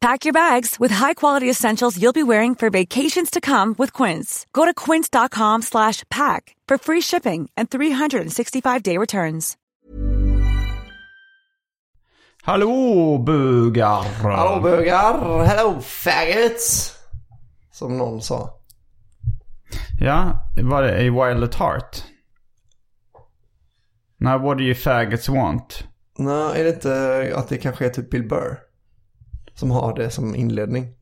Pack 0.00 0.24
your 0.24 0.32
bags 0.32 0.78
with 0.78 0.92
high-quality 0.92 1.50
essentials 1.50 2.00
you'll 2.00 2.12
be 2.12 2.22
wearing 2.22 2.54
for 2.54 2.70
vacations 2.70 3.30
to 3.30 3.40
come 3.40 3.74
with 3.78 3.92
Quince. 3.92 4.46
Go 4.52 4.64
to 4.64 4.72
quince.com 4.72 5.62
slash 5.62 6.04
pack 6.08 6.54
for 6.68 6.78
free 6.78 7.00
shipping 7.00 7.50
and 7.56 7.68
365-day 7.68 8.96
returns. 8.96 9.56
Hallå 12.42 13.18
bugar! 13.18 14.02
Hallå 14.22 14.60
bögar! 14.62 15.44
Hello 15.46 15.80
faggots! 15.80 16.94
Som 17.72 17.98
någon 17.98 18.22
sa. 18.22 18.54
Ja, 20.00 20.46
var 20.62 20.82
det 20.82 21.02
i 21.02 21.10
Wild 21.10 21.44
at 21.44 21.54
Heart? 21.54 22.04
Nej, 24.20 24.38
what 24.38 24.58
do 24.58 24.64
you 24.64 24.74
faggots 24.74 25.28
want? 25.28 25.84
Nej, 26.18 26.60
är 26.60 26.64
det 26.64 26.70
inte 26.70 27.32
att 27.36 27.48
det 27.48 27.58
kanske 27.58 27.86
är 27.86 27.90
typ 27.90 28.10
Bill 28.10 28.28
Burr? 28.28 28.67
Som 29.58 29.70
har 29.70 29.94
det 29.96 30.10
som 30.10 30.34
inledning. 30.34 30.94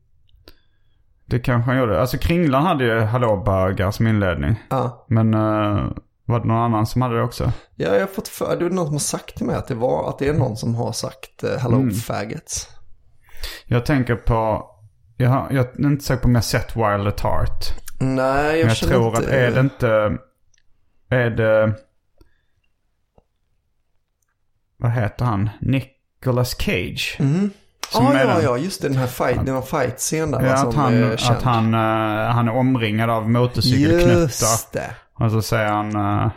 Det 1.25 1.39
kanske 1.39 1.71
han 1.71 1.79
gjorde. 1.79 2.01
Alltså 2.01 2.17
Kringlan 2.17 2.65
hade 2.65 2.83
ju 2.83 2.99
Hallå 2.99 3.43
bögar 3.45 3.91
som 3.91 4.07
inledning. 4.07 4.55
Ja. 4.69 5.05
Men 5.09 5.33
eh, 5.33 5.85
var 6.25 6.39
det 6.39 6.47
någon 6.47 6.57
annan 6.57 6.85
som 6.85 7.01
hade 7.01 7.15
det 7.15 7.21
också? 7.21 7.51
Ja, 7.75 7.93
jag 7.93 7.99
har 7.99 8.07
fått 8.07 8.27
för 8.27 8.57
det 8.59 8.65
är 8.65 8.69
någon 8.69 8.85
som 8.85 8.93
har 8.93 8.99
sagt 8.99 9.35
till 9.37 9.45
mig 9.45 9.55
att 9.55 9.67
det 9.67 9.75
var 9.75 10.09
att 10.09 10.19
det 10.19 10.27
är 10.27 10.33
någon 10.33 10.57
som 10.57 10.75
har 10.75 10.91
sagt 10.91 11.43
eh, 11.43 11.57
hello 11.57 11.91
faggots. 11.91 12.69
Jag 13.65 13.85
tänker 13.85 14.15
på... 14.15 14.65
Jag, 15.17 15.29
har, 15.29 15.47
jag 15.51 15.65
är 15.65 15.85
inte 15.85 16.05
säker 16.05 16.21
på 16.21 16.27
om 16.27 16.35
jag 16.35 16.43
sett 16.43 16.75
Wild 16.75 17.07
at 17.07 17.19
Heart. 17.19 17.65
Nej, 17.99 18.45
jag, 18.45 18.53
Men 18.53 18.67
jag 18.67 18.77
känner 18.77 18.93
tror 18.93 19.07
inte... 19.07 19.19
att 19.19 19.27
är 19.27 19.51
det 19.51 19.59
inte... 19.59 20.17
Är 21.09 21.29
det... 21.29 21.73
Vad 24.77 24.91
heter 24.91 25.25
han? 25.25 25.49
Nicolas 25.61 26.55
Cage. 26.57 27.17
Mm. 27.19 27.49
Som 27.91 28.05
Ja, 28.05 28.13
är 28.13 28.19
ja, 28.27 28.33
den- 28.33 28.43
ja, 28.43 28.57
just 28.57 28.81
det. 28.81 28.87
Den 28.89 28.97
här 28.97 29.07
fight, 29.07 29.45
den 29.45 29.55
här 29.55 29.61
fight-scenen 29.61 30.31
där 30.31 30.45
Ja, 30.45 30.53
att 30.53 30.59
som 30.59 30.75
han, 30.75 31.17
känd. 31.17 31.37
att 31.37 31.43
han, 31.43 31.73
eh, 31.73 32.29
han 32.33 32.47
är 32.47 32.55
omringad 32.55 33.09
av 33.09 33.29
motorcykelknuttar. 33.29 34.19
Just 34.21 34.73
det. 34.73 34.89
Och 35.19 35.31
så 35.31 35.41
säger 35.41 35.67
han 35.71 35.95
uh, 35.95 36.29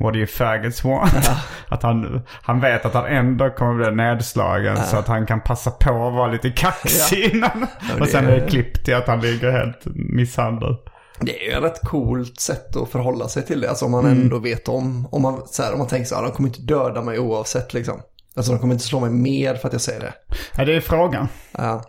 What 0.00 0.12
do 0.12 0.18
you 0.18 0.26
faggots 0.26 0.84
want? 0.84 1.30
att 1.68 1.82
han, 1.82 2.22
han 2.42 2.60
vet 2.60 2.84
att 2.86 2.94
han 2.94 3.06
ändå 3.06 3.50
kommer 3.50 3.74
bli 3.74 3.90
nedslagen 3.96 4.76
så 4.76 4.96
att 4.96 5.08
han 5.08 5.26
kan 5.26 5.40
passa 5.40 5.70
på 5.70 5.90
att 6.08 6.14
vara 6.14 6.32
lite 6.32 6.50
kaxig 6.50 7.24
innan. 7.34 7.66
och 8.00 8.08
sen 8.08 8.26
är 8.28 8.40
det 8.40 8.48
klippt 8.50 8.84
till 8.84 8.94
att 8.94 9.06
han 9.06 9.20
ligger 9.20 9.50
helt 9.52 9.80
misshandlad. 9.94 10.76
Det 11.20 11.46
är 11.46 11.50
ju 11.50 11.56
ett 11.58 11.62
rätt 11.64 11.80
coolt 11.80 12.40
sätt 12.40 12.76
att 12.76 12.88
förhålla 12.88 13.28
sig 13.28 13.46
till 13.46 13.60
det. 13.60 13.68
Alltså 13.68 13.84
om 13.84 13.90
man 13.90 14.04
Mm. 14.06 14.20
ändå 14.22 14.38
vet 14.38 14.68
om, 14.68 15.08
om 15.10 15.22
man, 15.22 15.42
så 15.46 15.62
här, 15.62 15.72
om 15.72 15.78
man 15.78 15.88
tänker 15.88 16.06
så 16.06 16.14
här, 16.14 16.22
de 16.22 16.32
kommer 16.32 16.48
inte 16.48 16.62
döda 16.62 17.02
mig 17.02 17.18
oavsett 17.18 17.74
liksom. 17.74 18.00
Alltså 18.36 18.52
de 18.52 18.58
kommer 18.58 18.74
inte 18.74 18.86
slå 18.86 19.00
mig 19.00 19.10
mer 19.10 19.54
för 19.54 19.68
att 19.68 19.72
jag 19.72 19.82
säger 19.82 20.00
det. 20.00 20.14
Ja, 20.56 20.64
det 20.64 20.76
är 20.76 20.80
frågan. 20.80 21.28
Ja. 21.52 21.84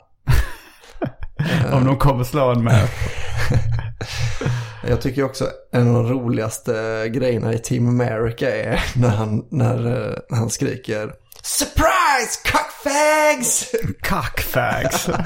Om 1.72 1.86
de 1.86 1.98
kommer 1.98 2.24
slå 2.24 2.52
en 2.52 2.64
med. 2.64 2.88
Jag 4.88 5.02
tycker 5.02 5.24
också 5.24 5.48
en 5.72 5.88
av 5.88 6.04
de 6.04 6.14
roligaste 6.14 7.06
grejerna 7.10 7.54
i 7.54 7.58
Team 7.58 7.88
America 7.88 8.56
är 8.56 8.84
när 8.96 9.10
han, 9.10 9.46
när, 9.52 9.88
eh, 9.88 10.14
när 10.30 10.38
han 10.38 10.50
skriker 10.50 11.14
Surprise 11.44 12.03
cockfags! 12.44 13.72
Cockfags. 14.10 15.10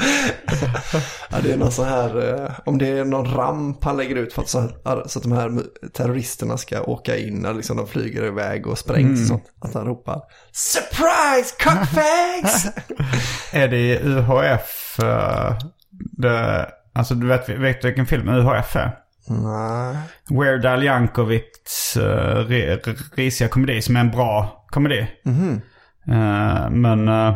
Ja, 1.29 1.37
det 1.43 1.53
är 1.53 1.57
någon 1.57 1.71
så 1.71 1.83
här, 1.83 2.43
eh, 2.43 2.51
om 2.65 2.77
det 2.77 2.87
är 2.87 3.05
någon 3.05 3.33
ramp 3.35 3.83
han 3.83 3.97
lägger 3.97 4.15
ut 4.15 4.33
för 4.33 4.41
att, 4.41 4.49
så, 4.49 4.69
att, 4.83 5.11
så 5.11 5.19
att 5.19 5.23
de 5.23 5.31
här 5.31 5.61
terroristerna 5.93 6.57
ska 6.57 6.81
åka 6.81 7.17
in 7.17 7.35
när 7.35 7.53
liksom 7.53 7.77
de 7.77 7.87
flyger 7.87 8.23
iväg 8.25 8.67
och 8.67 8.77
sprängs 8.77 9.21
och 9.21 9.27
sånt. 9.27 9.43
Att 9.61 9.73
han 9.73 9.85
ropar 9.85 10.21
Surprise 10.51 11.55
cockfags! 11.63 12.67
är 13.53 13.67
det 13.67 13.99
UHF? 13.99 14.99
eh, 14.99 15.57
det, 16.17 16.69
alltså 16.93 17.15
du 17.15 17.27
vet, 17.27 17.49
vet 17.49 17.81
du 17.81 17.87
vilken 17.87 18.05
film 18.05 18.29
UHF 18.29 18.75
är? 18.75 18.97
Nej. 19.29 19.97
Weird 20.29 20.65
Al 20.65 20.83
Yankovics 20.83 21.97
uh, 21.97 22.47
risiga 23.15 23.47
komedi 23.47 23.81
som 23.81 23.95
är 23.95 23.99
en 23.99 24.11
bra 24.11 24.65
komedi. 24.67 25.07
Eh, 25.25 25.57
men 26.69 27.07
eh, 27.07 27.35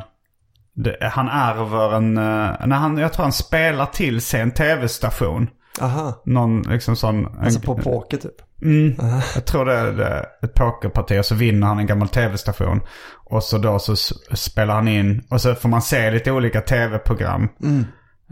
det, 0.73 0.97
han 1.01 1.27
ärver 1.27 1.95
en... 1.95 2.17
Uh, 2.17 2.67
när 2.67 2.75
han, 2.75 2.97
jag 2.97 3.13
tror 3.13 3.23
han 3.23 3.33
spelar 3.33 3.85
till 3.85 4.21
sig 4.21 4.41
en 4.41 4.51
tv-station. 4.51 5.49
Aha. 5.81 6.21
Någon 6.25 6.61
liksom 6.61 6.95
sån... 6.95 7.39
Alltså 7.39 7.59
på 7.59 7.75
poker 7.75 8.17
typ. 8.17 8.35
Mm, 8.63 8.95
jag 9.35 9.45
tror 9.45 9.65
det 9.65 9.73
är, 9.73 10.25
ett 10.43 10.53
pokerparti 10.53 11.19
och 11.19 11.25
så 11.25 11.35
vinner 11.35 11.67
han 11.67 11.79
en 11.79 11.87
gammal 11.87 12.09
tv-station. 12.09 12.81
Och 13.25 13.43
så 13.43 13.57
då 13.57 13.79
så 13.79 13.95
spelar 14.35 14.75
han 14.75 14.87
in 14.87 15.23
och 15.29 15.41
så 15.41 15.55
får 15.55 15.69
man 15.69 15.81
se 15.81 16.11
lite 16.11 16.31
olika 16.31 16.61
tv-program. 16.61 17.49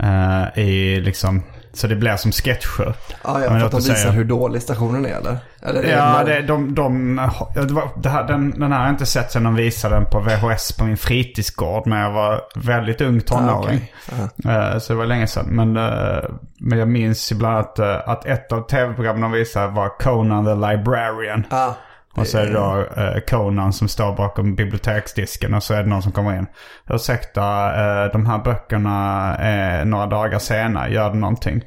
eh, 0.03 0.63
I 0.63 1.01
liksom, 1.01 1.44
så 1.74 1.88
det 1.88 1.96
blir 1.96 2.16
som 2.16 2.31
sketcher. 2.31 2.96
Ja, 3.24 3.41
ja, 3.41 3.50
för 3.50 3.66
att 3.66 3.72
de 3.72 3.78
visar 3.78 3.94
säga- 3.94 4.12
hur 4.12 4.24
dålig 4.25 4.62
stationen 4.62 5.06
är 5.06 5.09
eller? 5.09 5.38
eller 5.62 5.84
är 5.84 5.97
Ja, 5.97 6.24
det, 6.25 6.41
de, 6.41 6.75
de, 6.75 7.16
det 8.03 8.09
här, 8.09 8.28
den, 8.28 8.52
den 8.59 8.72
här 8.72 8.80
har 8.80 8.85
jag 8.85 8.94
inte 8.94 9.06
sett 9.06 9.31
sen 9.31 9.44
de 9.44 9.56
visade 9.56 9.96
den 9.96 10.06
på 10.06 10.19
VHS 10.19 10.72
på 10.72 10.84
min 10.85 10.97
fritidsgård 10.97 11.88
när 11.88 12.02
jag 12.03 12.12
var 12.12 12.41
väldigt 12.56 13.02
ung 13.02 13.22
tonåring. 13.22 13.91
okej. 14.44 14.53
Eh, 14.56 14.78
Så 14.78 14.94
det 14.94 14.97
var 15.00 15.06
länge 15.06 15.28
sedan. 15.28 15.46
Men, 15.50 15.78
eh, 15.78 16.24
men 16.59 16.80
jag 16.80 16.88
minns 16.88 17.31
ju 17.31 17.35
bland 17.35 17.56
annat 17.56 17.80
eh, 17.80 18.09
att 18.09 18.25
ett 18.25 18.51
av 18.51 18.62
tv-programmen 18.68 19.22
de 19.22 19.31
visade 19.31 19.68
var 19.68 19.90
Conan 20.00 20.46
the 20.46 20.53
Librarian. 20.68 21.44
Ja. 21.50 21.75
Och 22.16 22.28
så 22.28 22.38
är 22.38 22.46
det 22.46 22.53
då 22.53 22.86
eh, 23.02 23.19
Conan 23.19 23.74
som 23.74 23.88
står 23.88 24.16
bakom 24.16 24.56
biblioteksdisken 24.56 25.54
och 25.54 25.63
så 25.63 25.74
är 25.74 25.83
det 25.83 25.89
någon 25.89 26.01
som 26.01 26.12
kommer 26.12 26.38
in. 26.38 26.48
Ursäkta, 26.89 27.42
uh, 27.42 28.12
de 28.12 28.25
här 28.25 28.44
böckerna 28.44 29.36
är 29.38 29.86
några 29.86 30.06
dagar 30.06 30.39
senare, 30.39 30.94
gör 30.94 31.10
det 31.10 31.18
någonting? 31.18 31.63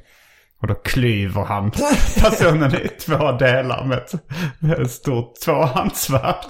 Och 0.60 0.68
då 0.68 0.74
klyver 0.74 1.44
han 1.44 1.70
personen 2.20 2.74
i 2.74 2.88
två 2.88 3.32
delar 3.32 3.84
med 3.84 3.98
ett, 3.98 4.12
med 4.58 4.78
ett 4.78 4.90
stort 4.90 5.34
tvåhandsvärd. 5.44 6.36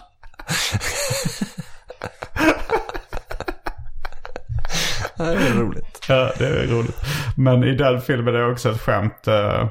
Det 5.16 5.24
är 5.24 5.54
roligt. 5.54 6.04
Ja, 6.08 6.32
det 6.38 6.46
är 6.46 6.66
roligt. 6.66 6.96
Men 7.36 7.64
i 7.64 7.74
den 7.74 8.00
filmen 8.00 8.34
är 8.34 8.38
det 8.38 8.52
också 8.52 8.70
ett 8.70 8.80
skämt 8.80 9.28
eh, 9.28 9.68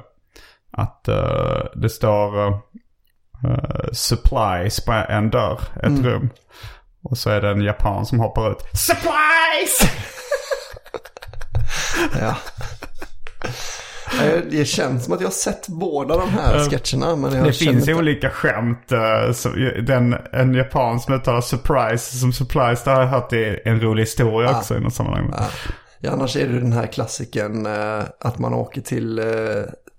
att 0.72 1.07
eh, 1.07 1.63
det 1.75 1.90
står 1.90 2.60
eh, 3.44 3.52
eh, 3.52 3.92
supplies 3.94 4.86
på 4.86 4.92
en 4.92 5.30
dörr, 5.30 5.60
ett 5.84 6.06
rum. 6.06 6.30
Och 7.04 7.18
så 7.18 7.30
är 7.30 7.42
det 7.42 7.50
en 7.50 7.62
japan 7.62 8.06
som 8.06 8.20
hoppar 8.20 8.52
ut. 8.52 8.58
Supplies! 8.74 9.82
Ja. 12.20 12.36
Eh, 14.24 14.40
Det 14.52 14.66
känns 14.66 15.04
som 15.06 15.14
att 15.14 15.20
jag 15.22 15.28
har 15.28 15.32
sett 15.34 15.68
båda 15.68 16.18
de 16.18 16.30
här 16.30 16.70
sketcherna. 16.70 17.16
Men 17.16 17.34
jag 17.36 17.46
Det 17.46 17.54
finns 17.54 17.80
inte- 17.88 17.94
olika 17.94 18.30
skämt. 18.30 18.92
eh, 18.92 19.84
den, 19.84 20.16
en 20.34 20.54
japan 20.54 21.00
som 21.00 21.14
uttalar 21.14 21.42
surprise 21.42 22.18
som 22.18 22.34
surprise. 22.34 22.82
Det 22.86 22.92
har 22.92 23.02
jag 23.02 23.08
hört 23.10 23.34
i 23.34 23.60
en 23.66 23.82
rolig 23.82 24.04
historia 24.04 24.52
också 24.58 24.78
i 24.78 24.80
något 24.80 24.94
sammanhang. 24.94 25.34
Ja. 25.38 25.46
Ja, 26.00 26.12
annars 26.12 26.36
är 26.36 26.48
det 26.48 26.60
den 26.60 26.74
här 26.74 26.88
klassiken 26.88 27.66
eh, 27.66 28.04
att 28.20 28.40
man 28.40 28.54
åker 28.54 28.82
till, 28.82 29.20
eh, 29.20 29.26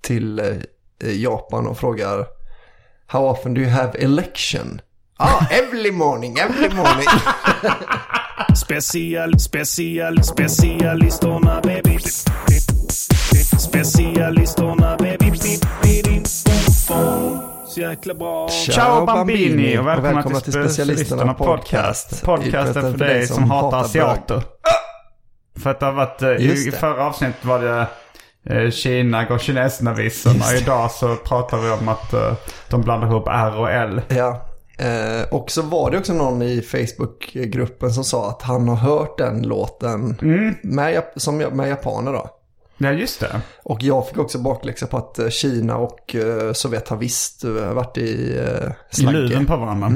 till 0.03 0.39
eh, 0.39 1.13
Japan 1.23 1.67
och 1.67 1.79
frågar 1.79 2.27
How 3.13 3.27
often 3.27 3.53
do 3.53 3.61
you 3.61 3.69
have 3.69 3.95
election? 3.99 4.81
Ah, 5.19 5.47
every 5.51 5.91
morning, 5.91 6.39
every 6.39 6.71
morning. 6.71 7.07
Special, 8.55 9.39
special, 9.39 10.15
specialisterna 10.23 11.61
baby. 11.63 11.99
Specialisterna 13.59 14.97
baby. 14.97 15.37
Så 17.69 17.81
jäkla 17.81 18.15
bra. 18.15 18.49
Ciao 18.49 19.07
Bambini 19.07 19.79
och 19.79 19.87
välkomna, 19.87 20.41
till, 20.41 20.53
Specialisterna 20.53 21.35
Podcast. 21.35 22.23
Podcasten 22.25 22.93
för 22.93 22.99
dig 22.99 23.27
som 23.27 23.51
hatar 23.51 23.81
asiater. 23.81 24.43
För 25.63 25.71
att 25.71 25.81
det 25.81 25.87
har 25.87 25.93
varit, 25.93 26.23
eh, 26.23 26.37
Just 26.39 26.67
i 26.67 26.71
förra 26.71 27.07
avsnittet 27.07 27.45
var 27.45 27.59
det 27.59 27.87
Kina 28.73 29.25
går 29.25 29.39
kineserna-visorna. 29.39 30.45
Och 30.53 30.61
idag 30.63 30.91
så 30.91 31.17
pratar 31.17 31.59
vi 31.59 31.71
om 31.71 31.89
att 31.89 32.13
eh, 32.13 32.33
de 32.71 32.81
blandar 32.83 33.09
ihop 33.09 33.29
R 33.29 33.59
och 33.59 33.71
L. 33.71 34.01
Ja, 34.09 34.47
eh, 34.79 35.29
och 35.31 35.51
så 35.51 35.63
var 35.63 35.91
det 35.91 35.99
också 35.99 36.13
någon 36.13 36.43
i 36.43 36.63
Facebookgruppen 36.63 37.93
som 37.93 38.05
sa 38.05 38.29
att 38.29 38.43
han 38.43 38.69
har 38.69 38.77
hört 38.77 39.19
den 39.19 39.43
låten 39.43 40.17
med, 40.63 40.95
jap- 40.95 41.13
som, 41.19 41.37
med 41.39 41.69
japaner 41.69 42.13
då. 42.13 42.31
Ja, 42.79 42.91
just 42.93 43.21
det. 43.21 43.41
Och 43.63 43.83
jag 43.83 44.09
fick 44.09 44.19
också 44.19 44.39
bakläxa 44.39 44.87
på 44.87 44.97
att 44.97 45.19
eh, 45.19 45.29
Kina 45.29 45.77
och 45.77 46.15
eh, 46.15 46.53
Sovjet 46.53 46.89
har 46.89 46.97
visst 46.97 47.45
eh, 47.45 47.51
varit 47.53 47.99
i 47.99 48.39
eh, 48.39 49.03
I 49.03 49.07
luven 49.13 49.47
på 49.47 49.57
varandra. 49.57 49.93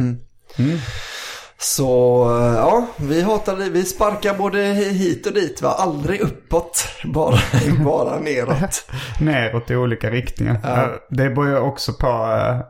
Så 1.58 2.22
eh, 2.40 2.54
ja, 2.54 2.86
vi 2.96 3.22
hatar 3.22 3.56
det. 3.56 3.68
Vi 3.70 3.84
sparkar 3.84 4.34
både 4.34 4.58
hit 4.74 5.26
och 5.26 5.32
dit 5.32 5.62
va. 5.62 5.70
Aldrig 5.70 6.20
uppåt, 6.20 6.88
bara, 7.04 7.38
bara 7.84 8.18
neråt. 8.18 8.84
Neråt 9.20 9.70
i 9.70 9.76
olika 9.76 10.10
riktningar. 10.10 10.54
Eh, 10.64 10.88
Det 11.10 11.30
beror 11.30 11.48
ju 11.48 11.58
också 11.58 11.92
på, 11.92 12.06
eh, 12.06 12.60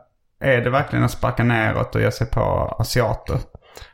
är 0.49 0.61
det 0.61 0.69
verkligen 0.69 1.05
att 1.05 1.11
sparka 1.11 1.43
neråt 1.43 1.95
och 1.95 2.01
ge 2.01 2.11
sig 2.11 2.27
på 2.27 2.75
asiater? 2.79 3.39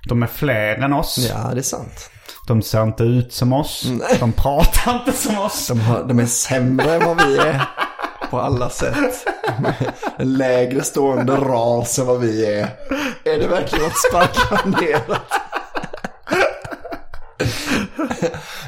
De 0.08 0.24
är 0.24 0.28
fler 0.28 0.76
än 0.76 0.94
oss. 0.94 1.18
Ja, 1.18 1.50
det 1.54 1.60
är 1.60 1.64
sant. 1.64 2.10
De 2.48 2.62
ser 2.62 2.84
inte 2.84 3.04
ut 3.04 3.34
som 3.34 3.54
oss. 3.54 3.86
De 4.20 4.32
pratar 4.32 4.96
inte 4.96 5.12
som 5.12 5.40
oss. 5.40 5.68
De, 5.68 5.80
har, 5.80 6.04
de 6.04 6.20
är 6.20 6.26
sämre 6.26 6.94
än 6.94 7.06
vad 7.06 7.28
vi 7.28 7.38
är 7.38 7.62
på 8.30 8.40
alla 8.40 8.70
sätt. 8.70 9.26
En 10.18 10.34
lägre 10.34 10.84
stående 10.84 11.34
ras 11.36 12.00
än 12.00 12.06
vad 12.06 12.20
vi 12.20 12.46
är. 12.46 12.70
Är 13.24 13.40
det 13.40 13.48
verkligen 13.48 13.86
att 13.86 13.98
sparka 13.98 14.70
neråt? 14.70 15.22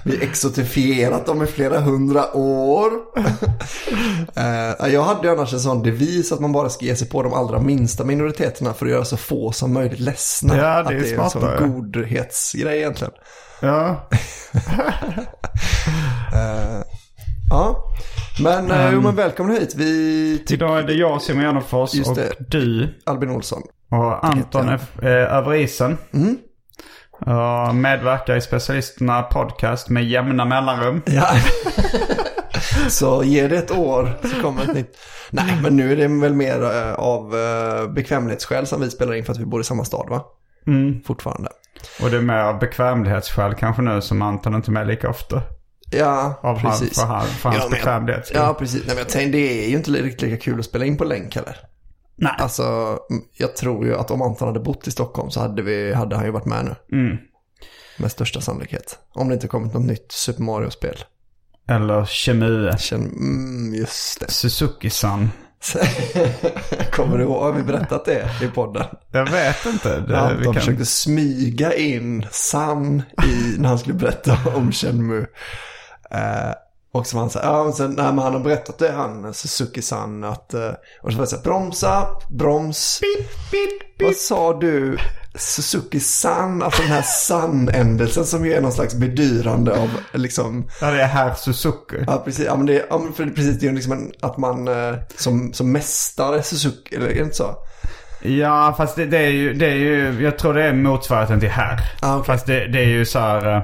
Vi 0.03 0.23
exotifierat 0.23 1.25
dem 1.25 1.43
i 1.43 1.45
flera 1.45 1.79
hundra 1.79 2.35
år. 2.37 2.91
Eh, 4.35 4.87
jag 4.93 5.03
hade 5.03 5.31
annars 5.31 5.53
en 5.53 5.59
sån 5.59 5.83
devis 5.83 6.31
att 6.31 6.39
man 6.39 6.51
bara 6.51 6.69
ska 6.69 6.85
ge 6.85 6.95
sig 6.95 7.09
på 7.09 7.23
de 7.23 7.33
allra 7.33 7.59
minsta 7.59 8.03
minoriteterna 8.03 8.73
för 8.73 8.85
att 8.85 8.91
göra 8.91 9.05
så 9.05 9.17
få 9.17 9.51
som 9.51 9.73
möjligt 9.73 9.99
ledsna. 9.99 10.57
Ja, 10.57 10.63
det 10.63 10.67
är 10.67 10.79
att 10.79 10.87
det 10.87 10.95
är 10.95 11.19
en 11.19 11.29
sån 11.29 11.41
smartare. 11.41 11.67
godhetsgrej 11.67 12.77
egentligen. 12.77 13.13
Ja. 13.61 14.09
Ja, 17.49 17.93
men, 18.39 18.71
um, 18.71 18.93
jo, 18.93 19.01
men 19.01 19.15
välkommen 19.15 19.55
hit. 19.55 19.75
Vi 19.75 20.43
Idag 20.49 20.79
är 20.79 20.83
det 20.83 20.93
jag, 20.93 21.21
Simon 21.21 21.43
Gärdenfors 21.43 22.07
och 22.07 22.17
du. 22.47 22.93
Albin 23.05 23.29
Olsson. 23.29 23.61
Och 23.91 24.25
Anton 24.25 24.69
är 24.69 24.79
eh, 25.01 25.35
över 25.35 25.53
isen. 25.53 25.97
Mm. 26.13 26.37
Och 27.11 27.75
medverkar 27.75 28.35
i 28.35 28.41
Specialisterna 28.41 29.21
Podcast 29.21 29.89
med 29.89 30.05
jämna 30.05 30.45
mellanrum. 30.45 31.01
Ja. 31.05 31.27
så 32.89 33.23
ge 33.23 33.47
det 33.47 33.57
ett 33.57 33.71
år 33.71 34.17
så 34.23 34.41
kommer 34.41 34.63
ett 34.63 34.73
nytt. 34.73 34.97
Nej, 35.31 35.59
men 35.61 35.75
nu 35.75 35.91
är 35.91 35.95
det 35.95 36.07
väl 36.07 36.33
mer 36.33 36.63
eh, 36.63 36.93
av 36.93 37.35
uh, 37.35 37.93
bekvämlighetsskäl 37.93 38.67
som 38.67 38.81
vi 38.81 38.89
spelar 38.89 39.13
in 39.13 39.25
för 39.25 39.31
att 39.31 39.39
vi 39.39 39.45
bor 39.45 39.61
i 39.61 39.63
samma 39.63 39.85
stad 39.85 40.09
va? 40.09 40.25
Mm. 40.67 41.01
Fortfarande. 41.03 41.49
Och 42.03 42.09
det 42.09 42.17
är 42.17 42.21
mer 42.21 42.39
av 42.39 42.59
bekvämlighetsskäl 42.59 43.55
kanske 43.55 43.81
nu 43.81 44.01
som 44.01 44.21
Anton 44.21 44.55
inte 44.55 44.71
är 44.71 44.73
med 44.73 44.87
lika 44.87 45.09
ofta. 45.09 45.41
Ja, 45.97 46.39
Av 46.43 46.57
han, 46.57 46.71
precis. 46.71 46.99
för, 46.99 47.07
han, 47.07 47.27
för 47.27 47.49
hans 47.49 47.63
Ja, 47.63 47.69
bekvämlighet. 47.69 48.31
Ja, 48.33 48.55
precis. 48.59 48.79
Nej, 48.79 48.95
men 48.95 48.97
jag 48.97 49.09
tänkte, 49.09 49.37
det 49.37 49.65
är 49.65 49.69
ju 49.69 49.75
inte 49.75 49.91
riktigt 49.91 50.21
lika 50.21 50.43
kul 50.43 50.59
att 50.59 50.65
spela 50.65 50.85
in 50.85 50.97
på 50.97 51.03
länk 51.03 51.35
heller. 51.35 51.57
Nej. 52.17 52.33
Alltså, 52.37 52.97
jag 53.37 53.55
tror 53.55 53.85
ju 53.85 53.95
att 53.95 54.11
om 54.11 54.21
Anton 54.21 54.47
hade 54.47 54.59
bott 54.59 54.87
i 54.87 54.91
Stockholm 54.91 55.31
så 55.31 55.39
hade, 55.39 55.61
vi, 55.61 55.93
hade 55.93 56.15
han 56.15 56.25
ju 56.25 56.31
varit 56.31 56.45
med 56.45 56.65
nu. 56.65 56.97
Mm. 56.97 57.17
Med 57.97 58.11
största 58.11 58.41
sannolikhet. 58.41 58.99
Om 59.13 59.27
det 59.27 59.33
inte 59.33 59.47
kommit 59.47 59.73
något 59.73 59.85
nytt 59.85 60.11
Super 60.11 60.43
Mario-spel. 60.43 60.97
Eller 61.69 62.05
Chemue. 62.05 62.77
Känn, 62.77 63.01
mm, 63.01 63.75
just 63.75 64.19
det. 64.19 64.31
Suzuki-san. 64.31 65.29
Kommer 66.91 67.17
du 67.17 67.23
ihåg, 67.23 67.43
har 67.43 67.51
vi 67.51 67.63
berättat 67.63 68.05
det 68.05 68.29
i 68.43 68.47
podden? 68.47 68.85
Jag 69.11 69.31
vet 69.31 69.65
inte. 69.65 69.99
Det, 69.99 70.19
Anton 70.19 70.37
vi 70.37 70.43
kan... 70.43 70.53
försökte 70.53 70.85
smyga 70.85 71.73
in 71.73 72.25
San 72.31 73.03
i, 73.23 73.59
när 73.59 73.69
han 73.69 73.79
skulle 73.79 73.95
berätta 73.95 74.37
om 74.55 74.71
Shenmue. 74.71 75.25
Eh, 76.11 76.51
och 76.91 77.07
så 77.07 77.15
var 77.17 77.21
han 77.21 77.29
så 77.29 77.39
här, 77.39 77.45
ja, 77.47 77.63
men 77.63 77.73
sen, 77.73 77.91
nej, 77.91 78.05
men 78.05 78.17
han 78.19 78.33
har 78.33 78.39
berättat 78.39 78.77
det, 78.77 78.91
han 78.91 79.33
Suzuki-san, 79.33 80.23
att, 80.23 80.53
eh, 80.53 80.71
och 81.01 81.11
så 81.11 81.17
var 81.17 81.23
det 81.25 81.27
så 81.29 81.35
här, 81.35 81.43
bromsa, 81.43 82.07
broms. 82.29 83.01
Vad 84.03 84.15
sa 84.15 84.59
du? 84.59 84.97
Suzuki-san, 85.35 86.63
alltså 86.63 86.81
den 86.81 86.91
här 86.91 87.01
san-ändelsen 87.01 88.25
som 88.25 88.45
ju 88.45 88.53
är 88.53 88.61
någon 88.61 88.71
slags 88.71 88.95
bedyrande 88.95 89.71
av 89.79 89.89
liksom, 90.13 90.69
Ja, 90.81 90.91
det 90.91 91.01
är 91.01 91.07
herr 91.07 91.33
Suzuki. 91.33 91.95
ja 92.07 92.21
precis, 92.25 92.45
ja 92.45 92.55
men 92.55 92.65
det, 92.65 92.85
ja, 92.89 92.97
men 92.97 93.13
för 93.13 93.25
det, 93.25 93.31
precis, 93.31 93.59
det 93.59 93.65
är 93.65 93.69
ju 93.69 93.75
liksom 93.75 93.91
en, 93.91 94.11
att 94.21 94.37
man 94.37 94.67
eh, 94.67 94.95
som, 95.15 95.53
som 95.53 95.71
mästare 95.71 96.43
Suzuki, 96.43 96.95
eller 96.95 97.07
är 97.07 97.13
det 97.13 97.19
inte 97.19 97.35
så? 97.35 97.55
Ja, 98.21 98.73
fast 98.77 98.95
det, 98.95 99.05
det 99.05 99.17
är 99.17 99.29
ju, 99.29 99.53
det 99.53 99.65
är 99.65 99.75
ju, 99.75 100.23
jag 100.23 100.39
tror 100.39 100.53
det 100.53 100.63
är 100.63 100.73
motsvarigheten 100.73 101.39
till 101.39 101.49
herr. 101.49 101.79
Ah, 102.01 102.15
okej. 102.17 102.25
Fast 102.25 102.45
det, 102.45 102.67
det 102.67 102.79
är 102.79 102.87
ju 102.87 103.05
så 103.05 103.19
här, 103.19 103.47
eh, 103.47 103.55
eh, 103.57 103.63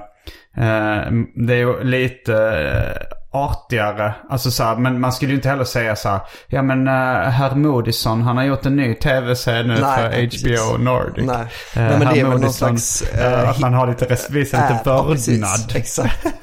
det 1.47 1.53
är 1.53 1.57
ju 1.57 1.83
lite 1.83 2.35
eh, 2.35 3.07
artigare. 3.33 4.13
Alltså 4.29 4.51
så 4.51 4.63
här, 4.63 4.75
men 4.75 4.99
man 4.99 5.11
skulle 5.13 5.31
ju 5.31 5.35
inte 5.35 5.49
heller 5.49 5.63
säga 5.63 5.95
så 5.95 6.09
här, 6.09 6.19
ja 6.47 6.61
men 6.61 6.87
uh, 6.87 6.93
herr 7.29 7.55
Modison 7.55 8.21
han 8.21 8.37
har 8.37 8.43
gjort 8.43 8.65
en 8.65 8.75
ny 8.75 8.93
tv-serie 8.95 9.63
nu 9.63 9.77
Nej, 9.81 9.97
för 9.97 10.09
precis. 10.09 10.61
HBO 10.61 10.77
Nordic. 10.77 11.25
Nej. 11.25 11.35
Eh, 11.35 11.45
Nej, 11.75 11.97
men 11.97 12.07
herr 12.07 12.13
det 12.13 12.19
är 12.19 12.23
väl 12.23 12.31
någon 12.31 12.41
Modison, 12.41 12.77
slags, 12.79 13.01
eh, 13.13 13.33
eh, 13.33 13.49
att 13.49 13.59
man 13.59 13.73
har 13.73 13.87
lite, 13.87 14.05
visar 14.29 14.61
lite 14.61 14.73
Äh, 14.73 14.79
ja, 14.85 15.05
precis. 15.11 15.29
vördnad. 15.33 15.75
Exakt. 15.75 16.25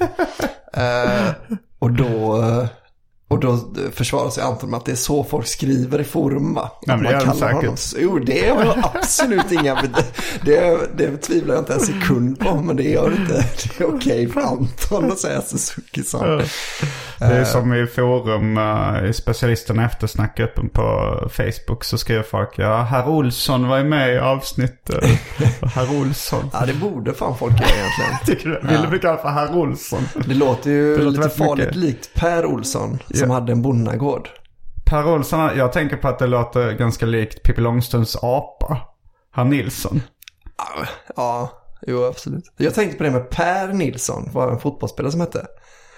Eh, 0.73 1.31
och 1.79 1.91
då... 1.91 2.43
eh, 3.29 3.33
och 3.33 3.39
då 3.39 3.59
försvarar 3.93 4.29
sig 4.29 4.43
Anton 4.43 4.69
med 4.69 4.77
att 4.77 4.85
det 4.85 4.91
är 4.91 4.95
så 4.95 5.23
folk 5.23 5.47
skriver 5.47 5.99
i 5.99 6.03
forum 6.03 6.53
va? 6.53 6.71
Ja, 6.81 6.97
men 6.97 7.11
det 7.13 7.25
de 7.25 7.33
säkert. 7.33 7.55
honom, 7.55 7.75
jo 7.97 8.19
det 8.19 8.49
har 8.49 8.65
jag 8.65 8.91
absolut 8.93 9.51
inga, 9.51 9.81
det, 10.45 10.77
det 10.97 11.17
tvivlar 11.17 11.55
jag 11.55 11.61
inte 11.61 11.73
en 11.73 11.79
sekund 11.79 12.39
på, 12.39 12.55
men 12.55 12.75
det 12.75 12.83
gör 12.83 13.11
inte, 13.11 13.33
det 13.77 13.83
är 13.83 13.95
okej 13.95 14.29
för 14.29 14.41
Anton 14.41 15.11
att 15.11 15.19
säga 15.19 15.41
Suzuki-san. 15.41 16.41
Det 17.19 17.25
är 17.25 17.45
som 17.45 17.73
i 17.73 17.87
forum, 17.87 18.57
uh, 18.57 19.09
i 19.09 19.13
specialisterna 19.13 19.85
eftersnackgruppen 19.85 20.69
på 20.69 21.17
Facebook 21.31 21.83
så 21.83 21.97
skriver 21.97 22.23
folk 22.23 22.49
ja, 22.55 22.81
herr 22.81 23.09
Olsson 23.09 23.67
var 23.67 23.77
ju 23.77 23.83
med 23.83 24.13
i 24.13 24.17
avsnitt. 24.17 24.89
Uh, 25.03 25.09
herr 25.69 25.99
Olsson. 26.01 26.49
Ja, 26.53 26.65
det 26.65 26.73
borde 26.73 27.13
fan 27.13 27.37
folk 27.37 27.53
göra 27.53 27.69
egentligen. 27.69 28.11
Tycker 28.25 28.49
du? 28.49 28.67
Vill 28.67 28.81
du 28.81 28.87
bli 28.87 28.99
kallad 28.99 29.21
för 29.21 29.29
herr 29.29 29.57
Olsson? 29.57 30.03
Det 30.25 30.33
låter 30.33 30.69
ju 30.69 30.97
Det 30.97 31.03
låter 31.03 31.17
lite 31.17 31.29
farligt 31.29 31.65
mycket. 31.65 31.75
likt 31.75 32.13
Per 32.13 32.45
Olsson 32.45 32.99
som 33.19 33.29
Ja. 33.29 33.35
hade 33.35 33.51
en 33.51 33.61
bonnagård. 33.61 34.29
Per 34.85 35.07
Olsson, 35.07 35.39
jag 35.57 35.73
tänker 35.73 35.97
på 35.97 36.07
att 36.07 36.19
det 36.19 36.27
låter 36.27 36.71
ganska 36.71 37.05
likt 37.05 37.43
Pippi 37.43 37.61
Långstrumps 37.61 38.15
apa. 38.21 38.77
Herr 39.35 39.43
Nilsson. 39.43 40.01
Ja, 41.15 41.49
jo 41.87 42.05
absolut. 42.05 42.43
Jag 42.57 42.73
tänkte 42.73 42.97
på 42.97 43.03
det 43.03 43.11
med 43.11 43.29
Per 43.29 43.67
Nilsson, 43.73 44.29
var 44.33 44.51
en 44.51 44.59
fotbollsspelare 44.59 45.11
som 45.11 45.21
hette. 45.21 45.45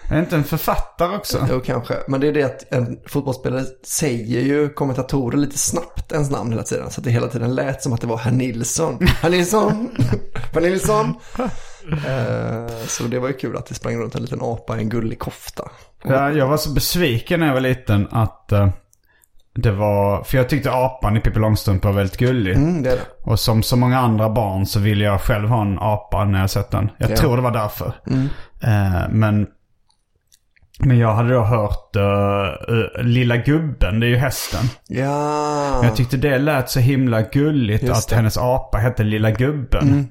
Är 0.10 0.20
inte 0.20 0.36
en 0.36 0.44
författare 0.44 1.16
också? 1.16 1.48
Jo, 1.50 1.60
kanske. 1.66 1.98
Men 2.08 2.22
det 2.22 2.28
är 2.28 2.32
det 2.34 2.44
att 2.44 2.74
en 2.74 3.00
fotbollsspelare 3.08 3.64
säger 3.88 4.42
ju 4.42 4.70
kommentatorer 4.70 5.38
lite 5.38 5.58
snabbt 5.58 6.12
ens 6.12 6.30
namn 6.32 6.52
hela 6.52 6.64
tiden. 6.64 6.90
Så 6.92 7.00
att 7.02 7.04
det 7.06 7.12
hela 7.12 7.28
tiden 7.28 7.56
lät 7.56 7.84
som 7.84 7.94
att 7.94 8.02
det 8.02 8.08
var 8.08 8.18
herr 8.18 8.32
Nilsson. 8.32 8.98
Herr 9.22 9.30
Nilsson! 9.30 9.90
herr 10.54 10.62
Nilsson! 10.62 11.14
Eh, 12.08 12.76
så 12.88 13.04
det 13.04 13.20
var 13.20 13.28
ju 13.28 13.34
kul 13.34 13.58
att 13.58 13.66
det 13.66 13.74
sprang 13.76 13.98
runt 13.98 14.16
en 14.16 14.22
liten 14.22 14.40
apa 14.42 14.78
i 14.78 14.82
en 14.82 14.90
gullig 14.90 15.20
kofta. 15.20 15.64
Ja, 16.04 16.32
jag 16.32 16.48
var 16.48 16.58
så 16.58 16.74
besviken 16.74 17.40
när 17.40 17.48
jag 17.48 17.54
var 17.54 17.62
liten 17.62 18.08
att 18.12 18.52
eh, 18.52 18.70
det 19.56 19.72
var... 19.72 20.24
För 20.24 20.38
jag 20.38 20.50
tyckte 20.50 20.72
apan 20.72 21.18
i 21.18 21.20
Pippi 21.20 21.40
Långstrump 21.40 21.84
var 21.86 21.92
väldigt 21.92 22.18
gullig. 22.18 22.56
Mm, 22.56 22.84
det 22.84 22.90
det. 22.90 23.02
Och 23.24 23.40
som 23.40 23.64
så 23.64 23.76
många 23.78 24.00
andra 24.00 24.30
barn 24.30 24.66
så 24.66 24.80
ville 24.80 25.04
jag 25.06 25.22
själv 25.22 25.48
ha 25.50 25.62
en 25.62 25.80
apa 25.80 26.26
när 26.26 26.40
jag 26.40 26.50
sett 26.50 26.72
den. 26.72 26.90
Jag 26.98 27.12
Ja. 27.12 27.16
tror 27.18 27.36
det 27.36 27.42
var 27.44 27.52
därför. 27.52 27.94
Eh, 28.64 29.10
men 29.10 29.48
Men 30.80 30.98
jag 30.98 31.14
hade 31.16 31.34
då 31.34 31.42
hört 31.44 31.96
eh, 31.96 33.04
Lilla 33.04 33.38
Gubben, 33.38 34.00
det 34.00 34.06
är 34.06 34.10
ju 34.10 34.16
hästen. 34.18 34.66
Ja. 34.88 35.84
Jag 35.86 35.96
tyckte 35.96 36.18
det 36.18 36.38
lät 36.38 36.70
så 36.70 36.80
himla 36.80 37.22
gulligt 37.22 37.84
Just 37.84 37.94
att 38.04 38.10
det. 38.10 38.16
hennes 38.16 38.38
apa 38.38 38.78
hette 38.78 39.04
Lilla 39.04 39.32
Gubben. 39.32 40.08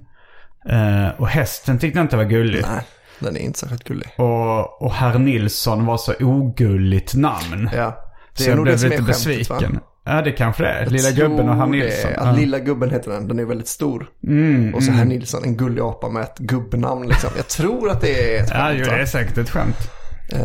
Eh, 0.68 1.20
och 1.20 1.28
hästen 1.28 1.78
tyckte 1.78 1.98
jag 1.98 2.04
inte 2.04 2.16
var 2.16 2.24
gullig. 2.24 2.62
Nej, 2.72 2.82
den 3.18 3.36
är 3.36 3.40
inte 3.40 3.58
särskilt 3.58 3.84
gullig. 3.84 4.08
Och, 4.18 4.82
och 4.82 4.92
herr 4.92 5.18
Nilsson 5.18 5.86
var 5.86 5.96
så 5.96 6.14
ogulligt 6.20 7.14
namn. 7.14 7.70
Ja. 7.74 8.04
Det 8.36 8.42
så 8.42 8.44
är 8.44 8.48
jag 8.48 8.56
nog 8.56 8.64
blev 8.64 8.74
det 8.74 8.78
som 8.78 8.86
är 8.86 8.90
lite 8.90 9.02
skämtet 9.12 9.24
besviken. 9.48 9.72
va? 9.74 9.80
Ja, 10.04 10.22
det 10.22 10.32
kanske 10.32 10.62
det 10.62 10.68
är. 10.68 10.82
Jag 10.82 10.92
Lilla 10.92 11.10
Gubben 11.10 11.48
och 11.48 11.56
herr 11.56 11.66
Nilsson. 11.66 12.10
Att 12.16 12.26
Ja. 12.26 12.32
Lilla 12.32 12.58
Gubben 12.58 12.90
heter 12.90 13.10
den. 13.10 13.28
Den 13.28 13.38
är 13.38 13.44
väldigt 13.44 13.68
stor. 13.68 14.06
Mm, 14.26 14.74
Och 14.74 14.82
så 14.82 14.92
herr 14.92 15.04
Nilsson, 15.04 15.44
en 15.44 15.56
gullig 15.56 15.82
apa 15.82 16.08
med 16.08 16.22
ett 16.22 16.38
gubbnamn 16.38 17.08
liksom. 17.08 17.30
Jag 17.36 17.48
tror 17.48 17.90
att 17.90 18.00
det 18.00 18.36
är 18.36 18.42
ett 18.42 18.50
Ja, 18.50 18.56
skämt, 18.56 18.78
jo, 18.78 18.86
va? 18.90 18.96
det 18.96 19.02
är 19.02 19.06
säkert 19.06 19.38
ett 19.38 19.50
skämt. 19.50 19.76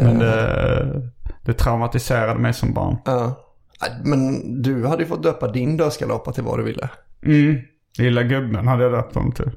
Men 0.02 0.20
det, 0.20 1.02
det 1.46 1.54
traumatiserade 1.54 2.40
mig 2.40 2.54
som 2.54 2.74
barn. 2.74 2.98
Ja. 3.06 3.42
Nej, 3.82 3.92
Men 4.04 4.62
du 4.62 4.86
hade 4.88 5.04
ju 5.04 5.10
fått 5.10 5.24
döpa 5.24 5.52
din 5.52 5.78
dödskalleapa 5.78 6.32
till 6.32 6.44
vad 6.44 6.60
du 6.60 6.64
ville. 6.64 6.90
Mm. 7.26 7.56
Lilla 7.98 8.24
Gubben 8.24 8.68
hade 8.68 8.84
jag 8.84 8.92
döpt 8.92 9.16
honom 9.16 9.32
till. 9.32 9.52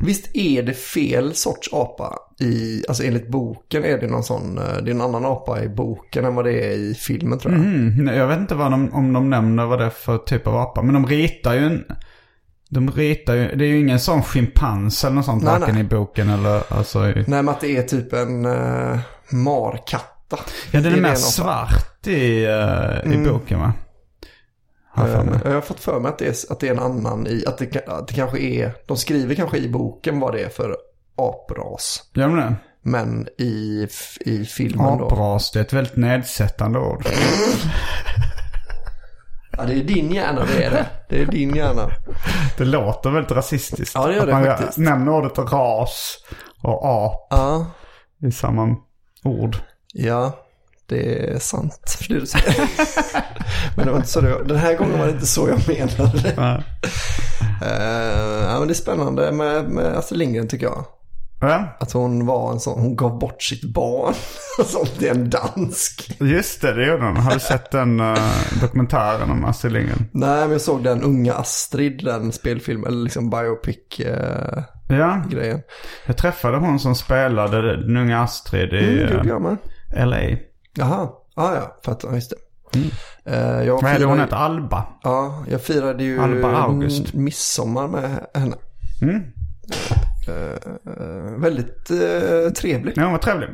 Visst 0.00 0.30
är 0.36 0.62
det 0.62 0.74
fel 0.74 1.34
sorts 1.34 1.68
apa 1.72 2.18
i, 2.40 2.84
alltså 2.88 3.04
enligt 3.04 3.28
boken 3.28 3.84
är 3.84 3.98
det 3.98 4.06
någon 4.06 4.24
sån, 4.24 4.58
eh, 4.58 4.64
det 4.82 4.90
är 4.90 4.94
en 4.94 5.00
annan 5.00 5.24
apa 5.24 5.62
i 5.62 5.68
boken 5.68 6.24
än 6.24 6.34
vad 6.34 6.44
det 6.44 6.52
är 6.52 6.72
i 6.72 6.94
filmen 6.94 7.38
tror 7.38 7.54
jag. 7.54 7.62
Mm, 7.64 8.06
jag 8.16 8.26
vet 8.26 8.38
inte 8.38 8.54
vad 8.54 8.70
de, 8.70 8.92
om 8.94 9.12
de 9.12 9.30
nämner 9.30 9.66
vad 9.66 9.78
det 9.78 9.84
är 9.84 9.90
för 9.90 10.18
typ 10.18 10.46
av 10.46 10.56
apa. 10.56 10.82
Men 10.82 10.94
de 10.94 11.06
ritar 11.06 11.54
ju 11.54 11.60
en... 11.60 11.84
De 12.68 12.90
ritar 12.90 13.34
ju... 13.34 13.56
Det 13.56 13.64
är 13.64 13.68
ju 13.68 13.80
ingen 13.80 14.00
sån 14.00 14.22
schimpans 14.22 15.04
eller 15.04 15.14
något 15.16 15.24
sånt. 15.24 15.42
Nej, 15.42 15.52
varken 15.60 15.74
nej. 15.74 15.84
i 15.84 15.88
boken 15.88 16.30
eller 16.30 16.62
alltså 16.72 17.08
i... 17.08 17.14
Nej 17.14 17.24
men 17.26 17.48
att 17.48 17.60
det 17.60 17.76
är 17.76 17.82
typ 17.82 18.12
en 18.12 18.46
uh, 18.46 18.98
markatta. 19.30 20.38
Ja, 20.70 20.80
den 20.80 20.86
är 20.92 20.96
det 20.96 21.02
mer 21.02 21.14
svart 21.14 22.06
i, 22.06 22.44
eh, 22.44 23.12
i 23.12 23.14
Mm. 23.16 23.24
boken 23.24 23.58
va? 23.60 23.72
Har 24.94 25.08
jag. 25.08 25.26
Eh, 25.26 25.40
Jag 25.44 25.52
har 25.54 25.60
fått 25.60 25.80
för 25.80 26.00
mig 26.00 26.08
att 26.08 26.18
det 26.18 26.26
är, 26.26 26.52
att 26.52 26.60
det 26.60 26.68
är 26.68 26.72
en 26.72 26.78
annan 26.78 27.26
i, 27.26 27.44
att 27.46 27.58
det, 27.58 27.88
att 27.88 28.08
det 28.08 28.14
kanske 28.14 28.38
är, 28.38 28.74
de 28.86 28.96
skriver 28.96 29.34
kanske 29.34 29.58
i 29.58 29.68
boken 29.68 30.20
vad 30.20 30.32
det 30.34 30.40
är 30.44 30.48
för 30.48 30.76
apras. 31.16 32.02
Gör 32.14 32.26
de 32.28 32.36
det? 32.36 32.54
Men 32.82 33.28
i, 33.38 33.88
i 34.20 34.44
filmen 34.44 34.98
då. 34.98 35.06
Apras, 35.06 35.50
det 35.50 35.58
är 35.58 35.64
ett 35.64 35.72
väldigt 35.72 35.96
nedsättande 35.96 36.78
ord. 36.78 37.06
Ja, 39.56 39.64
det 39.64 39.74
är 39.74 39.84
din 39.84 40.10
hjärna 40.12 40.44
det 40.56 40.64
är 40.64 40.70
det. 40.70 40.86
Det 41.08 41.22
är 41.22 41.26
din 41.26 41.54
hjärna. 41.56 41.88
Det 42.58 42.64
låter 42.64 43.10
väldigt 43.10 43.32
rasistiskt. 43.32 43.94
Ja, 43.94 44.06
det 44.06 44.12
gör 44.14 44.20
Att 44.20 44.26
det 44.26 44.32
man 44.32 44.44
faktiskt. 44.44 44.78
nämner 44.78 45.12
ordet 45.12 45.38
ras 45.38 46.16
och 46.62 46.84
ap 46.86 47.26
Ja, 47.30 47.66
i 48.28 48.32
samma 48.32 48.76
ord. 49.24 49.56
ja. 49.92 50.32
Det 50.86 51.30
är 51.34 51.38
sant. 51.38 51.96
För 52.00 52.14
det 52.14 52.20
du 52.20 52.26
säger. 52.26 52.54
men 53.76 53.86
det 53.86 53.90
var 53.92 53.98
inte 53.98 54.08
så 54.08 54.20
det, 54.20 54.44
den 54.44 54.56
här 54.58 54.76
gången 54.76 54.98
var 54.98 55.06
det 55.06 55.12
inte 55.12 55.26
så 55.26 55.48
jag 55.48 55.68
menade. 55.68 56.62
Eh, 57.62 58.44
ja, 58.48 58.58
men 58.58 58.68
det 58.68 58.72
är 58.72 58.74
spännande 58.74 59.32
med, 59.32 59.68
med 59.68 59.86
Astrid 59.86 60.18
Lindgren 60.18 60.48
tycker 60.48 60.66
jag. 60.66 60.84
Ja, 61.40 61.76
Att 61.80 61.92
hon 61.92 62.26
var 62.26 62.52
en 62.52 62.60
sån, 62.60 62.80
hon 62.80 62.96
gav 62.96 63.18
bort 63.18 63.42
sitt 63.42 63.74
barn. 63.74 64.14
Som 64.66 64.86
till 64.86 65.08
en 65.08 65.30
dansk. 65.30 66.16
just 66.20 66.62
det, 66.62 66.72
det 66.72 66.86
gjorde 66.86 67.04
hon. 67.04 67.16
Har 67.16 67.34
du 67.34 67.40
sett 67.40 67.70
den 67.70 68.00
eh, 68.00 68.18
dokumentären 68.60 69.30
om 69.30 69.44
Astrid 69.44 69.72
Lindgren? 69.72 70.06
Nej, 70.12 70.40
men 70.40 70.50
jag 70.52 70.60
såg 70.60 70.84
den 70.84 71.02
unga 71.02 71.34
Astrid, 71.34 72.04
den 72.04 72.32
spelfilm, 72.32 72.84
eller 72.86 73.02
liksom 73.04 73.30
biopic-grejen. 73.30 74.64
Ja, 74.88 75.22
jag 76.06 76.16
träffade 76.16 76.56
hon 76.58 76.78
som 76.78 76.94
spelade 76.94 77.76
den 77.76 77.96
unga 77.96 78.22
Astrid 78.22 78.72
i 78.72 79.02
Mm, 79.02 79.22
det 79.22 79.28
jag 79.28 79.42
med. 79.42 79.56
LA. 79.96 80.36
Jaha, 80.76 81.08
ah, 81.34 81.54
ja, 81.54 81.80
fattar, 81.84 82.14
just 82.14 82.30
det. 82.30 82.36
Eh, 83.24 83.62
jag 83.66 83.82
Vad 83.82 83.90
är 83.90 83.98
det 83.98 84.04
hon 84.04 84.14
firade- 84.16 84.22
heter? 84.22 84.36
Alba? 84.36 84.86
Ja, 85.02 85.44
jag 85.50 85.62
firade 85.62 86.04
ju 86.04 86.20
Alba 86.20 86.48
August. 86.56 87.12
midsommar 87.14 87.88
med 87.88 88.26
henne. 88.34 88.56
Mm. 89.02 89.22
Eh, 90.28 91.40
väldigt 91.40 91.90
uh, 91.90 92.50
trevlig. 92.52 92.92
Ja, 92.96 93.02
hon 93.02 93.12
var 93.12 93.18
trevlig. 93.18 93.48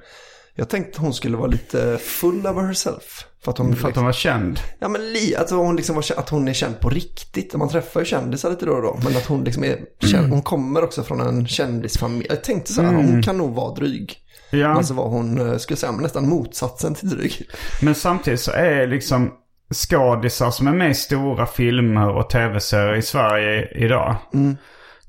Jag 0.55 0.69
tänkte 0.69 1.01
hon 1.01 1.15
skulle 1.15 1.37
vara 1.37 1.47
lite 1.47 1.99
full 1.99 2.47
of 2.47 2.57
herself. 2.57 3.25
För 3.45 3.51
att 3.53 3.59
hon, 3.59 3.77
För 3.77 3.89
att 3.89 3.97
hon 3.97 4.05
var 4.05 4.13
känd. 4.13 4.61
Ja 4.79 4.89
men 4.89 5.13
li, 5.13 5.37
att 5.37 5.51
hon, 5.51 5.77
liksom 5.77 5.97
var, 5.97 6.05
att 6.17 6.29
hon 6.29 6.49
är 6.49 6.53
känd 6.53 6.81
på 6.81 6.89
riktigt. 6.89 7.55
Man 7.55 7.69
träffar 7.69 8.01
ju 8.01 8.07
kändisar 8.07 8.51
lite 8.51 8.67
då 8.67 8.73
och 8.73 8.83
då. 8.83 8.99
Men 9.05 9.17
att 9.17 9.27
hon 9.27 9.45
liksom 9.45 9.65
är 9.65 9.79
känd, 9.99 10.33
hon 10.33 10.43
kommer 10.43 10.85
också 10.85 11.03
från 11.03 11.21
en 11.21 11.47
kändisfamilj. 11.47 12.27
Jag 12.29 12.45
tänkte 12.45 12.73
så 12.73 12.83
här, 12.83 12.95
hon 12.95 13.23
kan 13.23 13.39
nog 13.39 13.55
vara 13.55 13.75
dryg. 13.75 14.17
Ja. 14.51 14.75
Men 14.75 14.85
så 14.85 14.95
var 14.95 15.09
hon, 15.09 15.51
eh, 15.51 15.57
skulle 15.57 15.77
säga, 15.77 15.93
nästan 15.93 16.29
motsatsen 16.29 16.95
till 16.95 17.09
dryg. 17.09 17.33
Men 17.83 17.95
samtidigt 17.95 18.41
så 18.41 18.53
är 18.53 18.87
liksom 18.87 19.31
skådisar 19.75 20.51
som 20.51 20.67
är 20.67 20.73
med 20.73 20.91
i 20.91 20.95
stora 20.95 21.47
filmer 21.47 22.09
och 22.09 22.31
tv-serier 22.31 22.97
i 22.97 23.03
Sverige 23.03 23.69
idag. 23.75 24.17
Mm. 24.35 24.57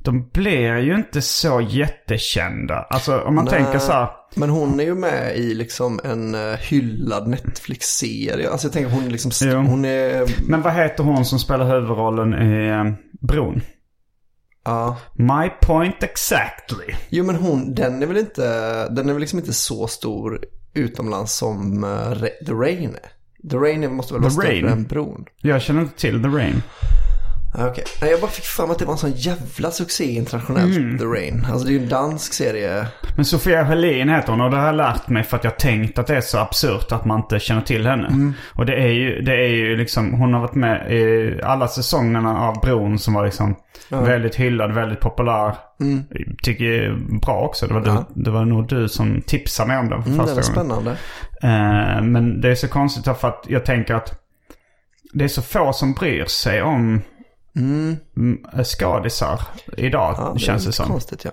De 0.04 0.30
blir 0.34 0.78
ju 0.78 0.96
inte 0.96 1.22
så 1.22 1.62
jättekända. 1.62 2.76
Alltså 2.90 3.20
om 3.20 3.36
man 3.36 3.48
tänker 3.48 3.80
så 3.80 3.92
här. 3.92 4.08
Men 4.36 4.50
hon 4.50 4.80
är 4.80 4.84
ju 4.84 4.96
med 4.96 5.38
i 5.38 5.54
liksom 5.54 6.00
en 6.04 6.36
eh, 6.36 6.58
hyllad 6.60 7.28
Netflix-serie. 7.28 8.50
Alltså 8.50 8.68
jag 8.68 8.74
tänker 8.74 8.92
hon 8.92 9.10
liksom, 9.10 9.32
Jo. 9.42 9.58
hon 9.58 9.86
är, 9.86 10.26
Men 10.50 10.62
vad 10.62 10.74
heter 10.74 11.04
hon 11.04 11.26
som 11.26 11.40
spelar 11.40 11.66
huvudrollen 11.66 12.34
i 12.34 12.68
eh, 12.70 12.94
Bron? 13.28 13.62
Ja. 14.66 14.98
My 15.14 15.50
point 15.62 16.04
exactly. 16.04 16.96
Jo 17.10 17.24
men 17.26 17.36
hon, 17.36 17.76
den 17.76 18.04
är 18.04 18.08
väl 18.08 18.18
inte, 18.18 18.44
den 18.90 19.10
är 19.10 19.14
väl 19.14 19.20
liksom 19.22 19.40
inte 19.40 19.54
så 19.54 19.88
stor 19.88 20.40
utomlands 20.74 21.36
som 21.38 21.86
Re- 21.86 22.46
The 22.46 22.52
Rain 22.52 22.96
är. 22.96 23.12
The 23.50 23.58
Rain 23.58 23.94
måste 23.94 24.14
väl 24.14 24.22
vara 24.22 24.32
större 24.32 24.72
än 24.72 24.84
bron. 24.84 25.26
Jag 25.38 25.62
känner 25.62 25.82
inte 25.82 26.00
till 26.00 26.22
The 26.24 26.28
Rain. 26.30 26.64
Okej, 27.54 27.84
Nej, 28.02 28.12
jag 28.12 28.22
bara 28.22 28.32
fick 28.32 28.60
mig 28.60 28.72
att 28.72 28.80
det 28.80 28.86
var 28.86 28.94
en 28.94 28.98
sån 28.98 29.12
jävla 29.12 29.72
succé 29.72 30.04
internationellt, 30.16 30.78
Mm. 30.78 30.98
The 30.98 31.06
Rain. 31.06 31.46
Alltså 31.52 31.66
det 31.68 31.72
är 31.72 31.74
ju 31.74 31.84
en 31.84 31.90
dansk 31.90 32.34
serie. 32.34 32.88
Men 33.16 33.26
Sofia 33.26 33.64
Helin 33.64 34.10
heter 34.10 34.32
hon 34.32 34.42
och 34.42 34.52
det 34.52 34.58
har 34.58 34.66
jag 34.66 34.76
lärt 34.76 35.08
mig 35.10 35.24
för 35.24 35.38
att 35.38 35.44
jag 35.44 35.58
tänkt 35.60 36.00
att 36.00 36.08
det 36.08 36.16
är 36.18 36.22
så 36.22 36.38
absurt 36.38 36.92
att 36.92 37.06
man 37.06 37.20
inte 37.20 37.40
känner 37.40 37.62
till 37.62 37.88
henne. 37.88 38.34
Och 38.56 38.66
det 38.66 38.74
är 38.76 38.88
ju, 38.88 39.22
det 39.22 39.36
är 39.36 39.48
ju 39.48 39.78
liksom, 39.78 40.14
hon 40.14 40.34
har 40.34 40.42
varit 40.42 40.56
med 40.56 40.92
i 40.94 41.40
alla 41.44 41.68
säsongerna 41.68 42.40
av 42.40 42.62
Bron 42.62 43.00
som 43.00 43.14
var 43.14 43.26
liksom 43.26 43.56
väldigt 43.90 44.36
hyllad, 44.36 44.72
väldigt 44.72 45.00
populär. 45.00 45.56
Tycker 46.44 46.66
jag 46.66 46.86
är 46.86 47.20
bra 47.26 47.42
också. 47.42 47.68
Det 47.68 47.74
var, 47.74 47.84
Ja. 47.86 48.06
du, 48.14 48.24
det 48.24 48.32
var 48.32 48.46
nog 48.46 48.68
du 48.68 48.88
som 48.90 49.22
tipsade 49.22 49.68
mig 49.68 49.78
om 49.78 49.90
den 49.90 50.04
för 50.04 50.10
Mm, 50.12 50.26
första 50.26 50.32
är 50.42 50.44
gången. 50.66 50.84
spännande. 50.84 50.92
Eh, 51.44 52.02
men 52.04 52.42
det 52.42 52.50
är 52.52 52.56
så 52.56 52.68
konstigt 52.68 53.04
för 53.04 53.28
att 53.28 53.46
jag 53.48 53.66
tänker 53.66 53.94
att 53.96 54.14
det 55.14 55.24
är 55.24 55.28
så 55.28 55.42
få 55.42 55.74
som 55.74 55.94
bryr 55.94 56.26
sig 56.26 56.62
om 56.62 57.02
mm. 57.56 57.98
skadisar 58.64 59.42
idag, 59.78 60.16
Ja, 60.18 60.32
det 60.34 60.40
känns 60.40 60.66
det 60.66 60.72
som. 60.72 60.86
konstigt 60.88 61.26
ja. 61.26 61.32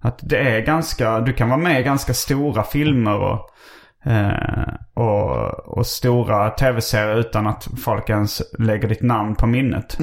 Att 0.00 0.18
det 0.22 0.38
är 0.38 0.60
ganska, 0.60 1.20
du 1.20 1.32
kan 1.32 1.48
vara 1.48 1.60
med 1.60 1.80
i 1.80 1.82
ganska 1.82 2.14
stora 2.14 2.62
filmer 2.62 3.18
och, 3.18 3.50
eh, 4.10 4.74
och, 4.94 5.48
och 5.78 5.86
stora 5.86 6.50
tv-serier 6.50 7.16
utan 7.16 7.46
att 7.46 7.68
folk 7.84 8.10
ens 8.10 8.42
lägger 8.58 8.88
ditt 8.88 9.02
namn 9.02 9.34
på 9.34 9.46
minnet. 9.46 9.98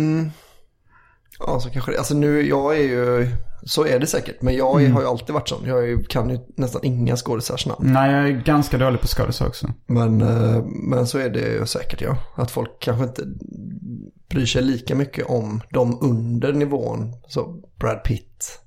Ja, 1.48 1.60
så 1.60 1.70
kanske 1.70 1.92
det. 1.92 1.98
Alltså 1.98 2.14
nu, 2.14 2.48
jag 2.48 2.78
är 2.78 2.84
ju, 2.84 3.28
så 3.64 3.86
är 3.86 4.00
det 4.00 4.08
säkert. 4.08 4.42
Men 4.42 4.56
jag 4.56 4.84
är, 4.84 4.90
har 4.90 5.02
ju 5.02 5.08
alltid 5.08 5.34
varit 5.34 5.50
sån. 5.50 5.66
Jag 5.66 6.06
kan 6.10 6.30
ju 6.30 6.40
nästan 6.58 6.84
inga 6.84 7.16
skådisars 7.16 7.66
namn. 7.66 7.94
Nej, 7.94 8.12
jag 8.12 8.28
är 8.28 8.32
ganska 8.32 8.78
dålig 8.78 9.02
på 9.02 9.08
skådisar 9.08 9.48
också. 9.48 9.74
Men, 9.86 10.22
eh, 10.22 10.64
men 10.66 11.08
så 11.08 11.18
är 11.18 11.30
det 11.30 11.40
ju 11.40 11.66
säkert 11.66 12.02
ja. 12.02 12.18
Att 12.36 12.52
folk 12.52 12.70
kanske 12.80 13.04
inte 13.04 13.24
bryr 14.30 14.46
sig 14.46 14.62
lika 14.62 14.96
mycket 14.96 15.26
om 15.26 15.62
de 15.70 15.98
under 16.02 16.54
nivån. 16.54 17.14
Så 17.28 17.62
Brad 17.80 18.04
Pitt. 18.04 18.62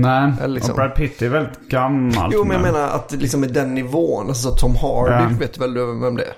Nej, 0.00 0.32
liksom- 0.46 0.70
och 0.70 0.76
Brad 0.76 0.94
Pitt 0.94 1.22
är 1.22 1.28
väldigt 1.28 1.68
gammal. 1.68 2.30
Jo, 2.34 2.44
men 2.44 2.52
jag 2.52 2.62
menar 2.72 2.88
att 2.88 3.08
det 3.08 3.16
liksom 3.16 3.42
är 3.44 3.48
den 3.48 3.74
nivån. 3.74 4.28
Alltså 4.28 4.50
så 4.50 4.56
Tom 4.56 4.76
Hardy, 4.76 5.12
Ja. 5.12 5.28
vet 5.40 5.58
väl 5.58 5.74
du 5.74 6.00
vem 6.00 6.16
det 6.16 6.22
är? 6.22 6.34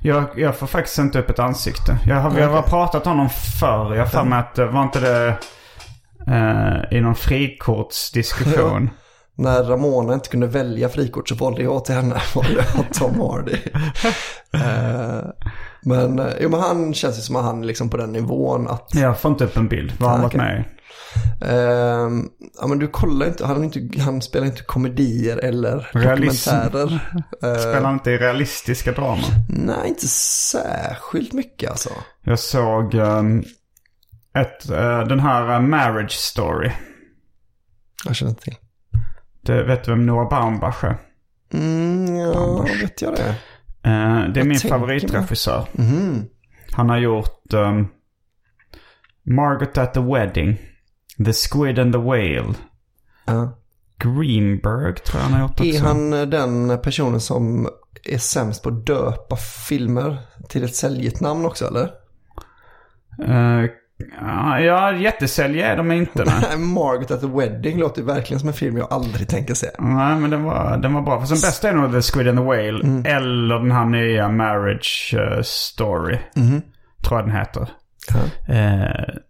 Jag, 0.00 0.24
jag 0.36 0.56
får 0.56 0.66
faktiskt 0.66 0.98
inte 0.98 1.18
upp 1.18 1.30
ett 1.30 1.38
ansikte. 1.38 1.98
Jag 2.06 2.16
har, 2.16 2.30
vi 2.30 2.42
har 2.42 2.58
Okej. 2.58 2.70
pratat 2.70 3.06
om 3.06 3.10
honom 3.12 3.28
förr. 3.60 3.94
Jag 3.94 4.02
har 4.02 4.06
för 4.06 4.24
mig 4.24 4.38
att, 4.38 4.54
det 4.54 4.66
var 4.66 4.82
inte 4.82 5.00
det 5.00 5.28
eh, 6.26 6.98
i 6.98 7.00
någon 7.00 7.14
frikortsdiskussion? 7.14 8.90
När 9.34 9.62
Ramona 9.62 10.14
inte 10.14 10.28
kunde 10.28 10.46
välja 10.46 10.88
frikort 10.88 11.28
så 11.28 11.34
valde 11.34 11.62
jag 11.62 11.84
till 11.84 11.94
henne. 11.94 12.14
Valde 12.34 12.52
jag 12.74 12.94
Tom 12.94 13.20
Hardy. 13.20 13.56
Eh, 14.54 15.24
men, 15.82 16.18
eh, 16.18 16.26
jo, 16.40 16.48
men 16.48 16.60
han 16.60 16.94
känns 16.94 17.18
ju 17.18 17.22
som 17.22 17.36
att 17.36 17.44
han 17.44 17.62
är 17.62 17.66
liksom 17.66 17.88
på 17.90 17.96
den 17.96 18.12
nivån 18.12 18.68
att 18.68 18.88
jag 18.94 19.18
får 19.18 19.30
inte 19.30 19.44
upp 19.44 19.56
en 19.56 19.68
bild. 19.68 19.92
Vad 19.98 20.08
har 20.10 20.16
han 20.16 20.22
varit 20.22 20.34
med 20.34 20.64
Ehm, 21.40 22.28
ja 22.60 22.66
men 22.66 22.78
du 22.78 22.88
kollar 22.88 23.26
inte, 23.26 23.46
han, 23.46 23.64
inte, 23.64 24.00
han 24.00 24.22
spelar 24.22 24.46
inte 24.46 24.62
komedier 24.62 25.36
eller 25.36 25.90
Realism. 25.92 26.50
dokumentärer. 26.50 27.22
Eh, 27.42 27.54
Spelar 27.58 27.92
inte 27.92 28.10
i 28.10 28.18
realistiska 28.18 28.92
dramer? 28.92 29.24
nej, 29.48 29.88
inte 29.88 30.08
särskilt 30.08 31.32
mycket 31.32 31.70
alltså. 31.70 31.90
Jag 32.24 32.38
såg 32.38 32.94
ehm, 32.94 33.42
ett, 34.38 34.70
eh, 34.70 35.00
den 35.06 35.20
här 35.20 35.54
eh, 35.54 35.60
Marriage 35.60 36.12
Story. 36.12 36.70
Jag 38.04 38.16
känner 38.16 38.30
inte 38.30 38.42
till. 38.42 38.56
Det, 39.42 39.62
vet 39.64 39.84
du 39.84 39.90
vem 39.90 40.06
Noah 40.06 40.28
Baumbach 40.28 40.84
är? 40.84 40.96
Mm, 41.54 42.16
ja, 42.16 42.62
vet 42.80 43.02
jag 43.02 43.14
det? 43.14 43.28
Eh, 43.90 44.24
det 44.34 44.40
är 44.40 44.44
min 44.44 44.58
tänker 44.58 44.68
favoritregissör. 44.68 45.68
Mhm. 45.72 46.24
Han 46.72 46.88
har 46.90 46.98
gjort 46.98 47.52
ehm, 47.52 47.86
Margaret 49.26 49.78
at 49.78 49.94
the 49.94 50.00
Wedding, 50.00 50.60
The 51.24 51.32
Squid 51.32 51.78
and 51.78 51.92
the 51.92 51.98
Whale, 51.98 52.54
Ja. 53.24 53.58
Greenberg 53.98 54.94
tror 54.94 55.20
jag 55.22 55.28
han 55.28 55.32
har 55.32 55.40
gjort 55.40 55.50
också. 55.50 55.64
Är 55.64 55.80
han 55.80 56.12
eh, 56.12 56.22
den 56.22 56.78
personen 56.82 57.20
som 57.20 57.68
är 58.04 58.18
sämst 58.18 58.62
på 58.62 58.68
att 58.68 58.86
döpa 58.86 59.36
filmer 59.68 60.18
till 60.48 60.64
ett 60.64 60.74
säljigt 60.74 61.20
namn 61.20 61.44
också 61.46 61.66
eller? 61.66 61.90
Eh, 63.28 63.70
ja, 64.60 64.92
jättesälj 64.92 65.60
är 65.60 65.76
de 65.76 65.92
inte. 65.92 66.24
Nej. 66.24 66.58
Margaret 66.74 67.10
at 67.10 67.20
the 67.20 67.26
Wedding 67.26 67.78
låter 67.78 68.02
verkligen 68.02 68.40
som 68.40 68.48
en 68.48 68.54
film 68.54 68.76
jag 68.76 68.92
aldrig 68.92 69.28
tänker 69.28 69.54
se. 69.54 69.70
Nej, 69.78 70.16
men 70.16 70.30
den 70.30 70.42
var, 70.44 70.76
den 70.76 70.94
var 70.94 71.02
bra. 71.02 71.20
Fast 71.20 71.32
den 71.32 71.48
bästa 71.48 71.68
är 71.68 71.74
nog 71.74 71.92
The 71.92 72.02
Squid 72.02 72.28
and 72.28 72.38
the 72.38 72.44
Whale. 72.44 72.84
Mm. 72.84 73.06
Eller 73.06 73.58
den 73.58 73.72
här 73.72 73.84
nya 73.84 74.28
Marriage 74.28 75.14
eh, 75.18 75.42
Story. 75.42 76.18
Tror 77.04 77.20
jag 77.20 77.28
den 77.28 77.36
heter. 77.36 77.68
Mm-hmm. 78.10 78.30
Ja. 78.48 79.20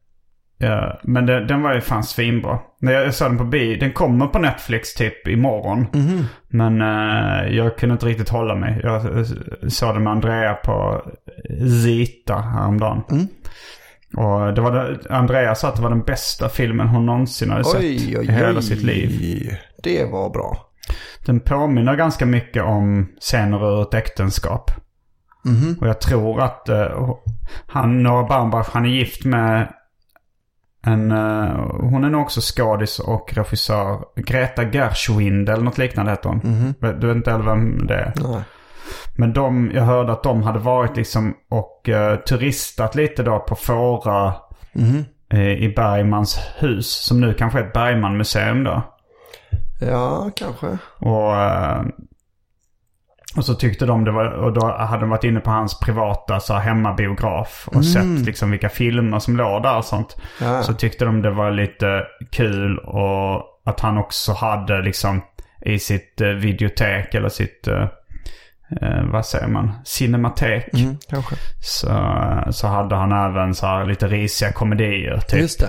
Ja, 0.62 1.00
men 1.02 1.26
den, 1.26 1.46
den 1.46 1.62
var 1.62 1.74
ju 1.74 1.80
fan 1.80 2.04
svinbra. 2.04 2.58
När 2.80 2.92
jag, 2.92 3.06
jag 3.06 3.14
såg 3.14 3.30
den 3.30 3.38
på 3.38 3.44
bio. 3.44 3.80
Den 3.80 3.92
kommer 3.92 4.26
på 4.26 4.38
Netflix 4.38 4.94
typ 4.94 5.28
imorgon. 5.28 5.86
Mm-hmm. 5.92 6.24
Men 6.48 6.80
eh, 6.80 7.56
jag 7.56 7.76
kunde 7.76 7.92
inte 7.92 8.06
riktigt 8.06 8.28
hålla 8.28 8.54
mig. 8.54 8.80
Jag 8.82 9.18
eh, 9.18 9.24
såg 9.68 9.94
den 9.94 10.02
med 10.02 10.12
Andrea 10.12 10.54
på 10.54 11.02
Zita 11.84 12.38
häromdagen. 12.38 13.02
Mm. 13.10 13.26
Och 14.16 14.54
det 14.54 14.60
var 14.60 14.70
det, 14.72 14.98
Andrea 15.10 15.54
sa 15.54 15.68
att 15.68 15.76
det 15.76 15.82
var 15.82 15.90
den 15.90 16.02
bästa 16.02 16.48
filmen 16.48 16.88
hon 16.88 17.06
någonsin 17.06 17.50
hade 17.50 17.64
sett 17.64 17.80
Oj, 17.80 18.18
oj, 18.18 18.28
i 18.28 18.32
hela 18.32 18.58
oj. 18.58 18.62
sitt 18.62 18.82
liv. 18.82 19.10
Det 19.82 20.04
var 20.04 20.30
bra. 20.30 20.70
Den 21.26 21.40
påminner 21.40 21.96
ganska 21.96 22.26
mycket 22.26 22.62
om 22.62 23.08
scener 23.20 23.78
ur 23.78 23.82
ett 23.82 23.94
äktenskap. 23.94 24.70
Mhm. 25.44 25.76
Och 25.80 25.88
jag 25.88 26.00
tror 26.00 26.40
att 26.40 26.68
uh, 26.68 27.14
han, 27.66 28.02
Noah 28.02 28.28
Baumbach, 28.28 28.68
han 28.72 28.84
är 28.84 28.90
gift 28.90 29.24
med 29.24 29.68
en, 30.86 31.10
eh, 31.12 31.56
hon 31.80 32.04
är 32.04 32.10
nog 32.10 32.22
också 32.22 32.40
skådis 32.42 32.98
och 32.98 33.34
regissör. 33.34 33.98
Greta 34.16 34.62
Gershwind 34.64 35.48
eller 35.48 35.62
något 35.64 35.78
liknande 35.78 36.10
heter 36.12 36.28
hon. 36.28 36.40
Mhm. 36.44 36.74
Du 37.00 37.06
vet 37.06 37.16
inte 37.16 37.30
heller 37.30 37.44
vem 37.44 37.86
det 37.86 37.94
är. 37.94 38.12
Nej. 38.22 38.42
Men 39.16 39.32
de, 39.32 39.70
jag 39.74 39.82
hörde 39.82 40.12
att 40.12 40.22
de 40.22 40.42
hade 40.42 40.58
varit 40.58 40.96
liksom 40.96 41.34
och 41.50 41.88
uh, 41.88 42.16
turistat 42.16 42.94
lite 42.94 43.22
då 43.22 43.38
på 43.38 43.54
Fåra 43.54 44.32
Mhm. 44.72 45.04
eh, 45.32 45.52
i 45.52 45.72
Bergmans 45.76 46.38
hus. 46.58 46.86
Som 46.88 47.20
nu 47.20 47.34
kanske 47.34 47.58
är 47.58 47.62
ett 47.64 47.72
Bergman-museum 47.72 48.64
då. 48.64 48.82
Ja, 49.80 50.30
kanske. 50.36 50.66
Och, 50.98 51.32
och 53.36 53.44
så 53.44 53.54
tyckte 53.54 53.86
de 53.86 54.04
det 54.04 54.10
var, 54.10 54.24
och 54.24 54.52
då 54.52 54.66
hade 54.78 55.00
de 55.00 55.10
varit 55.10 55.24
inne 55.24 55.40
på 55.40 55.50
hans 55.50 55.78
privata 55.80 56.40
så 56.40 56.54
här, 56.54 56.60
hemmabiograf 56.60 57.68
och 57.72 57.84
sett 57.84 58.26
liksom 58.26 58.50
vilka 58.50 58.68
filmer 58.68 59.18
som 59.18 59.36
låg 59.36 59.62
där 59.62 59.76
och 59.76 59.84
sånt. 59.84 60.16
Ja. 60.40 60.62
Så 60.62 60.74
tyckte 60.74 61.04
de 61.04 61.22
det 61.22 61.30
var 61.30 61.50
lite 61.50 62.02
kul 62.30 62.78
och 62.78 63.42
att 63.64 63.80
han 63.80 63.98
också 63.98 64.32
hade 64.32 64.82
liksom 64.82 65.22
i 65.64 65.78
sitt 65.78 66.20
eh, 66.20 66.28
videotek 66.28 67.14
eller 67.14 67.28
sitt, 67.28 67.68
eh, 67.68 67.82
eh, 68.82 69.04
vad 69.12 69.26
säger 69.26 69.48
man, 69.48 69.72
cinematek. 69.84 70.74
Mm, 70.74 70.96
kanske. 71.08 71.34
Så, 71.60 71.88
så 72.50 72.66
hade 72.66 72.94
han 72.96 73.12
även 73.12 73.54
så 73.54 73.66
här 73.66 73.84
lite 73.86 74.06
risiga 74.06 74.52
komedier. 74.52 75.18
Typ 75.28 75.40
Just 75.40 75.60
det. 75.60 75.68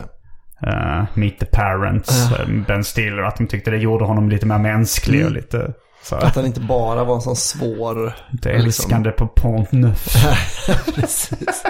eh, 0.69 1.03
Meet 1.13 1.39
the 1.39 1.45
Parents, 1.45 2.31
eh, 2.31 2.47
Ben 2.67 2.83
Stiller. 2.83 3.23
Att 3.23 3.37
de 3.37 3.47
tyckte 3.47 3.71
det 3.71 3.77
gjorde 3.77 4.05
honom 4.05 4.29
lite 4.29 4.45
mer 4.45 4.57
mänsklig 4.57 5.25
och 5.25 5.31
lite 5.31 5.73
Att 6.11 6.35
han 6.35 6.45
inte 6.45 6.59
bara 6.59 7.03
var 7.03 7.15
en 7.15 7.21
sån 7.21 7.35
svår... 7.35 8.15
lite 8.31 8.51
älskande 8.51 9.11
på 9.11 9.27
Pont 9.27 9.71
Neuf. 9.71 10.25
precis. 10.95 11.63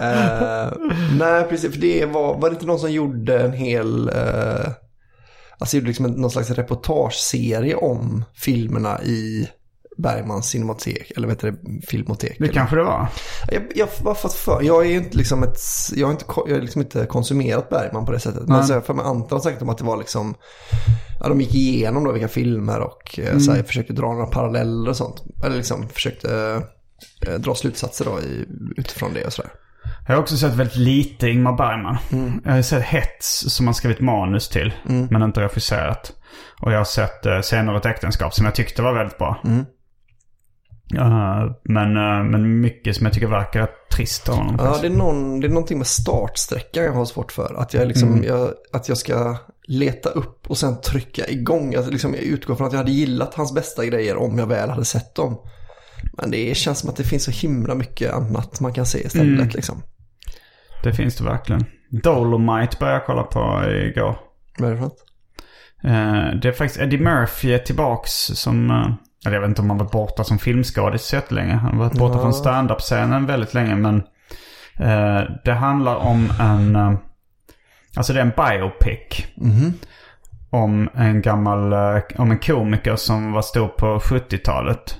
Eh, 0.00 0.72
nej, 1.18 1.44
precis. 1.48 1.72
För 1.72 1.80
det 1.80 2.06
var, 2.06 2.38
var 2.38 2.50
det 2.50 2.54
inte 2.54 2.66
någon 2.66 2.78
som 2.78 2.92
gjorde 2.92 3.40
en 3.40 3.52
hel... 3.52 4.08
Uh, 4.08 4.70
alltså 5.58 5.76
gjorde 5.76 5.86
liksom 5.88 6.04
en, 6.04 6.12
någon 6.12 6.30
slags 6.30 6.50
reportageserie 6.50 7.74
om 7.74 8.24
filmerna 8.34 9.02
i 9.02 9.48
Bergmans 10.00 10.46
cinematek. 10.46 11.12
Eller 11.16 11.28
vad 11.28 11.36
heter 11.36 11.50
det? 11.50 11.86
Filmotek. 11.86 12.36
Det 12.38 12.44
eller? 12.44 12.54
kanske 12.54 12.76
det 12.76 12.82
var. 12.82 13.06
Jag, 13.48 13.62
jag 13.74 13.88
bara 14.04 14.14
fått 14.14 14.32
för, 14.32 14.62
jag 14.62 14.86
är 14.86 14.90
inte 14.90 15.16
liksom 15.16 15.42
ett, 15.42 15.58
jag 15.94 16.06
har 16.06 16.12
inte, 16.12 16.24
jag 16.46 16.54
har 16.54 16.60
liksom 16.60 16.82
inte 16.82 17.06
konsumerat 17.06 17.68
Bergman 17.68 18.06
på 18.06 18.12
det 18.12 18.20
sättet. 18.20 18.48
Men 18.48 18.58
Nej. 18.58 18.66
så 18.66 18.72
jag 18.72 18.86
för 18.86 18.94
mig 18.94 19.04
antar 19.04 19.38
säkert 19.38 19.62
om 19.62 19.68
att 19.68 19.78
det 19.78 19.84
var 19.84 19.96
liksom, 19.96 20.34
ja 21.20 21.28
de 21.28 21.40
gick 21.40 21.54
igenom 21.54 22.04
då 22.04 22.12
vilka 22.12 22.28
filmer 22.28 22.80
och 22.80 23.18
eh, 23.18 23.38
så 23.38 23.52
här, 23.52 23.62
försökte 23.62 23.92
dra 23.92 24.12
några 24.12 24.26
paralleller 24.26 24.90
och 24.90 24.96
sånt. 24.96 25.22
Eller 25.44 25.56
liksom 25.56 25.88
försökte 25.88 26.62
eh, 27.26 27.34
dra 27.34 27.54
slutsatser 27.54 28.04
då 28.04 28.20
i, 28.20 28.46
utifrån 28.76 29.14
det 29.14 29.24
och 29.24 29.32
sådär. 29.32 29.50
Jag 30.06 30.14
har 30.14 30.22
också 30.22 30.36
sett 30.36 30.54
väldigt 30.54 30.76
lite 30.76 31.28
Ingmar 31.28 31.52
Bergman. 31.52 31.98
Mm. 32.12 32.40
Jag 32.44 32.52
har 32.52 32.62
sett 32.62 32.82
Hets 32.82 33.44
som 33.48 33.66
han 33.66 33.74
skrivit 33.74 34.00
manus 34.00 34.48
till, 34.48 34.72
men 35.10 35.22
inte 35.22 35.40
regisserat. 35.40 36.12
Och 36.60 36.72
jag 36.72 36.78
har 36.78 36.84
sett 36.84 37.44
Scener 37.44 37.72
ur 37.72 37.76
ett 37.76 37.86
äktenskap 37.86 38.34
som 38.34 38.44
jag 38.44 38.54
tyckte 38.54 38.82
var 38.82 38.94
väldigt 38.94 39.18
bra. 39.18 39.40
Mm. 39.44 39.64
Eh, 40.96 41.52
men, 41.64 41.96
eh, 41.96 42.24
men 42.24 42.60
mycket 42.60 42.96
som 42.96 43.06
jag 43.06 43.14
tycker 43.14 43.26
verkar 43.26 43.68
trist 43.92 44.28
av 44.28 44.36
honom. 44.36 44.56
Ja, 44.58 44.78
det 44.80 44.86
är, 44.86 44.90
någon, 44.90 45.40
det 45.40 45.46
är 45.46 45.48
någonting 45.48 45.78
med 45.78 45.86
startsträckan 45.86 46.84
jag 46.84 46.92
har 46.92 47.04
svårt 47.04 47.32
för. 47.32 47.54
Att 47.58 47.74
jag, 47.74 47.88
liksom, 47.88 48.24
jag, 48.26 48.50
att 48.72 48.88
jag 48.88 48.98
ska 48.98 49.36
leta 49.66 50.08
upp 50.08 50.50
och 50.50 50.58
sen 50.58 50.80
trycka 50.80 51.28
igång. 51.28 51.72
Jag, 51.72 51.92
liksom, 51.92 52.14
jag 52.14 52.22
utgår 52.22 52.54
från 52.54 52.66
att 52.66 52.72
jag 52.72 52.78
hade 52.78 52.90
gillat 52.90 53.34
hans 53.34 53.54
bästa 53.54 53.86
grejer 53.86 54.16
om 54.16 54.38
jag 54.38 54.46
väl 54.46 54.70
hade 54.70 54.84
sett 54.84 55.14
dem. 55.14 55.38
Men 56.12 56.30
det 56.30 56.56
känns 56.56 56.78
som 56.78 56.90
att 56.90 56.96
det 56.96 57.04
finns 57.04 57.24
så 57.24 57.30
himla 57.30 57.74
mycket 57.74 58.12
annat 58.12 58.60
man 58.60 58.72
kan 58.72 58.86
se 58.86 59.06
istället. 59.06 59.54
Liksom. 59.54 59.82
Det 60.82 60.92
finns 60.92 61.16
det 61.16 61.24
verkligen. 61.24 61.64
Dolomite 61.90 62.76
började 62.80 62.98
jag 62.98 63.06
kolla 63.06 63.22
på 63.22 63.70
igår. 63.70 64.18
Vad 64.58 64.68
är 64.68 64.72
det 64.72 64.78
för 64.78 64.84
något? 64.84 65.04
Eh, 65.84 66.40
det 66.42 66.48
är 66.48 66.52
faktiskt 66.52 66.80
Eddie 66.80 66.98
Murphy 66.98 67.52
är 67.52 67.58
tillbaks 67.58 68.12
som... 68.12 68.70
eh, 69.24 69.26
eller 69.26 69.36
jag 69.36 69.40
vet 69.40 69.48
inte 69.48 69.62
om 69.62 69.70
han 69.70 69.78
varit 69.78 69.90
borta 69.92 70.24
som 70.24 70.38
filmskådis 70.38 71.12
jättelänge. 71.12 71.54
Han 71.54 71.72
har 71.72 71.78
varit 71.84 71.98
borta 71.98 72.14
Ja. 72.14 72.22
från 72.22 72.34
stand-up-scenen 72.34 73.26
väldigt 73.26 73.54
länge. 73.54 73.74
Men 73.74 73.96
eh, 74.78 75.22
det 75.44 75.52
handlar 75.52 75.96
om 75.96 76.28
en... 76.40 76.76
eh, 76.76 76.92
alltså 77.96 78.12
det 78.12 78.20
är 78.20 78.24
en 78.24 78.32
biopic. 78.36 79.26
Om 80.50 80.88
en 80.94 81.22
gammal... 81.22 81.72
eh, 81.72 82.02
om 82.18 82.30
en 82.30 82.38
komiker 82.38 82.96
som 82.96 83.32
var 83.32 83.42
stor 83.42 83.68
på 83.68 83.98
70-talet. 83.98 84.96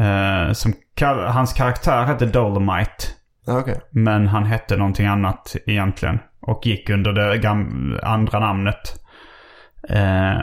Eh, 0.00 0.52
som 0.52 0.72
hans 1.26 1.52
karaktär 1.52 2.04
hette 2.04 2.26
Dolomite. 2.26 3.04
Okej. 3.48 3.80
Men 3.90 4.28
han 4.28 4.44
hette 4.44 4.76
någonting 4.76 5.06
annat 5.06 5.56
egentligen. 5.66 6.18
Och 6.40 6.66
gick 6.66 6.90
under 6.90 7.12
det 7.12 7.48
andra 8.02 8.38
namnet. 8.38 9.04
Eh, 9.88 10.38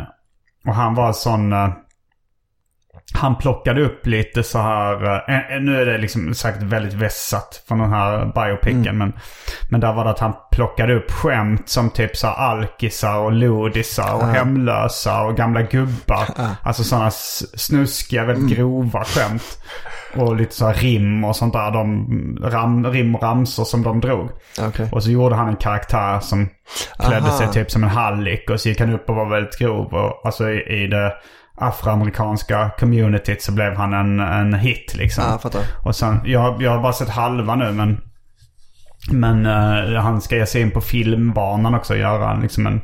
och 0.68 0.76
han 0.76 0.96
var 0.96 1.14
sån... 1.14 1.54
Han 3.14 3.36
plockade 3.36 3.82
upp 3.82 4.08
lite 4.08 4.44
så 4.44 4.60
här... 4.60 5.04
Eh, 5.30 5.56
eh, 5.56 5.62
nu 5.62 5.82
är 5.82 5.86
det 5.86 5.98
liksom 5.98 6.34
säkert 6.34 6.62
väldigt 6.62 6.94
vässat 6.94 7.64
från 7.68 7.80
den 7.80 7.90
här 7.90 8.26
biopicen. 8.26 8.98
Men, 8.98 9.14
men 9.70 9.80
där 9.80 9.94
var 9.94 10.04
det 10.04 10.10
att 10.10 10.20
han 10.20 10.34
plockade 10.52 10.94
upp 10.94 11.12
skämt 11.12 11.70
som 11.70 11.90
typ 11.90 12.18
så 12.18 12.28
här 12.28 12.36
alkisar 12.36 13.18
och 13.18 13.32
lodisar 13.32 14.14
och 14.14 14.28
hemlösa 14.28 15.22
och 15.22 15.38
gamla 15.38 15.62
gubbar. 15.62 16.28
Alltså 16.64 16.84
sådana 16.84 17.12
snuskiga, 17.12 18.26
väldigt 18.26 18.58
grova 18.58 19.04
skämt. 19.04 19.60
Och 20.16 20.36
lite 20.36 20.56
så 20.56 20.66
här 20.66 20.74
rim 20.74 21.24
och 21.24 21.36
sånt 21.36 21.54
där. 21.54 21.72
De, 21.72 22.08
ram, 22.44 22.86
rim 22.86 23.16
och 23.16 23.24
ramsor 23.24 23.64
som 23.64 23.84
de 23.84 24.00
drog. 24.02 24.30
Okej. 24.62 24.90
Och 24.92 25.04
så 25.04 25.12
gjorde 25.12 25.36
han 25.36 25.48
en 25.48 25.56
karaktär 25.56 26.20
som 26.20 26.50
klädde 27.00 27.28
Aha. 27.28 27.38
sig 27.38 27.52
typ 27.52 27.72
som 27.72 27.84
en 27.84 27.90
hallick. 27.90 28.50
Och 28.50 28.60
så 28.60 28.70
gick 28.70 28.80
han 28.80 28.94
upp 28.94 29.10
och 29.10 29.16
var 29.16 29.30
väldigt 29.30 29.60
grov. 29.60 29.94
Och, 29.94 30.26
alltså 30.26 30.50
i, 30.50 30.84
i 30.84 30.88
det 30.88 31.14
afroamerikanska 31.56 32.72
communityt 32.80 33.42
så 33.42 33.52
blev 33.52 33.76
han 33.76 33.94
en, 33.94 34.20
en 34.20 34.54
hit 34.54 34.96
liksom. 34.96 35.24
Ja, 35.28 35.50
jag. 35.54 35.64
Och 35.86 35.96
sen, 35.96 36.20
jag, 36.26 36.62
jag 36.62 36.72
har 36.72 36.82
bara 36.82 36.94
sett 36.94 37.10
halva 37.10 37.56
nu 37.56 37.72
men... 37.72 38.02
Men 39.12 39.46
eh, 39.46 40.02
han 40.02 40.22
ska 40.22 40.36
ge 40.36 40.46
sig 40.46 40.62
in 40.62 40.72
på 40.72 40.82
filmbanan 40.82 41.76
också 41.76 41.94
och 41.94 42.00
göra 42.00 42.34
liksom 42.34 42.68
en, 42.68 42.82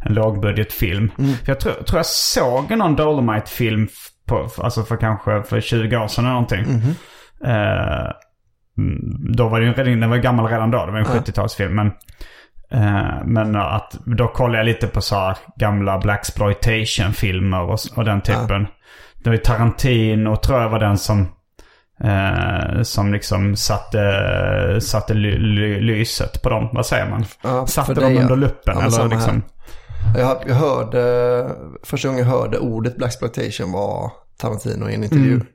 en 0.00 0.14
lågbudgetfilm. 0.14 1.10
För 1.16 1.52
jag 1.52 1.60
tror, 1.60 1.72
tror 1.72 1.98
jag 1.98 2.06
såg 2.06 2.70
någon 2.70 2.96
Dolomite-film 2.96 3.88
på, 4.26 4.48
alltså 4.58 4.82
för 4.82 4.96
kanske 4.96 5.42
för 5.42 5.60
20 5.60 5.96
år 5.96 6.08
sedan 6.08 6.24
eller 6.24 6.34
någonting. 6.34 6.64
Eh, 7.44 8.10
mm, 8.78 9.32
då 9.36 9.48
var 9.48 9.60
det 9.60 9.66
ju 9.66 9.72
redan, 9.72 10.00
den 10.00 10.10
var 10.10 10.16
gammal 10.16 10.48
redan 10.48 10.70
då. 10.70 10.86
Det 10.86 10.92
var 10.92 10.98
en 10.98 11.04
70-talsfilm. 11.04 11.68
Men, 11.68 11.92
men 13.24 13.56
att 13.56 13.96
då 14.04 14.28
kollade 14.28 14.58
jag 14.58 14.66
lite 14.66 14.86
på 14.86 15.00
så 15.00 15.16
här 15.16 15.36
gamla 15.56 15.98
Blaxploitation-filmer 15.98 17.62
och, 17.62 17.78
och 17.96 18.04
den 18.04 18.20
typen. 18.20 18.66
Det 19.14 19.30
var 19.30 19.32
ju 19.32 19.38
Tarantino 19.42 20.36
tror 20.36 20.60
jag 20.60 20.68
var 20.68 20.80
den 20.80 20.98
som 20.98 21.28
Eh, 22.04 22.82
som 22.82 23.12
liksom 23.12 23.56
satte, 23.56 24.78
satte 24.80 25.14
ly, 25.14 25.38
ly, 25.38 25.80
lyset 25.80 26.42
på 26.42 26.48
dem. 26.50 26.68
Vad 26.72 26.86
säger 26.86 27.10
man? 27.10 27.24
Ja, 27.42 27.66
satte 27.66 27.94
dem 27.94 28.14
ja. 28.14 28.22
under 28.22 28.36
luppen. 28.36 28.76
Ja, 28.78 28.86
eller 28.86 29.08
liksom, 29.08 29.42
Jag, 30.18 30.42
jag 30.46 30.54
hörde, 30.54 31.48
första 31.82 32.08
gången 32.08 32.24
jag 32.24 32.30
hörde 32.30 32.58
ordet 32.58 32.96
Blaxploitation 32.96 33.72
var 33.72 34.12
Tarantino 34.38 34.88
i 34.88 34.94
en 34.94 35.04
intervju. 35.04 35.34
Mm. 35.34 35.46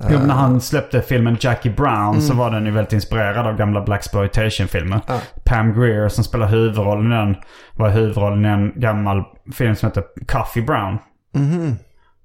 Jo, 0.00 0.18
när 0.18 0.34
han 0.34 0.60
släppte 0.60 1.02
filmen 1.02 1.36
Jackie 1.40 1.72
Brown 1.72 2.22
så 2.22 2.34
var 2.34 2.50
den 2.50 2.66
ju 2.66 2.70
väldigt 2.70 2.92
inspirerad 2.92 3.46
av 3.46 3.56
gamla 3.56 3.80
Blaxploitation-filmer. 3.80 5.00
Ja. 5.06 5.20
Pam 5.44 5.80
Grier 5.80 6.08
som 6.08 6.24
spelar 6.24 6.46
huvudrollen 6.46 7.12
i 7.12 7.16
den 7.16 7.36
var 7.76 7.88
huvudrollen 7.88 8.44
i 8.44 8.48
en 8.48 8.80
gammal 8.80 9.24
film 9.54 9.76
som 9.76 9.88
heter 9.88 10.04
Coffee 10.26 10.62
Brown. 10.62 10.98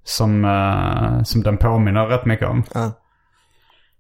Som, 0.04 0.46
eh, 0.46 1.24
som 1.24 1.44
den 1.44 1.58
påminner 1.58 2.06
rätt 2.06 2.26
mycket 2.26 2.48
om. 2.48 2.64
Ja. 2.74 2.92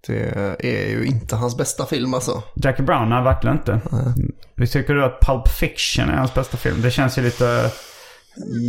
Det 0.07 0.57
är 0.59 0.89
ju 0.89 1.05
inte 1.05 1.35
hans 1.35 1.57
bästa 1.57 1.85
film 1.85 2.13
alltså. 2.13 2.43
Jackie 2.55 2.85
Brown, 2.85 3.09
nej 3.09 3.23
verkligen 3.23 3.57
inte. 3.57 3.79
Vi 4.55 4.67
tycker 4.67 4.93
du 4.93 5.05
att 5.05 5.19
Pulp 5.19 5.47
Fiction 5.47 6.09
är 6.09 6.17
hans 6.17 6.33
bästa 6.33 6.57
film? 6.57 6.81
Det 6.81 6.91
känns 6.91 7.17
ju 7.17 7.21
lite 7.21 7.71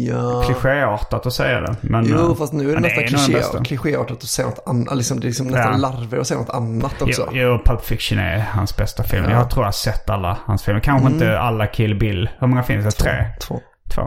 Ja. 0.07 0.42
klichéartat 0.46 1.27
att 1.27 1.33
säga 1.33 1.61
det. 1.61 1.77
Men, 1.81 2.05
Jo, 2.07 2.31
eh, 2.31 2.35
fast 2.37 2.53
nu 2.53 2.70
är 2.70 2.74
det 2.74 2.81
nästan 2.81 3.05
kliché, 3.05 3.42
klichéartat 3.64 4.16
att 4.16 4.22
säga 4.22 4.48
något 4.48 4.62
annat. 4.66 4.96
Liksom, 4.96 5.20
det 5.20 5.24
är 5.24 5.29
liksom 5.29 5.46
nästan 5.46 5.72
Ja. 5.72 5.90
larvigt 5.90 6.20
att 6.20 6.27
säga 6.27 6.40
något 6.40 6.50
annat 6.50 7.03
också. 7.03 7.29
Jo, 7.33 7.38
jo, 7.42 7.59
Pulp 7.64 7.85
Fiction 7.85 8.18
är 8.18 8.38
hans 8.38 8.77
bästa 8.77 9.03
film. 9.03 9.24
Jag 9.31 9.50
tror 9.50 9.62
jag 9.62 9.66
har 9.66 9.72
sett 9.72 10.11
alla 10.11 10.38
hans 10.44 10.62
filmer. 10.62 10.81
Kanske 10.81 11.07
Mm. 11.07 11.12
inte 11.14 11.38
alla 11.38 11.66
Kill 11.66 11.98
Bill. 11.98 12.31
Hur 12.38 12.46
många 12.46 12.62
finns 12.62 12.85
det? 12.85 12.90
Tre? 12.90 13.24
Två. 13.40 13.61
Två. 13.94 14.03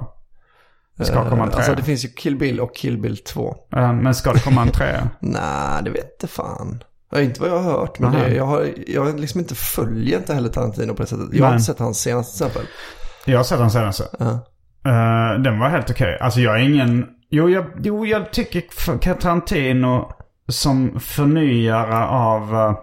Ska 1.04 1.14
komma 1.30 1.32
en 1.32 1.40
Eh, 1.40 1.44
Alltså 1.46 1.62
trea. 1.62 1.76
det 1.76 1.84
finns 1.84 2.06
ju 2.06 2.10
Kill 2.10 2.36
Bill 2.38 2.60
och 2.60 2.76
Kill 2.76 2.98
Bill 2.98 3.18
2. 3.24 3.56
Eh, 3.76 3.94
Men 3.94 4.16
ska 4.16 4.34
det 4.34 4.40
komma 4.40 4.62
en 4.62 4.70
trea? 4.72 5.10
Nej, 5.20 5.84
det 5.84 5.90
vet 5.90 6.12
inte 6.14 6.28
fan. 6.28 6.84
Ja, 7.12 7.22
inte 7.22 7.42
vad 7.42 7.50
jag 7.50 7.60
har 7.60 7.72
hört, 7.72 8.00
men 8.00 8.12
det, 8.12 8.30
jag 8.36 8.46
har 8.46 8.68
jag 8.88 9.20
liksom 9.20 9.40
inte 9.40 9.56
följer 9.56 10.18
inte 10.18 10.34
heller 10.34 10.50
Tarantino 10.50 10.94
på 10.94 11.02
det 11.02 11.08
sättet. 11.08 11.26
Jag 11.32 11.44
har 11.44 11.50
Nej. 11.50 11.56
inte 11.56 11.66
sett 11.66 11.80
hans 11.80 12.00
senaste 12.00 12.38
till 12.38 12.46
exempel. 12.48 12.70
Jag 13.26 13.40
har 13.40 13.44
sett 13.44 13.58
den 13.60 13.72
senaste. 13.72 14.04
Ja. 14.20 14.40
Eh, 14.88 15.40
den 15.42 15.60
var 15.60 15.70
helt 15.70 15.90
okej. 15.92 16.18
Alltså 16.22 16.40
jag 16.40 16.56
är 16.56 16.64
ingen... 16.64 17.06
Jo 17.30 17.50
jag, 17.50 17.66
jo, 17.84 18.06
jag 18.06 18.32
tycker 18.34 19.14
Tarantino 19.14 20.12
som 20.48 21.00
förnyare 21.00 22.06
av 22.06 22.56
eh, 22.56 22.74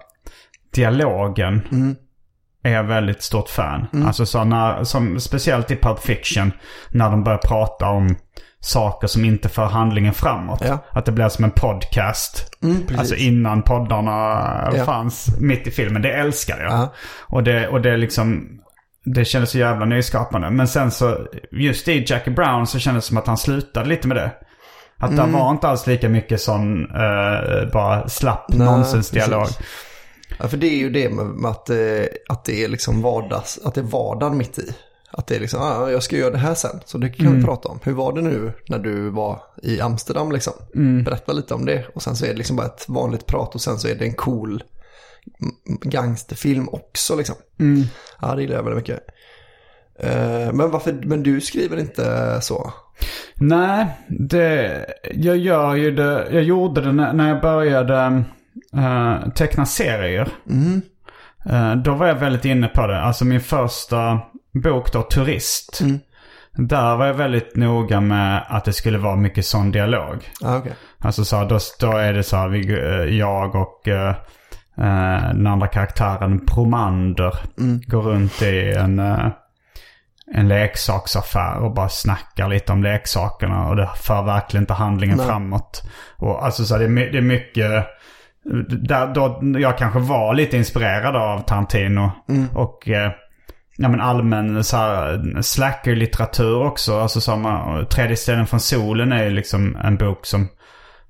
dialogen 0.74 1.62
Mm. 1.72 1.96
är 2.64 2.72
jag 2.72 2.84
väldigt 2.84 3.22
stort 3.22 3.48
fan. 3.48 3.86
Alltså 4.06 4.26
så 4.26 4.44
när, 4.44 4.84
som, 4.84 5.20
speciellt 5.20 5.70
i 5.70 5.76
Pulp 5.76 5.98
Fiction, 6.00 6.52
när 6.90 7.10
de 7.10 7.24
börjar 7.24 7.38
prata 7.38 7.88
om 7.88 8.16
saker 8.60 9.06
som 9.06 9.24
inte 9.24 9.48
för 9.48 9.64
handlingen 9.64 10.14
framåt. 10.14 10.62
Ja. 10.66 10.78
Att 10.90 11.04
det 11.04 11.12
blir 11.12 11.28
som 11.28 11.44
en 11.44 11.50
podcast. 11.50 12.50
Mm. 12.62 12.76
Alltså 12.98 13.14
innan 13.14 13.62
poddarna 13.62 14.12
Ja. 14.76 14.84
fanns 14.84 15.40
mitt 15.40 15.66
i 15.66 15.70
filmen. 15.70 16.02
Det 16.02 16.12
älskar 16.12 16.58
jag. 16.60 16.72
Ja. 16.72 16.92
Och 17.20 17.42
det, 17.42 17.68
och 17.68 17.80
det 17.80 17.90
är 17.90 17.96
liksom... 17.96 18.58
Det 19.04 19.24
kändes 19.24 19.50
så 19.50 19.58
jävla 19.58 19.84
nyskapande. 19.86 20.50
Men 20.50 20.68
sen 20.68 20.90
så, 20.90 21.18
just 21.50 21.88
i 21.88 22.04
Jackie 22.06 22.32
Brown 22.34 22.66
så 22.66 22.78
kändes 22.78 23.04
det 23.04 23.08
som 23.08 23.16
att 23.16 23.26
han 23.26 23.38
slutade 23.38 23.88
lite 23.88 24.08
med 24.08 24.16
det. 24.16 24.30
Att 24.98 25.10
Mm. 25.10 25.26
det 25.32 25.38
var 25.38 25.50
inte 25.50 25.68
alls 25.68 25.86
lika 25.86 26.08
mycket 26.08 26.40
sån 26.40 26.84
eh, 26.90 27.70
bara 27.72 28.08
slapp 28.08 28.44
Nej, 28.48 28.66
nonsensdialog. 28.66 29.46
Ja, 30.38 30.48
för 30.48 30.56
det 30.56 30.66
är 30.66 30.76
ju 30.78 30.90
det 30.90 31.08
med, 31.10 31.50
att, 31.50 31.70
eh, 31.70 31.76
att 32.28 32.44
det 32.44 32.64
är 32.64 32.68
liksom 32.68 33.02
vardags, 33.02 33.58
att 33.64 33.74
det 33.74 33.80
är 33.80 33.84
vardagen 33.84 34.38
mitt 34.38 34.58
i. 34.58 34.74
Att 35.10 35.26
det 35.26 35.36
är 35.36 35.40
liksom, 35.40 35.60
ah, 35.62 35.90
jag 35.90 36.02
ska 36.02 36.16
göra 36.16 36.30
det 36.30 36.38
här 36.38 36.54
sen, 36.54 36.80
så 36.84 36.98
det 36.98 37.08
kan 37.08 37.26
Mm. 37.26 37.38
vi 37.38 37.44
prata 37.44 37.68
om. 37.68 37.78
Hur 37.82 37.92
var 37.92 38.12
det 38.12 38.22
nu 38.22 38.52
när 38.68 38.78
du 38.78 39.10
var 39.10 39.42
i 39.62 39.80
Amsterdam 39.80 40.32
liksom? 40.32 40.52
Mm. 40.74 41.04
Berätta 41.04 41.32
lite 41.32 41.54
om 41.54 41.64
det. 41.66 41.84
Och 41.94 42.02
sen 42.02 42.16
så 42.16 42.24
är 42.24 42.28
det 42.28 42.36
liksom 42.36 42.56
bara 42.56 42.66
ett 42.66 42.84
vanligt 42.88 43.26
prat 43.26 43.54
och 43.54 43.60
sen 43.60 43.78
så 43.78 43.88
är 43.88 43.94
det 43.94 44.04
en 44.04 44.14
cool 44.14 44.62
gangsterfilm 45.82 46.68
också 46.68 47.16
liksom. 47.16 47.36
Mm. 47.60 47.82
Ja, 48.20 48.34
det 48.34 48.42
gillar 48.42 48.56
jag 48.56 48.62
väldigt 48.62 48.88
mycket. 48.88 49.00
Eh, 49.98 50.52
men 50.52 50.70
varför, 50.70 50.92
men 50.92 51.22
du 51.22 51.40
skriver 51.40 51.80
inte 51.80 52.38
så? 52.40 52.72
Nej, 53.34 53.86
det, 54.08 54.86
jag 55.14 55.36
gör 55.36 55.74
ju 55.74 55.90
det. 55.90 56.28
Jag 56.30 56.42
gjorde 56.42 56.80
det 56.80 56.92
när, 56.92 57.28
jag 57.28 57.40
började 57.40 58.24
uh, 58.76 59.28
teckna 59.30 59.66
serier. 59.66 60.28
Eh, 61.50 61.74
då 61.76 61.94
var 61.94 62.06
jag 62.06 62.14
väldigt 62.14 62.44
inne 62.44 62.68
på 62.68 62.86
det. 62.86 63.00
Alltså 63.00 63.24
min 63.24 63.40
första 63.40 64.20
bok 64.52 64.92
då, 64.92 65.02
Turist. 65.02 65.80
Där 66.52 66.96
var 66.96 67.06
jag 67.06 67.14
väldigt 67.14 67.56
noga 67.56 68.00
med 68.00 68.46
att 68.48 68.64
det 68.64 68.72
skulle 68.72 68.98
vara 68.98 69.16
mycket 69.16 69.46
sån 69.46 69.70
dialog. 69.70 70.30
Ja, 70.40 70.58
okej. 70.58 70.72
Alltså 70.98 71.24
så 71.24 71.36
här, 71.36 71.48
då, 71.48 71.58
då 71.80 71.96
är 71.96 72.12
det 72.12 72.22
så 72.22 72.36
här, 72.36 72.48
vi, 72.48 73.18
jag 73.18 73.54
och 73.54 73.88
eh, 74.78 75.28
den 75.34 75.46
andra 75.46 75.66
karaktären 75.66 76.46
Promander 76.46 77.34
går 77.86 78.02
runt 78.02 78.42
i 78.42 78.72
en, 78.72 78.98
eh, 78.98 79.26
en 80.34 80.48
leksaksaffär 80.48 81.58
och 81.58 81.74
bara 81.74 81.88
snackar 81.88 82.48
lite 82.48 82.72
om 82.72 82.82
leksakerna. 82.82 83.68
Och 83.68 83.76
det 83.76 83.90
för 83.96 84.22
verkligen 84.22 84.62
inte 84.62 84.74
handlingen 84.74 85.18
framåt. 85.18 85.82
Och 86.16 86.44
alltså 86.44 86.64
så 86.64 86.74
här, 86.74 86.88
det, 86.88 87.02
är, 87.02 87.12
det 87.12 87.18
är 87.18 87.22
mycket... 87.22 87.86
Där, 88.68 89.14
då, 89.14 89.40
jag 89.60 89.78
kanske 89.78 89.98
var 89.98 90.34
lite 90.34 90.56
inspirerad 90.56 91.16
av 91.16 91.40
Tarantino. 91.40 92.10
Och 92.54 92.88
eh, 92.88 93.10
ja, 93.76 93.88
men 93.88 94.00
allmän 94.00 94.64
så 94.64 94.76
här, 94.76 95.42
slacker-litteratur 95.42 96.66
också. 96.66 97.00
Alltså 97.00 97.20
samma, 97.20 97.84
Tredje 97.84 98.16
ställen 98.16 98.46
från 98.46 98.60
solen 98.60 99.12
är 99.12 99.24
ju 99.24 99.30
liksom 99.30 99.76
en 99.76 99.96
bok 99.96 100.26
som 100.26 100.48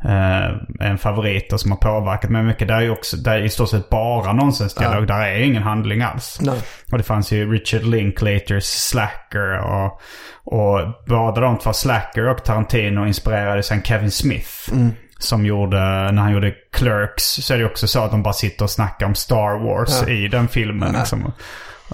eh, 0.05 0.89
en 0.89 0.99
favorit 0.99 1.53
och 1.53 1.61
som 1.61 1.71
har 1.71 1.79
påverkat 1.79 2.31
mig 2.31 2.43
mycket. 2.43 2.69
Där 2.69 2.77
är 2.77 2.81
ju 2.81 2.91
också, 2.91 3.17
där 3.17 3.33
är 3.33 3.43
i 3.43 3.49
stort 3.49 3.71
sett 3.71 3.91
bara 3.91 4.33
nonsensdialog. 4.33 5.07
Där 5.07 5.21
är 5.21 5.39
ingen 5.39 5.63
handling 5.63 6.03
alls. 6.03 6.39
Nej. 6.41 6.59
Och 6.93 6.99
det 6.99 7.05
fanns 7.05 7.33
ju 7.33 7.53
Richard 7.53 7.83
Linklaters 7.83 8.65
Slacker 8.65 9.59
och, 9.59 10.01
och 10.45 10.81
båda 11.07 11.41
de 11.41 11.59
två, 11.59 11.73
Slacker 11.73 12.29
och 12.29 12.45
Tarantino, 12.45 13.07
inspirerade 13.07 13.63
sen 13.63 13.83
Kevin 13.83 14.11
Smith. 14.11 14.73
Som 15.19 15.47
gjorde, 15.47 15.77
när 16.13 16.23
han 16.23 16.33
gjorde 16.33 16.55
Clerks 16.73 17.25
så 17.25 17.55
är 17.55 17.59
det 17.59 17.65
också 17.65 17.87
så 17.87 18.01
att 18.05 18.11
de 18.11 18.23
bara 18.23 18.35
sitter 18.35 18.65
och 18.65 18.71
snackar 18.71 19.07
om 19.07 19.15
Star 19.15 19.65
Wars 19.65 20.09
i 20.09 20.29
den 20.29 20.49
filmen. 20.49 20.93
Liksom. 20.93 21.33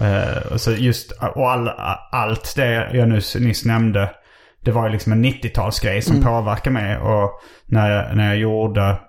Eh, 0.00 0.52
och 0.52 0.60
så 0.60 0.72
just, 0.72 1.12
och 1.34 1.50
all, 1.50 1.68
allt 2.10 2.52
det 2.56 2.90
jag 2.92 3.08
nyss, 3.08 3.34
nyss 3.34 3.64
nämnde, 3.64 4.10
det 4.64 4.70
var 4.70 4.86
ju 4.86 4.92
liksom 4.92 5.12
en 5.12 5.24
90-talsgrej 5.24 6.00
som 6.00 6.22
påverkade 6.22 6.70
mig. 6.74 6.98
Och 6.98 7.30
när 7.66 7.90
jag, 7.90 8.16
när 8.16 8.26
jag 8.28 8.36
gjorde 8.36 9.00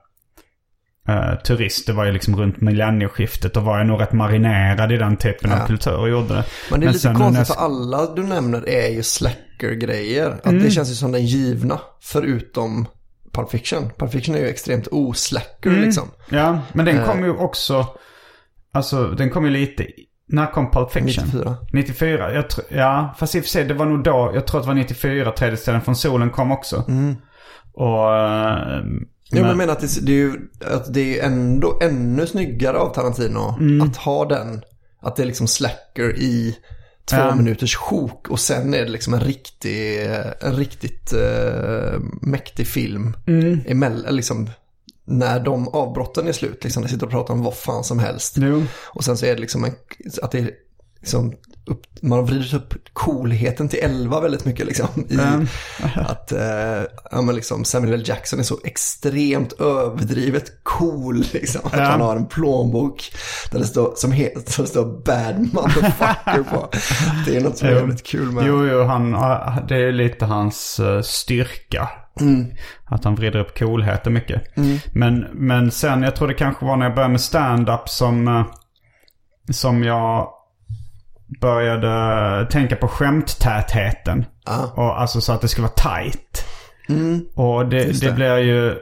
eh, 1.07 1.35
Turist, 1.45 1.87
det 1.87 1.93
var 1.93 2.05
ju 2.05 2.11
liksom 2.11 2.35
runt 2.35 2.61
millennieskiftet. 2.61 3.53
Då 3.53 3.59
var 3.59 3.77
jag 3.77 3.87
nog 3.87 4.01
rätt 4.01 4.11
marinerad 4.13 4.91
i 4.91 4.97
den 4.97 5.17
typen 5.17 5.51
av 5.51 5.67
kultur 5.67 5.95
och 5.97 6.09
gjorde 6.09 6.27
det. 6.33 6.43
Men 6.71 6.79
det 6.79 6.85
är 6.85 6.87
lite 6.87 6.99
sen 6.99 7.13
när 7.13 7.19
konstigt 7.19 7.47
jag- 7.49 7.57
för 7.57 7.63
alla 7.65 8.13
du 8.15 8.23
nämner 8.23 8.69
är 8.69 8.89
ju 8.89 9.03
slacker-grejer. 9.03 10.29
Att 10.29 10.45
Mm. 10.45 10.63
det 10.63 10.71
känns 10.71 10.91
ju 10.91 10.95
som 10.95 11.11
den 11.11 11.25
givna, 11.25 11.79
förutom 12.01 12.85
Pulp 13.33 13.49
Fiction. 13.51 13.89
Pulp 13.97 14.11
Fiction 14.11 14.35
är 14.35 14.39
ju 14.39 14.47
extremt 14.47 14.87
oslacker 14.91 15.69
Mm. 15.69 15.81
liksom. 15.81 16.07
Ja, 16.29 16.59
men 16.73 16.85
den 16.85 16.97
Eh. 16.97 17.05
kom 17.05 17.23
ju 17.23 17.31
också... 17.31 17.85
Alltså, 18.73 19.07
den 19.07 19.29
kom 19.29 19.45
ju 19.45 19.51
lite... 19.51 19.87
När 20.31 20.51
kom 20.51 20.71
Pulp 20.71 20.91
Fiction? 20.91 21.25
94. 21.25 21.57
94. 21.73 22.33
Jag 22.33 22.45
tr- 22.45 22.61
ja, 22.69 23.15
fast 23.17 23.35
i 23.35 23.39
och 23.39 23.43
för 23.43 23.49
sig 23.49 23.63
det 23.63 23.73
var 23.73 23.85
nog 23.85 24.03
då. 24.03 24.31
Jag 24.33 24.47
tror 24.47 24.59
att 24.59 24.65
det 24.65 24.67
var 24.67 24.75
94 24.75 25.31
tredje 25.31 25.57
ställen 25.57 25.81
från 25.81 25.95
solen 25.95 26.29
kom 26.29 26.51
också. 26.51 26.83
Och... 27.73 28.15
eh, 28.15 28.77
Mm. 28.77 29.07
Jo, 29.33 29.39
men 29.41 29.47
jag 29.49 29.57
menar 29.57 29.73
att 29.73 29.79
det, 29.79 30.05
det 30.05 30.11
är 30.11 30.15
ju 30.15 30.33
att 30.65 30.93
det 30.93 31.19
är 31.19 31.25
ändå 31.25 31.79
ännu 31.81 32.27
snyggare 32.27 32.77
av 32.77 32.93
Tarantino 32.93 33.55
Mm. 33.59 33.81
att 33.81 33.95
ha 33.97 34.25
den. 34.25 34.61
Att 35.01 35.15
det 35.15 35.21
är 35.23 35.27
liksom 35.27 35.47
slacker 35.47 36.15
i 36.19 36.57
två 37.05 37.17
Ja. 37.17 37.35
minuters 37.35 37.75
sjok 37.75 38.27
och 38.29 38.39
sen 38.39 38.73
är 38.73 38.77
det 38.85 38.89
liksom 38.91 39.13
en 39.13 39.19
riktig, 39.19 39.99
en 40.41 40.55
riktigt 40.55 41.13
uh, 41.13 41.99
mäktig 42.21 42.67
film. 42.67 43.15
Mm. 43.27 43.59
Emell, 43.65 44.05
liksom, 44.09 44.49
när 45.11 45.39
de 45.39 45.67
avbrotten 45.67 46.27
är 46.27 46.31
slut, 46.31 46.63
liksom, 46.63 46.83
de 46.83 46.89
sitter 46.89 47.05
och 47.05 47.11
pratar 47.11 47.33
om 47.33 47.43
vad 47.43 47.55
fan 47.55 47.83
som 47.83 47.99
helst. 47.99 48.35
Jo. 48.37 48.63
Och 48.87 49.03
sen 49.03 49.17
så 49.17 49.25
är 49.25 49.35
det 49.35 49.41
liksom 49.41 49.63
en, 49.65 49.75
att 50.21 50.31
det 50.31 50.39
är 50.39 50.51
liksom 50.99 51.33
upp, 51.65 51.81
man 52.01 52.19
har 52.19 52.25
vridit 52.25 52.53
upp 52.53 52.73
coolheten 52.93 53.69
till 53.69 53.79
11 53.83 54.19
väldigt 54.19 54.45
mycket 54.45 54.65
liksom. 54.65 54.87
I 55.09 55.13
Mm. 55.13 55.47
att 56.07 56.31
eh, 56.31 56.83
ja, 57.11 57.21
men 57.21 57.35
liksom 57.35 57.65
Samuel 57.65 57.93
L. 57.93 58.03
Jackson 58.05 58.39
är 58.39 58.43
så 58.43 58.57
extremt 58.63 59.53
överdrivet 59.53 60.63
cool 60.63 61.23
liksom. 61.33 61.61
Att 61.63 61.73
Ja. 61.77 61.83
han 61.83 62.01
har 62.01 62.15
en 62.15 62.25
plånbok 62.25 63.11
där 63.51 63.59
det 63.59 63.65
står, 63.65 63.93
som 63.95 64.11
heter, 64.11 64.51
som 64.51 64.65
det 64.65 64.69
står 64.71 64.85
bad 65.05 65.53
motherfucker 65.53 66.43
på. 66.43 66.69
Det 67.25 67.35
är 67.37 67.41
något 67.41 67.57
som 67.57 67.67
är 67.67 67.71
jävligt 67.71 68.03
kul 68.03 68.31
med. 68.31 68.45
Jo, 68.47 68.65
jo, 68.67 68.83
han, 68.83 69.11
det 69.67 69.75
är 69.75 69.91
lite 69.91 70.25
hans 70.25 70.79
eh, 70.79 71.01
styrka. 72.19 72.55
Att 72.85 73.03
han 73.03 73.15
vrider 73.15 73.39
upp 73.39 73.59
coolheten 73.59 74.13
mycket. 74.13 74.41
Men, 74.93 75.27
men 75.33 75.71
sen, 75.71 76.03
jag 76.03 76.15
tror 76.15 76.27
det 76.27 76.33
kanske 76.33 76.65
var 76.65 76.77
när 76.77 76.85
jag 76.85 76.95
började 76.95 77.11
med 77.11 77.21
stand-up 77.21 77.89
som, 77.89 78.27
eh, 78.27 78.45
som 79.51 79.83
jag 79.83 80.29
började 81.41 82.47
tänka 82.51 82.75
på 82.75 82.87
skämttätheten. 82.87 84.25
Ja. 84.45 84.71
Och 84.75 85.01
alltså 85.01 85.21
så 85.21 85.33
att 85.33 85.41
det 85.41 85.47
skulle 85.47 85.67
vara 85.67 86.01
tight. 86.01 86.45
Och 87.35 87.65
det, 87.69 88.01
det 88.01 88.11
blir 88.11 88.37
ju 88.37 88.75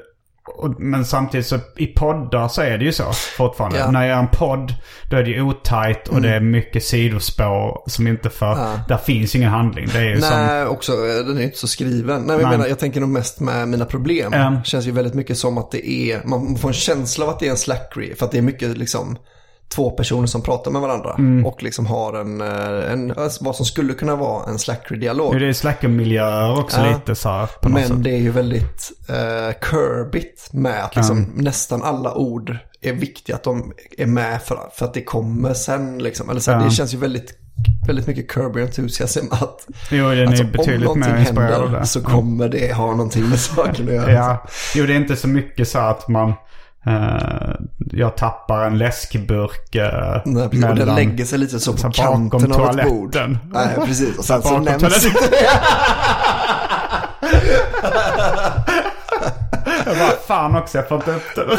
men 0.78 1.06
samtidigt 1.06 1.48
så 1.48 1.60
i 1.76 1.88
poddar 1.88 2.48
så 2.48 2.62
är 2.62 2.78
det 2.78 2.86
ju 2.86 2.92
så 2.92 3.12
fortfarande. 3.38 3.78
Ja. 3.78 3.84
Mm. 3.84 3.94
När 3.94 4.02
jag 4.02 4.10
gör 4.10 4.20
en 4.20 4.28
podd 4.28 4.74
då 5.10 5.18
är 5.18 5.24
det 5.24 5.30
ju 5.30 5.42
otajt 5.42 6.08
och 6.08 6.22
det 6.22 6.30
är 6.30 6.40
mycket 6.40 6.84
sidospår 6.84 7.84
som 7.90 8.08
inte 8.08 8.30
för... 8.30 8.80
Där 8.88 8.98
finns 8.98 9.36
ingen 9.36 9.50
handling. 9.50 9.88
Det 9.94 10.00
är 10.00 10.04
ju 10.04 10.22
som... 10.22 10.38
Nej, 10.38 10.66
också, 10.66 10.92
eh, 10.92 11.26
den 11.26 11.38
är 11.38 11.42
inte 11.42 11.58
så 11.58 11.68
skriven. 11.68 12.22
Nej, 12.22 12.36
men 12.36 12.40
jag, 12.40 12.50
menar, 12.50 12.68
jag 12.68 12.80
tänker 12.80 13.00
nog 13.00 13.10
mest 13.10 13.40
med 13.40 13.68
mina 13.68 13.86
problem. 13.86 14.34
Ja. 14.34 14.62
känns 14.64 14.88
ju 14.88 14.92
väldigt 14.92 15.14
mycket 15.14 15.38
som 15.38 15.58
att 15.58 15.72
det 15.72 15.90
är, 15.90 16.22
man 16.26 16.56
får 16.56 16.68
en 16.68 16.74
känsla 16.74 17.26
av 17.26 17.32
att 17.32 17.40
det 17.40 17.48
är 17.48 17.52
en 17.52 17.58
slackery. 17.58 18.16
För 18.16 18.26
att 18.26 18.32
det 18.32 18.38
är 18.38 18.42
mycket 18.42 18.78
liksom 18.78 19.18
två 19.76 19.92
personer 19.92 20.28
som 20.28 20.42
pratar 20.42 20.72
med 20.72 20.82
varandra. 20.82 21.16
Mm. 21.18 21.46
Och 21.46 21.64
liksom 21.64 21.86
har 21.86 22.14
en, 22.14 22.42
eh, 22.42 22.92
en, 22.92 23.14
alltså, 23.18 23.44
vad 23.44 23.56
som 23.56 23.66
skulle 23.66 23.94
kunna 23.94 24.16
vara 24.16 24.50
en 24.50 24.60
slackery-dialog. 24.60 25.36
Nu 25.36 25.44
är 25.44 25.48
det 25.48 25.54
slackermiljöer 25.54 26.60
också 26.60 26.82
Ja. 26.82 26.92
lite 26.94 27.16
så 27.16 27.30
här 27.30 27.40
något 27.42 27.82
sätt. 27.82 27.90
Men 27.90 28.04
det 28.04 28.10
är 28.10 28.18
ju 28.20 28.32
väldigt 28.32 28.92
uh, 29.10 29.54
curbigt 29.62 30.54
med 30.54 30.84
att 30.84 30.96
liksom, 30.96 31.32
nästan 31.36 31.84
alla 31.84 32.14
ord 32.14 32.58
är 32.82 32.94
viktiga 32.94 33.36
att 33.36 33.44
de 33.44 33.74
är 33.98 34.06
med 34.06 34.42
för, 34.42 34.58
för 34.74 34.86
att 34.86 34.94
det 34.94 35.04
kommer 35.04 35.54
sen. 35.54 35.98
Liksom. 35.98 36.30
Eller 36.30 36.40
så, 36.40 36.52
här, 36.52 36.60
Ja. 36.60 36.66
Det 36.66 36.72
känns 36.72 36.94
ju 36.94 36.98
väldigt, 36.98 37.34
väldigt 37.88 38.08
mycket 38.08 38.28
Curb 38.32 38.56
Your 38.58 38.66
Enthusiasm. 38.68 39.26
Att, 39.32 39.68
Jo, 39.92 40.06
alltså, 40.06 40.44
är 40.44 40.52
betydligt 40.52 40.90
om 40.90 41.00
någonting 41.00 41.26
händer 41.26 41.80
det. 41.80 41.86
så 41.86 42.02
kommer 42.02 42.50
det 42.50 42.74
ha 42.74 42.92
någonting 42.92 43.30
med 43.30 43.40
saken 43.40 43.88
att 43.88 43.94
göra. 43.94 44.12
Ja, 44.12 44.48
jo 44.76 44.86
det 44.86 44.94
är 44.94 44.98
inte 44.98 45.16
så 45.16 45.28
mycket 45.28 45.68
så 45.68 45.80
att 45.80 46.08
man... 46.08 46.34
eh, 46.86 47.56
jag 47.92 48.18
tappar 48.18 48.66
en 48.66 48.78
läskburk 48.78 49.76
uh, 49.76 50.22
Nej, 50.26 50.50
precis. 50.50 50.66
Och 50.66 50.76
den 50.76 50.96
lägger 50.96 51.26
sig 51.26 51.40
lite 51.40 51.60
så 51.60 51.72
på 51.72 51.78
så 51.78 51.88
bakom 51.88 52.30
kanten 52.30 52.52
av 52.52 52.80
ett 52.80 52.90
bord. 52.90 53.12
toaletten. 53.14 53.38
Nej, 53.54 53.76
precis. 53.86 54.18
Och 54.18 54.26
sen 54.26 54.42
så 54.42 54.50
bakom 54.50 54.64
nämns. 54.64 55.08
Jag 59.86 59.98
bara, 59.98 60.12
fan 60.28 60.56
också, 60.56 60.78
jag 60.78 60.88
får 60.88 60.98
inte 60.98 61.12
upp 61.12 61.36
den. 61.36 61.58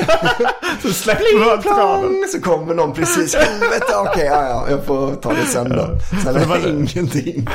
Så 0.82 0.92
släpper 0.92 1.38
man. 1.76 2.00
Pling, 2.00 2.24
så 2.32 2.40
kommer 2.40 2.74
någon 2.74 2.92
precis. 2.94 3.34
Helvete, 3.34 3.94
okej, 3.96 4.24
ja, 4.24 4.44
ja, 4.48 4.66
jag 4.70 4.84
får 4.84 5.14
ta 5.14 5.32
det 5.32 5.46
sen 5.46 5.68
då. 5.68 5.98
Sen 6.24 6.34
det 6.34 6.68
ingenting. 6.68 7.48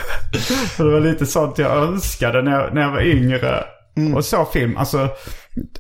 För 0.76 0.84
det 0.84 0.92
var 0.92 1.00
lite 1.00 1.26
sånt 1.26 1.58
jag 1.58 1.72
önskade 1.72 2.42
när 2.42 2.52
jag, 2.52 2.74
när 2.74 2.82
jag 2.82 2.92
var 2.92 3.02
yngre. 3.02 3.64
Och 4.16 4.26
så 4.26 4.46
film. 4.46 4.78
Alltså, 4.78 5.10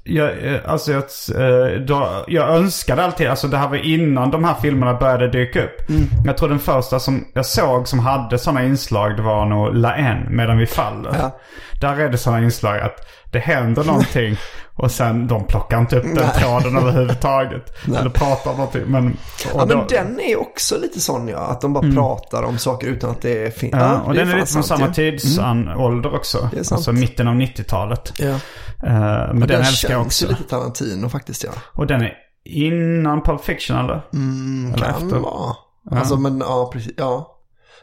jag, 0.03 0.45
eh, 0.45 0.59
alltså 0.65 0.91
jag, 0.91 1.03
eh, 1.35 1.79
då, 1.79 2.25
jag 2.27 2.49
önskade 2.49 3.03
alltid, 3.03 3.27
alltså 3.27 3.47
det 3.47 3.57
här 3.57 3.69
var 3.69 3.77
innan 3.77 4.31
de 4.31 4.43
här 4.43 4.53
filmerna 4.61 4.93
började 4.93 5.27
dyka 5.27 5.63
upp. 5.63 5.81
Jag 6.25 6.37
tror 6.37 6.49
den 6.49 6.59
första 6.59 6.99
som 6.99 7.25
jag 7.33 7.45
såg 7.45 7.87
som 7.87 7.99
hade 7.99 8.37
sådana 8.37 8.63
inslag, 8.63 9.15
det 9.15 9.21
var 9.21 9.45
nog 9.45 9.75
La 9.75 9.95
En, 9.95 10.35
Medan 10.35 10.57
vi 10.57 10.65
faller. 10.65 11.15
Ja. 11.19 11.39
Där 11.81 11.99
är 11.99 12.09
det 12.09 12.17
sådana 12.17 12.43
inslag 12.43 12.79
att 12.79 12.99
det 13.35 13.41
händer 13.41 13.83
någonting 13.83 14.37
och 14.75 14.91
sen 14.91 15.27
de 15.27 15.47
plockar 15.47 15.79
inte 15.79 15.95
upp 15.97 16.03
den 16.03 16.13
Nej. 16.13 16.29
tråden 16.35 16.77
överhuvudtaget. 16.77 17.85
Eller 17.87 18.09
pratar 18.09 18.51
om 18.51 18.57
någonting. 18.57 18.83
Men, 18.85 19.17
Ja, 19.53 19.65
men 19.65 19.77
då- 19.77 19.85
den 19.89 20.19
är 20.19 20.39
också 20.39 20.77
lite 20.77 20.99
sån 20.99 21.27
ja. 21.27 21.37
Att 21.37 21.61
de 21.61 21.73
bara 21.73 21.91
pratar 21.93 22.43
om 22.43 22.57
saker 22.57 22.87
utan 22.87 23.09
att 23.09 23.21
det 23.21 23.57
finns. 23.57 23.73
Ja, 23.73 24.01
och 24.01 24.13
det 24.13 24.21
är 24.21 24.25
den 24.25 24.33
är 24.33 24.39
lite 24.39 24.51
från 24.53 24.63
samma 24.63 24.85
ja. 24.87 24.93
tidsålder 24.93 26.15
också. 26.15 26.37
Är 26.37 26.63
sant. 26.63 26.71
Alltså 26.71 26.91
mitten 26.91 27.27
av 27.27 27.35
90-talet. 27.35 28.13
Ja. 28.19 28.25
Eh, 28.27 28.39
men 28.83 29.39
den, 29.39 29.47
Den 29.47 29.61
älskar 29.61 29.89
jag 29.93 30.01
känns 30.03 30.21
ju 30.21 30.25
också. 30.25 30.27
lite 30.27 30.49
Tarantino 30.49 31.09
faktiskt 31.09 31.43
ja. 31.43 31.51
Och 31.73 31.87
den 31.87 32.01
är 32.01 32.13
innan 32.45 33.21
Pulp 33.23 33.41
Fiction 33.43 33.77
eller? 33.77 34.01
eller 34.13 34.77
Kan 34.77 34.89
efter? 35.05 35.19
vara. 35.19 35.55
Alltså 35.91 36.17
men 36.17 36.39
ja, 36.39 36.69
precis. 36.73 36.93
Ja. 36.97 37.31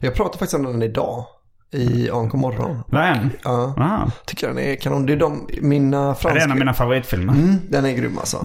Jag 0.00 0.14
pratar 0.14 0.38
faktiskt 0.38 0.54
om 0.54 0.62
den 0.62 0.82
idag. 0.82 1.24
I 1.72 2.10
Ank 2.10 2.32
morgon. 2.32 2.82
Den? 2.86 3.30
Ja. 3.44 3.74
Ah. 3.76 4.10
Tycker 4.26 4.48
den 4.48 4.58
är 4.58 4.74
kanon. 4.76 5.06
Det 5.06 5.12
är 5.12 5.16
de, 5.16 5.48
mina 5.60 6.14
franska. 6.14 6.34
det 6.34 6.40
är 6.40 6.44
en 6.44 6.50
av 6.50 6.58
mina 6.58 6.74
favoritfilmer. 6.74 7.32
Mm, 7.32 7.56
den 7.68 7.84
är 7.84 7.92
grym 7.92 8.18
alltså. 8.18 8.36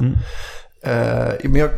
Eh, 0.81 1.33
men 1.43 1.55
jag, 1.55 1.69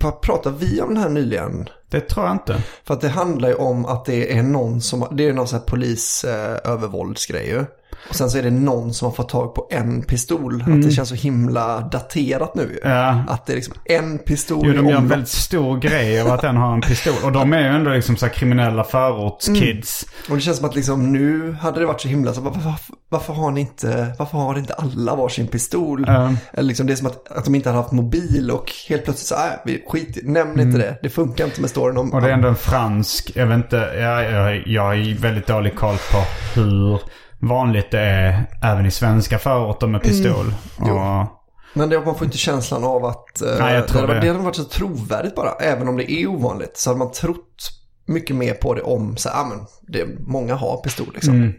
jag 0.00 0.20
pratade 0.20 0.56
vi 0.58 0.80
om 0.80 0.88
den 0.94 1.02
här 1.02 1.10
nyligen? 1.10 1.68
Det 1.90 2.00
tror 2.00 2.26
jag 2.26 2.34
inte. 2.34 2.62
För 2.84 2.94
att 2.94 3.00
det 3.00 3.08
handlar 3.08 3.48
ju 3.48 3.54
om 3.54 3.86
att 3.86 4.04
det 4.04 4.38
är 4.38 4.42
någon 4.42 4.80
som, 4.80 5.06
det 5.12 5.28
är 5.28 5.32
någon 5.32 5.48
sån 5.48 5.58
här 5.58 5.66
polis 5.66 6.24
eh, 6.24 6.72
övervåldsgrej 6.72 7.48
ju. 7.48 7.64
Och 8.08 8.14
sen 8.14 8.30
så 8.30 8.38
är 8.38 8.42
det 8.42 8.50
någon 8.50 8.94
som 8.94 9.06
har 9.06 9.12
fått 9.12 9.28
tag 9.28 9.54
på 9.54 9.68
en 9.70 10.02
pistol. 10.02 10.62
Att 10.62 10.82
det 10.82 10.90
känns 10.90 11.08
så 11.08 11.14
himla 11.14 11.80
daterat 11.80 12.54
nu. 12.54 12.80
Mm. 12.84 12.96
Ja. 12.96 13.24
Att 13.28 13.46
det 13.46 13.52
är 13.52 13.54
liksom 13.54 13.74
en 13.84 14.18
pistol 14.18 14.62
Jo, 14.64 14.72
de 14.72 14.88
gör 14.88 14.96
en 14.96 15.08
väldigt 15.08 15.28
stor 15.28 15.78
grej 15.78 16.20
av 16.20 16.28
att 16.28 16.40
den 16.40 16.56
har 16.56 16.74
en 16.74 16.80
pistol. 16.80 17.14
Och 17.24 17.32
de 17.32 17.52
är 17.52 17.60
ju 17.60 17.66
ändå 17.66 17.90
liksom 17.90 18.16
så 18.16 18.28
kriminella 18.28 18.84
förortskids. 18.84 20.06
Och 20.30 20.36
det 20.36 20.40
känns 20.40 20.56
som 20.56 20.68
att 20.68 20.74
liksom 20.74 21.12
nu 21.12 21.52
hade 21.52 21.80
det 21.80 21.86
varit 21.86 22.00
så 22.00 22.08
himla 22.08 22.34
så 22.34 22.40
varför, 22.40 22.60
varför, 22.60 22.94
varför 23.08 23.32
har 23.32 23.50
ni 23.50 23.60
inte, 23.60 24.14
varför 24.18 24.38
har 24.38 24.58
inte 24.58 24.74
alla 24.74 25.16
varsin 25.16 25.46
pistol? 25.46 26.04
Ja. 26.06 26.32
Eller 26.52 26.68
liksom 26.68 26.86
det 26.86 26.92
är 26.92 26.96
som 26.96 27.06
att, 27.06 27.32
att 27.32 27.44
de 27.44 27.54
inte 27.54 27.68
hade 27.68 27.82
haft 27.82 27.92
mobil 27.92 28.50
och 28.50 28.72
helt 28.88 29.04
plötsligt 29.04 29.28
så, 29.28 29.34
äh, 29.34 29.40
vi 29.64 29.84
skit 29.88 30.18
nämn 30.22 30.60
inte 30.60 30.78
det. 30.78 30.98
Det 31.02 31.08
funkar 31.08 31.44
inte 31.44 31.60
med 31.60 31.70
storyn 31.70 31.96
om... 31.96 32.06
Mm. 32.06 32.14
Och 32.14 32.22
det 32.22 32.28
är 32.28 32.32
ändå 32.32 32.48
en 32.48 32.56
fransk, 32.56 33.32
jag 33.34 33.46
vet 33.46 33.56
inte, 33.56 33.76
jag, 33.76 34.32
jag, 34.32 34.66
jag 34.66 34.82
har 34.82 35.20
väldigt 35.20 35.46
dålig 35.46 35.74
koll 35.74 35.96
på 36.12 36.18
hur 36.60 37.00
vanligt 37.42 37.90
det 37.90 38.00
är 38.00 38.44
även 38.62 38.86
i 38.86 38.90
svenska 38.90 39.38
förorter 39.38 39.86
med 39.86 40.02
pistol. 40.02 40.54
Och, 40.78 41.26
Men 41.74 41.88
det, 41.88 42.00
man 42.00 42.14
får 42.14 42.24
inte 42.24 42.38
känslan 42.38 42.84
av 42.84 43.04
att... 43.04 43.42
eh, 43.42 43.48
Nej, 43.58 43.74
jag 43.74 43.88
tror 43.88 44.00
det, 44.00 44.06
hade, 44.06 44.20
det. 44.20 44.26
det 44.26 44.32
hade 44.32 44.44
varit 44.44 44.56
så 44.56 44.64
trovärdigt 44.64 45.34
bara. 45.34 45.50
Även 45.60 45.88
om 45.88 45.96
det 45.96 46.12
är 46.12 46.26
ovanligt 46.26 46.76
så 46.76 46.90
hade 46.90 46.98
man 46.98 47.12
trott 47.12 47.70
mycket 48.06 48.36
mer 48.36 48.54
på 48.54 48.74
det 48.74 48.82
om, 48.82 49.16
så 49.16 49.28
här, 49.28 49.40
ah, 49.40 49.44
men 49.44 49.58
det, 49.88 50.06
många 50.26 50.54
har 50.54 50.76
pistol 50.76 51.06
liksom. 51.14 51.34
Mm. 51.34 51.52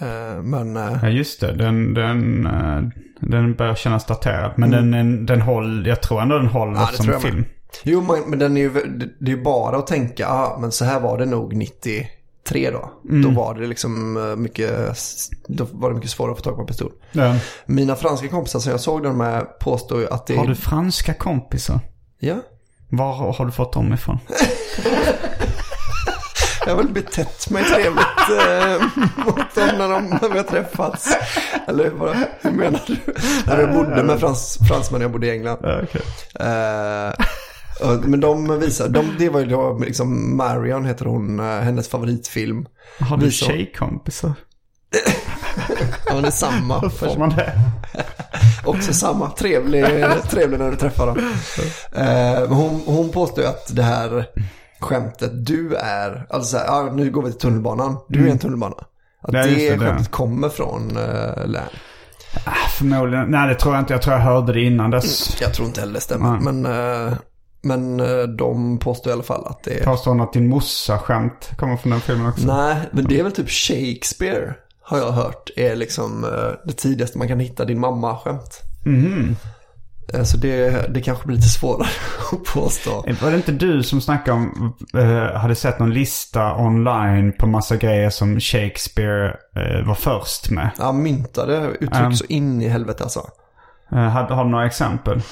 Eh, 0.00 0.42
men... 0.42 0.76
eh, 0.76 0.98
ja 1.02 1.08
just 1.08 1.40
det, 1.40 1.52
den, 1.52 1.94
den, 1.94 2.46
eh, 2.46 2.82
den 3.20 3.54
börjar 3.54 3.74
kännas 3.74 4.04
daterad. 4.06 4.52
Men 4.56 4.70
den, 4.70 4.90
den, 4.90 5.26
den 5.26 5.40
håller, 5.40 5.88
jag 5.88 6.02
tror 6.02 6.22
ändå 6.22 6.38
den 6.38 6.46
håller 6.46 6.72
Mm. 6.72 6.82
Ja, 6.82 6.88
det 6.90 6.96
som 6.96 7.04
tror 7.04 7.14
jag 7.14 7.22
film. 7.22 7.36
med. 7.36 7.44
Jo, 7.82 8.22
men, 8.26 8.38
den 8.38 8.56
är 8.56 8.60
ju, 8.60 8.70
det, 9.20 9.30
är 9.30 9.36
ju 9.36 9.42
bara 9.42 9.76
att 9.76 9.86
tänka, 9.86 10.28
ah, 10.28 10.58
men 10.60 10.72
så 10.72 10.84
här 10.84 11.00
var 11.00 11.18
det 11.18 11.26
nog 11.26 11.54
93 12.44 12.70
då. 12.70 12.90
Mm. 13.08 13.22
Då 13.22 13.40
var 13.40 13.54
det 13.54 13.66
liksom 13.66 14.16
eh, 14.16 14.36
mycket, 14.36 14.98
då 15.48 15.66
var 15.72 15.88
det 15.88 15.94
mycket 15.94 16.10
svårare 16.10 16.32
att 16.32 16.38
få 16.38 16.44
tag 16.44 16.54
på 16.54 16.60
en 16.60 16.66
pistol. 16.66 16.92
Ja. 17.12 17.34
Mina 17.66 17.96
franska 17.96 18.28
kompisar 18.28 18.60
som 18.60 18.70
jag 18.70 18.80
såg 18.80 19.02
den 19.02 19.16
med 19.16 19.58
påstår 19.58 20.00
ju 20.00 20.08
att 20.08 20.26
det... 20.26 20.36
Har 20.36 20.46
du 20.46 20.54
franska 20.54 21.14
kompisar? 21.14 21.80
Ja. 22.18 22.36
Var 22.88 23.32
har 23.32 23.46
du 23.46 23.52
fått 23.52 23.72
dem 23.72 23.92
ifrån? 23.92 24.18
Jag 26.66 26.74
har 26.74 26.82
väl 26.82 26.92
betett 26.92 27.50
mig 27.50 27.64
trevligt 27.64 28.30
eh, 28.30 28.82
mot 29.24 29.54
dem 29.54 29.68
när, 29.78 29.88
de, 29.88 30.18
när 30.22 30.28
vi 30.28 30.38
har 30.38 30.44
träffats. 30.44 31.16
Eller 31.68 31.90
vad, 31.90 32.16
hur 32.40 32.50
menar 32.50 32.80
du? 32.86 32.96
När 33.46 33.60
jag 33.60 33.72
bodde 33.72 34.02
med 34.02 34.20
frans, 34.20 34.58
fransmän 34.68 35.00
jag 35.00 35.10
bodde 35.10 35.26
i 35.26 35.30
England. 35.30 35.58
Ja, 35.62 35.80
okej. 35.82 36.02
Eh, 36.40 37.26
men 38.04 38.20
de 38.20 38.58
visar, 38.60 38.88
de, 38.88 39.06
det 39.18 39.28
var 39.28 39.40
ju 39.40 39.46
då 39.46 39.78
liksom 39.78 40.36
Marion 40.36 40.84
heter 40.84 41.04
hon, 41.04 41.40
eh, 41.40 41.46
hennes 41.46 41.88
favoritfilm. 41.88 42.66
Har 43.00 43.16
du 43.16 43.26
Visar- 43.26 43.46
tjejkompisar? 43.46 44.32
Ja, 46.06 46.14
det 46.20 46.26
är 46.26 46.30
samma. 46.30 46.90
Får 46.90 47.18
man 47.18 47.28
det? 47.30 47.52
Också 48.64 48.92
samma. 48.92 49.30
Trevlig, 49.30 49.84
trevlig 50.30 50.58
när 50.58 50.70
du 50.70 50.76
träffar 50.76 51.06
dem. 51.06 51.18
Eh, 51.92 52.48
hon, 52.48 52.82
hon 52.86 53.08
påstår 53.10 53.42
att 53.42 53.76
det 53.76 53.82
här 53.82 54.26
skämtet, 54.80 55.46
du 55.46 55.74
är, 55.74 56.26
alltså 56.30 56.50
så 56.50 56.58
här, 56.58 56.68
ah, 56.68 56.92
nu 56.92 57.10
går 57.10 57.22
vi 57.22 57.30
till 57.30 57.40
tunnelbanan, 57.40 57.96
du 58.08 58.26
är 58.26 58.30
en 58.30 58.38
tunnelbana. 58.38 58.74
Att 59.22 59.34
Mm. 59.34 59.40
Ja, 59.40 59.46
just 59.46 59.58
det, 59.60 59.70
det, 59.70 59.76
det. 59.84 59.86
skämtet 59.90 60.10
kommer 60.10 60.48
från 60.48 60.96
uh, 60.96 61.46
län. 61.46 61.62
Förmodligen. 62.78 63.26
Nej, 63.30 63.48
det 63.48 63.54
tror 63.54 63.74
jag 63.74 63.82
inte. 63.82 63.92
Jag 63.94 64.02
tror 64.02 64.14
jag 64.16 64.22
hörde 64.22 64.52
det 64.52 64.60
innan 64.60 64.90
dess. 64.90 65.40
Jag 65.40 65.54
tror 65.54 65.68
inte 65.68 65.80
heller 65.80 65.94
det 65.94 66.00
stämmer. 66.00 66.30
Nej. 66.40 66.52
Men, 66.52 66.66
men 67.64 68.00
eh, 68.00 68.22
de 68.22 68.78
påstår 68.78 69.10
i 69.10 69.12
alla 69.12 69.22
fall 69.22 69.46
att 69.46 69.62
det 69.62 69.80
är... 69.80 69.84
Påstår 69.84 70.10
hon 70.10 70.20
att 70.20 70.32
din 70.32 70.48
morsa-skämt 70.48 71.50
kommer 71.56 71.76
från 71.76 71.90
den 71.92 72.00
filmen 72.00 72.26
också? 72.26 72.46
Nej, 72.46 72.76
men 72.92 73.04
det 73.04 73.18
är 73.18 73.22
väl 73.22 73.32
typ 73.32 73.50
Shakespeare 73.50 74.54
har 74.82 74.98
jag 74.98 75.12
hört 75.12 75.50
är 75.56 75.76
liksom 75.76 76.24
eh, 76.24 76.30
det 76.64 76.72
tidigaste 76.72 77.18
man 77.18 77.28
kan 77.28 77.40
hitta 77.40 77.64
din 77.64 77.80
mamma-skämt. 77.80 78.60
Mhm. 78.84 79.36
Eh, 80.14 80.22
Så 80.22 80.36
det, 80.36 80.86
det 80.94 81.00
kanske 81.02 81.26
blir 81.26 81.36
lite 81.36 81.48
svårare 81.48 81.88
att 82.32 82.44
påstå. 82.54 83.04
Var 83.22 83.30
det 83.30 83.36
inte 83.36 83.52
du 83.52 83.82
som 83.82 84.00
snackade 84.00 84.36
om, 84.36 84.74
eh, 84.94 85.36
hade 85.40 85.54
sett 85.54 85.78
någon 85.78 85.94
lista 85.94 86.56
online 86.56 87.32
på 87.32 87.46
massa 87.46 87.76
grejer 87.76 88.10
som 88.10 88.40
Shakespeare 88.40 89.26
eh, 89.56 89.86
var 89.86 89.94
först 89.94 90.50
med? 90.50 90.70
Ja, 90.78 90.92
myntade 90.92 91.66
uttryck 91.80 91.94
Mm. 91.94 92.14
så 92.14 92.24
in 92.28 92.62
i 92.62 92.68
helvete 92.68 93.02
alltså. 93.02 93.26
Eh, 93.92 93.98
har 94.08 94.44
du 94.44 94.50
några 94.50 94.66
exempel? 94.66 95.22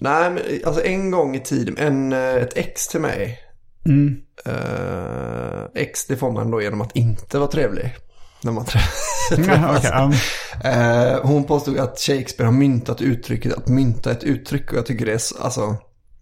Nej, 0.00 0.30
men 0.30 0.42
alltså 0.66 0.84
en 0.84 1.10
gång 1.10 1.36
i 1.36 1.40
tiden, 1.40 1.76
en, 1.78 2.12
eh, 2.12 2.34
ett 2.42 2.56
ex 2.56 2.88
till 2.88 3.00
mig. 3.00 3.38
Mm. 3.86 4.16
Eh, 4.46 5.64
ex, 5.74 6.06
det 6.06 6.16
får 6.16 6.32
man 6.32 6.50
då 6.50 6.62
genom 6.62 6.80
att 6.80 6.96
inte 6.96 7.38
vara 7.38 7.50
trevlig. 7.50 7.94
När 8.42 8.52
man 8.52 8.64
träffas. 8.64 9.28
okej, 9.32 9.50
ja. 9.82 10.12
Eh, 10.70 11.20
hon 11.22 11.44
påstod 11.44 11.78
att 11.78 11.98
Shakespeare 11.98 12.46
har 12.46 12.52
myntat 12.52 13.00
uttrycket 13.02 13.52
att 13.54 13.68
mynta 13.68 14.10
ett 14.10 14.24
uttryck 14.24 14.72
och 14.72 14.78
jag 14.78 14.86
tycker 14.86 15.06
det 15.06 15.12
är, 15.12 15.18
så- 15.18 15.42
alltså, 15.42 15.76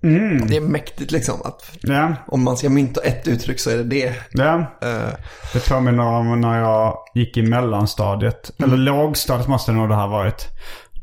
Mm. 0.05 0.47
det 0.47 0.57
är 0.57 0.61
mäktigt 0.61 1.11
liksom. 1.13 1.43
Att 1.45 1.63
Ja, 1.81 2.15
om 2.27 2.43
man 2.43 2.57
ska 2.57 2.69
mynta 2.71 3.01
ett 3.01 3.29
uttryck 3.29 3.61
så 3.61 3.71
är 3.71 3.77
det 3.77 3.83
det. 3.83 4.15
ja. 4.31 4.55
Eh, 4.83 5.13
Det 5.53 5.69
påminner 5.69 6.03
om 6.07 6.41
när 6.41 6.61
jag 6.61 6.97
gick 7.15 7.37
i 7.37 7.43
mellanstadiet. 7.43 8.51
Eller 8.63 8.77
lågstadiet 8.77 9.49
måste 9.49 9.73
det 9.73 9.77
nog 9.79 9.89
det 9.89 9.95
här 9.97 10.09
varit. 10.09 10.49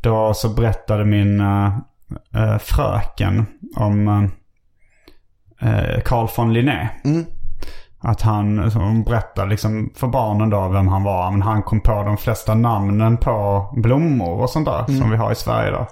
Då 0.01 0.33
så 0.33 0.49
berättade 0.49 1.05
min 1.05 1.39
uh, 2.35 2.57
fröken 2.57 3.45
om 3.75 4.07
uh, 5.63 6.01
Carl 6.05 6.27
von 6.37 6.53
Linné. 6.53 6.89
Mm. 7.05 7.25
Att 8.01 8.21
han 8.21 8.71
så 8.71 8.79
hon 8.79 9.03
berättade 9.03 9.49
liksom 9.49 9.89
för 9.95 10.07
barnen 10.07 10.49
då 10.49 10.67
vem 10.67 10.87
han 10.87 11.03
var. 11.03 11.31
Men 11.31 11.41
han 11.41 11.63
kom 11.63 11.81
på 11.81 12.03
de 12.03 12.17
flesta 12.17 12.55
namnen 12.55 13.17
på 13.17 13.65
blommor 13.77 14.41
och 14.41 14.49
sånt 14.49 14.65
där 14.65 14.85
som 14.85 15.11
vi 15.11 15.17
har 15.17 15.31
i 15.31 15.35
Sverige 15.35 15.71
då. 15.71 15.87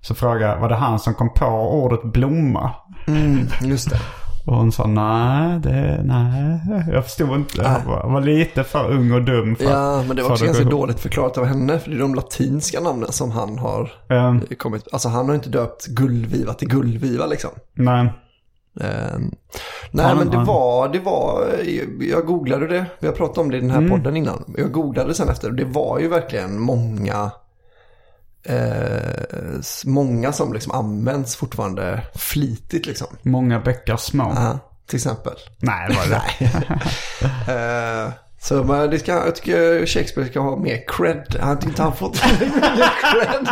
Så 0.00 0.14
frågade 0.14 0.52
jag, 0.52 0.58
var 0.58 0.68
det 0.68 0.74
han 0.74 0.98
som 0.98 1.14
kom 1.14 1.34
på 1.34 1.46
ordet 1.82 2.02
blomma? 2.02 2.70
Mm, 3.06 3.46
just 3.60 3.90
det. 3.90 3.98
Och 4.46 4.56
hon 4.56 4.72
sa 4.72 4.86
nej, 4.86 5.58
det, 5.60 6.00
nej. 6.04 6.60
Jag 6.92 7.04
förstod 7.04 7.30
inte. 7.36 7.62
Jag 7.62 7.80
var, 7.86 8.10
var 8.10 8.20
lite 8.20 8.64
för 8.64 8.90
ung 8.90 9.12
och 9.12 9.22
dum 9.22 9.56
för 9.56 9.64
Ja, 9.64 10.02
men 10.06 10.16
det 10.16 10.22
var 10.22 10.30
också 10.30 10.44
ganska 10.44 10.62
ihop. 10.62 10.70
dåligt 10.72 11.00
förklarat 11.00 11.38
av 11.38 11.44
henne. 11.44 11.78
För 11.78 11.90
det 11.90 11.96
är 11.96 12.00
de 12.00 12.14
latinska 12.14 12.80
namnen 12.80 13.12
som 13.12 13.30
han 13.30 13.58
har 13.58 13.92
Ehm, 14.08 14.40
kommit. 14.58 14.88
Alltså 14.92 15.08
han 15.08 15.28
har 15.28 15.34
inte 15.34 15.48
döpt 15.48 15.86
gullviva 15.86 16.52
till 16.54 16.68
gullviva 16.68 17.26
liksom. 17.26 17.50
men, 17.74 18.06
Ehm, 18.80 19.30
nej 19.90 20.06
Han- 20.06 20.18
men 20.18 20.30
det 20.30 20.36
han- 20.36 20.46
var, 20.46 20.88
det 20.88 20.98
var, 21.00 21.44
jag 22.00 22.26
googlade 22.26 22.66
det. 22.66 22.86
Vi 23.00 23.06
har 23.06 23.14
pratat 23.14 23.38
om 23.38 23.50
det 23.50 23.56
i 23.56 23.60
den 23.60 23.70
här 23.70 23.78
Mm. 23.78 23.90
podden 23.90 24.16
innan. 24.16 24.44
Jag 24.56 24.72
googlade 24.72 25.14
sen 25.14 25.28
efter. 25.28 25.50
Det 25.50 25.64
var 25.64 25.98
ju 25.98 26.08
verkligen 26.08 26.60
många, 26.60 27.30
eh, 28.48 29.60
många 29.84 30.32
som 30.32 30.52
liksom 30.52 30.72
används 30.72 31.36
fortfarande 31.36 32.02
flitigt 32.14 32.86
liksom. 32.86 33.06
många 33.22 33.60
bäckar 33.60 33.96
små. 33.96 34.32
Ja, 34.36 34.58
till 34.86 34.96
exempel. 34.96 35.34
Nej, 35.58 35.96
var 35.96 36.06
det. 36.06 36.22
Eh, 37.52 38.12
så 38.40 38.64
men 38.64 38.90
det 38.90 38.98
ska, 38.98 39.12
jag 39.12 39.36
tycker 39.36 39.86
Shakespeare 39.86 40.28
ska 40.28 40.40
ha 40.40 40.56
mer 40.56 40.84
cred. 40.88 41.36
Han 41.40 41.58
tyckte 41.58 41.82
han 41.82 41.96
fått 41.96 42.22
mer 42.40 42.90
cred. 43.00 43.48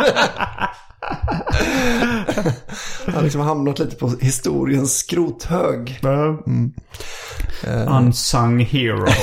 han 3.05 3.13
har 3.15 3.21
liksom 3.21 3.41
hamnat 3.41 3.79
lite 3.79 3.95
på 3.95 4.13
historiens 4.21 4.97
skrothög. 4.97 5.99
Mm. 6.03 6.73
Unsung 7.87 8.59
hero. 8.59 9.07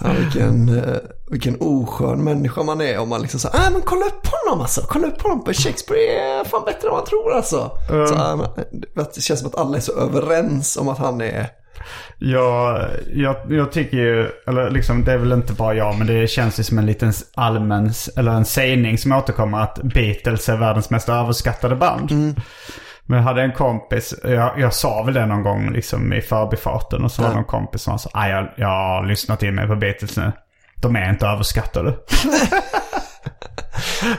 Ja, 0.00 0.12
vilken, 0.12 0.68
eh, 0.68 0.96
vilken 1.30 1.56
oskön 1.60 2.24
människa 2.24 2.62
man 2.62 2.80
är 2.80 2.98
om 2.98 3.08
man 3.08 3.22
liksom 3.22 3.40
säger 3.40 3.56
ah, 3.56 3.70
men 3.70 3.82
kolla 3.82 4.06
upp 4.06 4.26
honom 4.26 4.60
alltså. 4.60 4.80
Kolla 4.88 5.06
upp 5.06 5.22
honom. 5.22 5.44
Shakespeare 5.44 6.00
är 6.40 6.44
fan 6.44 6.64
bättre 6.66 6.88
än 6.88 6.94
man 6.94 7.04
tror 7.04 7.32
alltså. 7.32 7.70
Så, 8.08 8.14
ah, 8.14 8.36
men, 8.36 9.06
det 9.14 9.20
känns 9.20 9.40
som 9.40 9.48
att 9.48 9.58
alla 9.58 9.76
är 9.76 9.80
så 9.80 9.92
överens 10.00 10.76
om 10.76 10.88
att 10.88 10.98
han 10.98 11.20
är... 11.20 11.46
Jag, 12.18 12.86
jag, 13.14 13.36
jag 13.48 13.72
tycker 13.72 13.96
ju, 13.96 14.30
eller 14.46 14.70
liksom 14.70 15.04
det 15.04 15.12
är 15.12 15.16
väl 15.18 15.32
inte 15.32 15.52
bara 15.52 15.74
jag, 15.74 15.98
men 15.98 16.06
det 16.06 16.30
känns 16.30 16.60
ju 16.60 16.64
som 16.64 16.78
en 16.78 16.86
liten 16.86 17.12
allmän, 17.34 17.92
eller 18.16 18.32
en 18.32 18.44
sägning 18.44 18.98
som 18.98 19.12
återkommer 19.12 19.60
att 19.60 19.78
Beatles 19.82 20.48
är 20.48 20.56
världens 20.56 20.90
mest 20.90 21.08
överskattade 21.08 21.76
band. 21.76 22.12
Men 23.06 23.16
jag 23.18 23.24
hade 23.24 23.42
en 23.42 23.52
kompis, 23.52 24.14
jag, 24.24 24.60
jag 24.60 24.74
sa 24.74 25.02
väl 25.02 25.14
det 25.14 25.26
någon 25.26 25.42
gång 25.42 25.72
liksom 25.72 26.12
i 26.12 26.20
förbifarten 26.20 27.04
och 27.04 27.12
så 27.12 27.22
var 27.22 27.28
det 27.28 27.34
någon 27.34 27.44
kompis 27.44 27.82
som 27.82 27.98
sa 27.98 28.10
"Aj, 28.12 28.30
jag, 28.30 28.48
jag 28.56 28.68
har 28.68 29.06
lyssnat 29.06 29.42
in 29.42 29.54
mig 29.54 29.68
på 29.68 29.76
Beatles 29.76 30.16
nu. 30.16 30.32
De 30.80 30.96
är 30.96 31.10
inte 31.10 31.26
överskattade. 31.26 31.94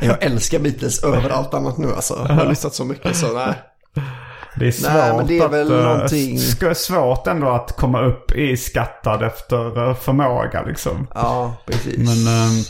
Jag 0.01 0.23
älskar 0.23 0.59
Beatles 0.59 1.03
över 1.03 1.29
allt 1.29 1.53
annat 1.53 1.77
nu 1.77 1.93
alltså. 1.95 2.25
Jag 2.29 2.35
har 2.35 2.45
lyssnat 2.45 2.73
så 2.73 2.85
mycket 2.85 3.15
så 3.15 3.33
nej. 3.33 3.53
Det 4.55 4.67
är 4.67 4.71
svårt, 4.71 4.91
Nej, 4.93 5.13
men 5.17 5.27
det 5.27 5.39
är 5.39 5.45
att, 5.45 5.51
väl 5.51 5.71
eh, 5.71 5.77
någonting- 5.83 6.39
svårt 6.75 7.27
ändå 7.27 7.49
att 7.49 7.77
komma 7.77 8.01
upp 8.01 8.31
i 8.31 8.57
skattad 8.57 9.23
efter 9.23 9.89
eh, 9.89 9.95
förmåga 9.95 10.63
liksom. 10.63 11.07
Ja, 11.13 11.55
precis. 11.65 11.97
Men 11.97 12.27
ehm, 12.33 12.63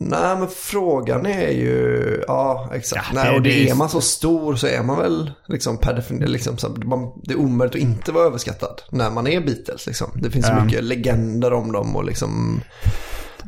Nej, 0.00 0.36
men 0.36 0.48
frågan 0.48 1.26
är 1.26 1.48
ju... 1.50 2.24
Ja, 2.26 2.70
exakt. 2.74 3.06
Ja, 3.14 3.20
Nej, 3.22 3.30
det- 3.30 3.36
och 3.36 3.42
det, 3.42 3.50
det 3.50 3.68
är- 3.70 3.74
man 3.74 3.88
så 3.88 4.00
stor 4.00 4.54
så 4.56 4.66
är 4.66 4.82
man 4.82 4.98
väl 4.98 5.32
liksom 5.46 5.78
per 5.78 5.94
definition... 5.94 6.32
Liksom, 6.32 6.58
så, 6.58 6.68
man, 6.68 7.12
det 7.22 7.32
är 7.34 7.38
omöjligt 7.38 7.74
att 7.76 7.80
inte 7.82 8.12
vara 8.12 8.24
överskattad 8.26 8.82
när 8.90 9.10
man 9.10 9.26
är 9.26 9.40
Beatles. 9.40 9.86
Liksom. 9.86 10.10
Det 10.14 10.30
finns 10.30 10.46
så 10.46 10.52
Ja. 10.52 10.64
mycket 10.64 10.84
legender 10.84 11.52
om 11.52 11.72
dem 11.72 11.96
och 11.96 12.04
liksom... 12.04 12.60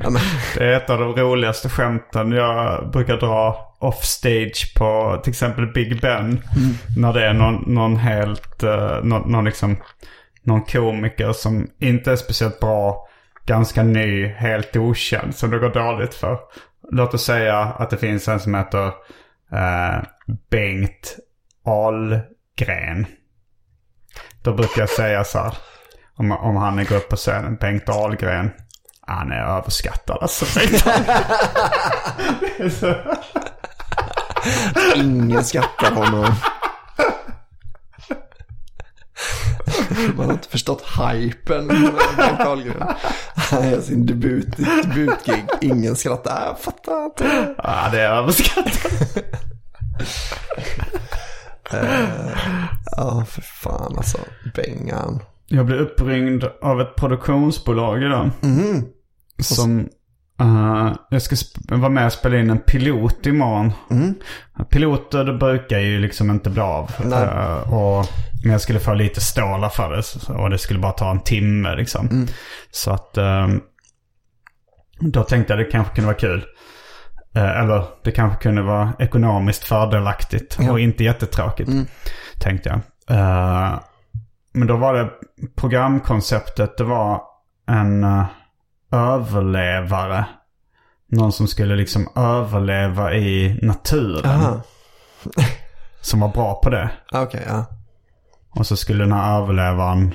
Ja, 0.02 0.10
men, 0.10 0.22
Det 0.56 0.64
är 0.64 0.72
ett 0.76 0.90
av 0.90 0.98
de 0.98 1.16
roligaste 1.16 1.68
skämten 1.68 2.32
jag 2.32 2.90
brukar 2.92 3.16
dra 3.16 3.56
offstage 3.78 4.74
på 4.76 5.20
till 5.24 5.30
exempel 5.30 5.66
Big 5.66 6.00
Ben. 6.00 6.40
När 6.96 7.12
det 7.12 7.26
är 7.26 7.32
någon, 7.32 7.64
någon 7.74 7.96
helt, 7.96 8.62
uh, 8.64 9.04
någon, 9.04 9.32
någon, 9.32 9.44
liksom, 9.44 9.76
någon 10.42 10.62
komiker 10.62 11.32
som 11.32 11.66
inte 11.78 12.12
är 12.12 12.16
speciellt 12.16 12.60
bra, 12.60 13.06
ganska 13.50 13.82
ny, 13.82 14.26
helt 14.26 14.76
okänd 14.76 15.34
som 15.34 15.50
det 15.50 15.58
går 15.58 15.68
dåligt 15.68 16.14
för. 16.14 16.38
Låt 16.92 17.14
oss 17.14 17.24
säga 17.24 17.58
att 17.58 17.90
det 17.90 17.96
finns 17.96 18.28
en 18.28 18.40
som 18.40 18.54
heter 18.54 18.86
eh, 19.52 20.02
Bengt 20.50 21.16
Ahlgren. 21.64 23.06
Då 24.42 24.52
brukar 24.54 24.82
jag 24.82 24.88
säga 24.88 25.24
så 25.24 25.38
här, 25.38 25.54
om, 26.16 26.32
om 26.32 26.56
han 26.56 26.84
går 26.84 26.96
upp 26.96 27.08
på 27.08 27.16
scenen, 27.16 27.56
Bengt 27.56 27.88
Ahlgren. 27.88 28.50
Han 29.06 29.32
är 29.32 29.42
överskattad 29.42 30.18
alltså. 30.20 30.58
Bengt 30.58 30.84
ingen 34.96 35.44
skattar 35.44 35.90
honom. 35.90 36.34
Man 40.16 40.26
har 40.26 40.32
inte 40.32 40.48
förstått 40.48 40.82
hypen 40.82 41.66
med 41.66 41.92
Bengt 42.16 42.40
Ahlgren. 42.40 42.94
Han 43.50 43.68
gör 43.70 43.80
sin 43.80 44.06
debut, 44.06 44.56
debutgig. 44.56 45.44
Ingen 45.60 45.96
skrattar. 45.96 46.46
Jag 46.46 46.58
fattar 46.58 47.04
inte. 47.04 47.54
Ja, 47.58 47.88
det 47.92 48.00
är 48.00 48.10
överskattat. 48.10 49.24
Ja, 52.96 53.24
för 53.28 53.40
fan 53.40 53.94
alltså. 53.96 54.18
Bengan. 54.54 55.22
Jag 55.46 55.66
blev 55.66 55.78
uppringd 55.78 56.44
av 56.62 56.80
ett 56.80 56.96
produktionsbolag 56.96 58.02
idag. 58.02 58.30
Som... 59.42 59.88
eh, 60.40 60.92
jag 61.10 61.22
ska 61.22 61.36
vara 61.68 61.88
med 61.90 62.06
och 62.06 62.12
spela 62.12 62.38
in 62.38 62.50
en 62.50 62.58
pilot 62.58 63.26
imorgon. 63.26 63.72
Piloter 64.70 65.24
det 65.24 65.32
brukar 65.32 65.78
ju 65.78 65.98
liksom 65.98 66.30
inte 66.30 66.50
bli 66.50 66.60
av. 66.62 66.90
Eh, 67.12 67.72
och, 67.74 68.06
men 68.42 68.52
jag 68.52 68.60
skulle 68.60 68.80
få 68.80 68.94
lite 68.94 69.20
stålar 69.20 69.68
för 69.68 69.90
det. 69.96 70.32
Och 70.34 70.50
det 70.50 70.58
skulle 70.58 70.80
bara 70.80 70.92
ta 70.92 71.10
en 71.10 71.20
timme 71.20 71.74
liksom. 71.76 72.26
Så 72.70 72.90
att... 72.90 73.16
ehm, 73.16 73.60
då 75.00 75.22
tänkte 75.22 75.52
jag 75.52 75.60
det 75.60 75.64
kanske 75.70 75.94
kunde 75.94 76.06
vara 76.06 76.18
kul. 76.18 76.44
Eh, 77.34 77.60
eller 77.60 77.84
det 78.04 78.12
kanske 78.12 78.42
kunde 78.42 78.62
vara 78.62 78.92
ekonomiskt 78.98 79.64
fördelaktigt 79.64 80.58
och 80.70 80.80
inte 80.80 81.04
jättetråkigt. 81.04 81.70
Tänkte 82.38 82.68
jag. 82.68 82.80
Men 84.52 84.66
då 84.66 84.76
var 84.76 84.94
det 84.94 85.10
programkonceptet. 85.56 86.76
Det 86.76 86.84
var 86.84 87.22
en 87.68 88.04
överlevare. 88.92 90.24
Någon 91.12 91.32
som 91.32 91.46
skulle 91.48 91.76
liksom 91.76 92.08
överleva 92.16 93.14
i 93.14 93.58
naturen. 93.62 94.60
Som 96.02 96.20
var 96.20 96.28
bra 96.28 96.60
på 96.62 96.70
det. 96.70 96.90
Ah, 97.12 97.22
Okej, 97.22 97.42
ja. 97.48 97.64
Och 98.50 98.66
så 98.66 98.76
skulle 98.76 99.04
den 99.04 99.12
här 99.12 99.40
överlevaren. 99.42 100.14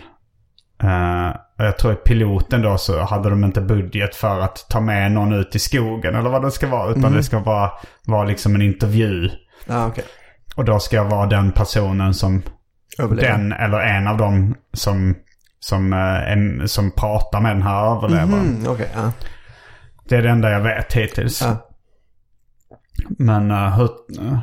Eh, 0.83 1.35
jag 1.57 1.77
tror 1.77 1.93
i 1.93 1.95
piloten 1.95 2.61
då 2.61 2.77
så 2.77 3.01
hade 3.03 3.29
de 3.29 3.43
inte 3.43 3.61
budget 3.61 4.15
för 4.15 4.39
att 4.39 4.65
ta 4.69 4.79
med 4.81 5.11
någon 5.11 5.33
ut 5.33 5.55
i 5.55 5.59
skogen 5.59 6.15
eller 6.15 6.29
vad 6.29 6.41
det 6.41 6.51
ska 6.51 6.67
vara. 6.67 6.91
Utan 6.91 7.13
det 7.13 7.23
ska 7.23 7.39
bara 7.39 7.71
vara 8.05 8.23
liksom 8.25 8.55
en 8.55 8.61
intervju. 8.61 9.29
Ja, 9.65 9.87
okej. 9.87 10.03
Och 10.55 10.65
då 10.65 10.79
ska 10.79 10.95
jag 10.95 11.05
vara 11.05 11.25
den 11.25 11.51
personen 11.51 12.13
som 12.13 12.41
Överlever. 12.99 13.31
den 13.37 13.51
eller 13.53 13.79
en 13.79 14.07
av 14.07 14.17
dem 14.17 14.55
som, 14.73 15.15
som, 15.69 15.93
eh, 15.93 16.31
en, 16.31 16.67
som 16.67 16.91
pratar 16.91 17.41
med 17.41 17.51
den 17.55 17.61
här 17.63 17.95
överlevaren. 17.95 18.55
Mm, 18.57 18.71
okej, 18.71 18.89
ja. 18.95 19.11
Det 20.09 20.15
är 20.15 20.21
det 20.21 20.29
enda 20.29 20.49
jag 20.51 20.61
vet 20.61 20.93
hittills. 20.93 21.41
Ja. 21.41 21.69
Men 23.09 23.51
uh, 23.51 23.77
hur... 23.77 23.89
eh, 24.21 24.39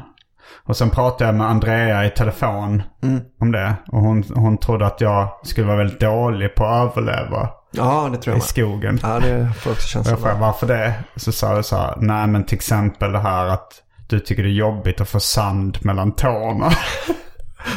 och 0.65 0.77
sen 0.77 0.91
pratade 0.91 1.25
jag 1.25 1.35
med 1.35 1.47
Andrea 1.47 2.07
i 2.07 2.11
telefon 2.11 2.83
Mm. 3.03 3.21
om 3.41 3.53
det. 3.53 3.75
Och 3.87 4.01
hon, 4.01 4.25
hon 4.35 4.59
trodde 4.59 4.87
att 4.87 5.01
jag 5.01 5.29
skulle 5.45 5.67
vara 5.67 5.77
väldigt 5.77 6.01
dålig 6.01 6.55
på 6.55 6.65
att 6.67 6.97
överleva 6.97 7.49
Ja, 7.71 8.09
det 8.13 8.19
tror 8.19 8.35
i 8.35 8.37
jag 8.37 8.43
med. 8.43 8.43
skogen. 8.43 8.99
Ja, 9.03 9.21
det 9.21 9.53
får 9.61 9.71
också 9.71 9.89
känslan 9.89 10.13
jag 10.13 10.21
frågade 10.21 10.41
varför 10.41 10.67
det. 10.67 10.95
Så 11.17 11.33
sa 11.33 11.57
du 11.57 11.63
så 11.63 11.77
här, 11.77 11.95
nej 12.01 12.27
men 12.27 12.45
till 12.45 12.57
exempel 12.57 13.13
det 13.13 13.19
här 13.19 13.47
att 13.47 13.73
du 14.09 14.21
tycker 14.21 14.43
det 14.43 14.49
är 14.49 14.53
jobbigt 14.53 15.01
att 15.01 15.09
få 15.09 15.21
sand 15.21 15.79
mellan 15.85 16.13
tårna. 16.13 16.71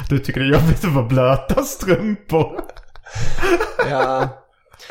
Du 0.10 0.20
tycker 0.20 0.40
det 0.42 0.46
är 0.48 0.60
jobbigt 0.62 0.86
att 0.86 0.94
få 0.94 1.04
blöta 1.04 1.64
strumpor. 1.64 2.60
Ja. 3.90 4.28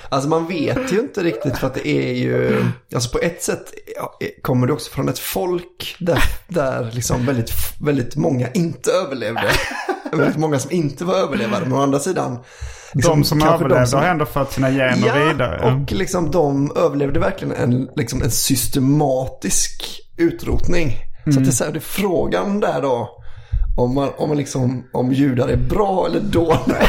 Alltså 0.08 0.28
man 0.28 0.46
vet 0.46 0.92
ju 0.92 1.00
inte 1.00 1.22
riktigt 1.22 1.58
för 1.58 1.66
att 1.66 1.74
det 1.74 1.88
är 1.88 2.12
ju, 2.14 2.64
alltså 2.94 3.10
på 3.10 3.18
ett 3.18 3.42
sätt 3.42 3.74
ja, 3.96 4.18
kommer 4.42 4.66
det 4.66 4.72
också 4.72 4.90
från 4.90 5.08
ett 5.08 5.18
folk 5.18 5.96
där, 5.98 6.22
där 6.48 6.90
liksom 6.92 7.26
väldigt, 7.26 7.50
väldigt 7.80 8.16
många 8.16 8.48
inte 8.50 8.90
överlevde. 8.92 9.48
väldigt 10.12 10.36
många 10.36 10.58
som 10.58 10.70
inte 10.72 11.04
var 11.04 11.14
överlevare. 11.14 11.60
Men 11.64 11.72
å 11.72 11.82
andra 11.82 11.98
sidan 11.98 12.38
De 12.92 13.24
som 13.24 13.42
överlevde 13.42 13.74
de 13.80 13.86
som- 13.86 14.00
har 14.00 14.06
ändå 14.06 14.24
fört 14.26 14.52
sina 14.52 14.70
gener 14.70 15.28
vidare. 15.28 15.72
och 15.82 15.92
liksom 15.92 16.30
de 16.30 16.72
överlevde 16.76 17.20
verkligen 17.20 17.54
en, 17.54 17.88
liksom 17.96 18.22
en 18.22 18.30
systematisk 18.30 20.00
utrotning. 20.16 20.90
Så 21.24 21.30
Mm. 21.30 21.38
att 21.38 21.44
det, 21.44 21.50
är 21.50 21.52
så 21.52 21.64
här, 21.64 21.72
det 21.72 21.78
är 21.78 21.80
frågan 21.80 22.60
där 22.60 22.82
då. 22.82 23.22
Om, 23.76 23.94
man, 23.94 24.10
om, 24.16 24.28
man 24.28 24.38
liksom, 24.38 24.84
om 24.92 25.12
judar 25.12 25.48
är 25.48 25.56
bra 25.56 26.06
eller 26.06 26.20
dåliga. 26.20 26.82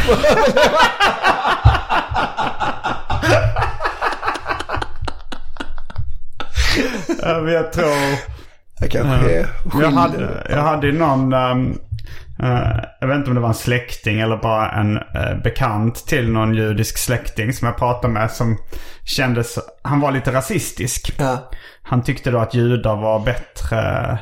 Ja, 7.22 7.42
men 7.42 7.54
jag 7.54 7.74
tror... 7.74 8.20
Det 8.80 8.88
kanske 8.88 9.48
Jag 9.82 9.92
hade, 9.92 10.48
jag 10.50 10.62
hade 10.62 10.88
ju 10.88 10.94
någon, 10.94 11.34
ehm, 11.34 11.80
eh, 12.44 12.84
jag 13.00 13.08
vet 13.08 13.18
inte 13.18 13.30
om 13.30 13.36
det 13.36 13.42
var 13.42 13.48
en 13.48 13.54
släkting 13.54 14.20
eller 14.20 14.38
bara 14.38 14.72
en 14.72 14.98
eh, 14.98 15.42
bekant 15.44 15.96
till 15.96 16.32
någon 16.32 16.54
judisk 16.54 16.98
släkting 16.98 17.54
som 17.54 17.66
jag 17.66 17.78
pratade 17.78 18.14
med 18.14 18.32
som 18.32 18.58
kändes, 19.06 19.60
han 19.82 20.00
var 20.00 20.12
lite 20.12 20.32
rasistisk. 20.34 21.16
Ja, 21.18 21.50
Han 21.82 22.04
tyckte 22.04 22.32
då 22.32 22.40
att 22.40 22.54
judar 22.54 22.96
var 22.96 23.20
bättre 23.20 24.20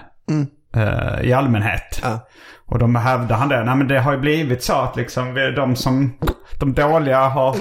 eh, 0.76 1.22
i 1.30 1.34
allmänhet. 1.34 2.00
ja. 2.04 2.20
Och 2.66 2.80
de 2.80 2.96
hävdade 2.96 3.34
han 3.34 3.50
det. 3.50 3.64
Nej 3.64 3.76
men 3.76 3.88
det 3.88 4.00
har 4.00 4.12
ju 4.12 4.18
blivit 4.20 4.64
så 4.64 4.74
att 4.74 4.96
liksom 4.96 5.34
de 5.56 5.76
som, 5.76 6.14
de 6.60 6.74
dåliga 6.74 7.20
har 7.20 7.56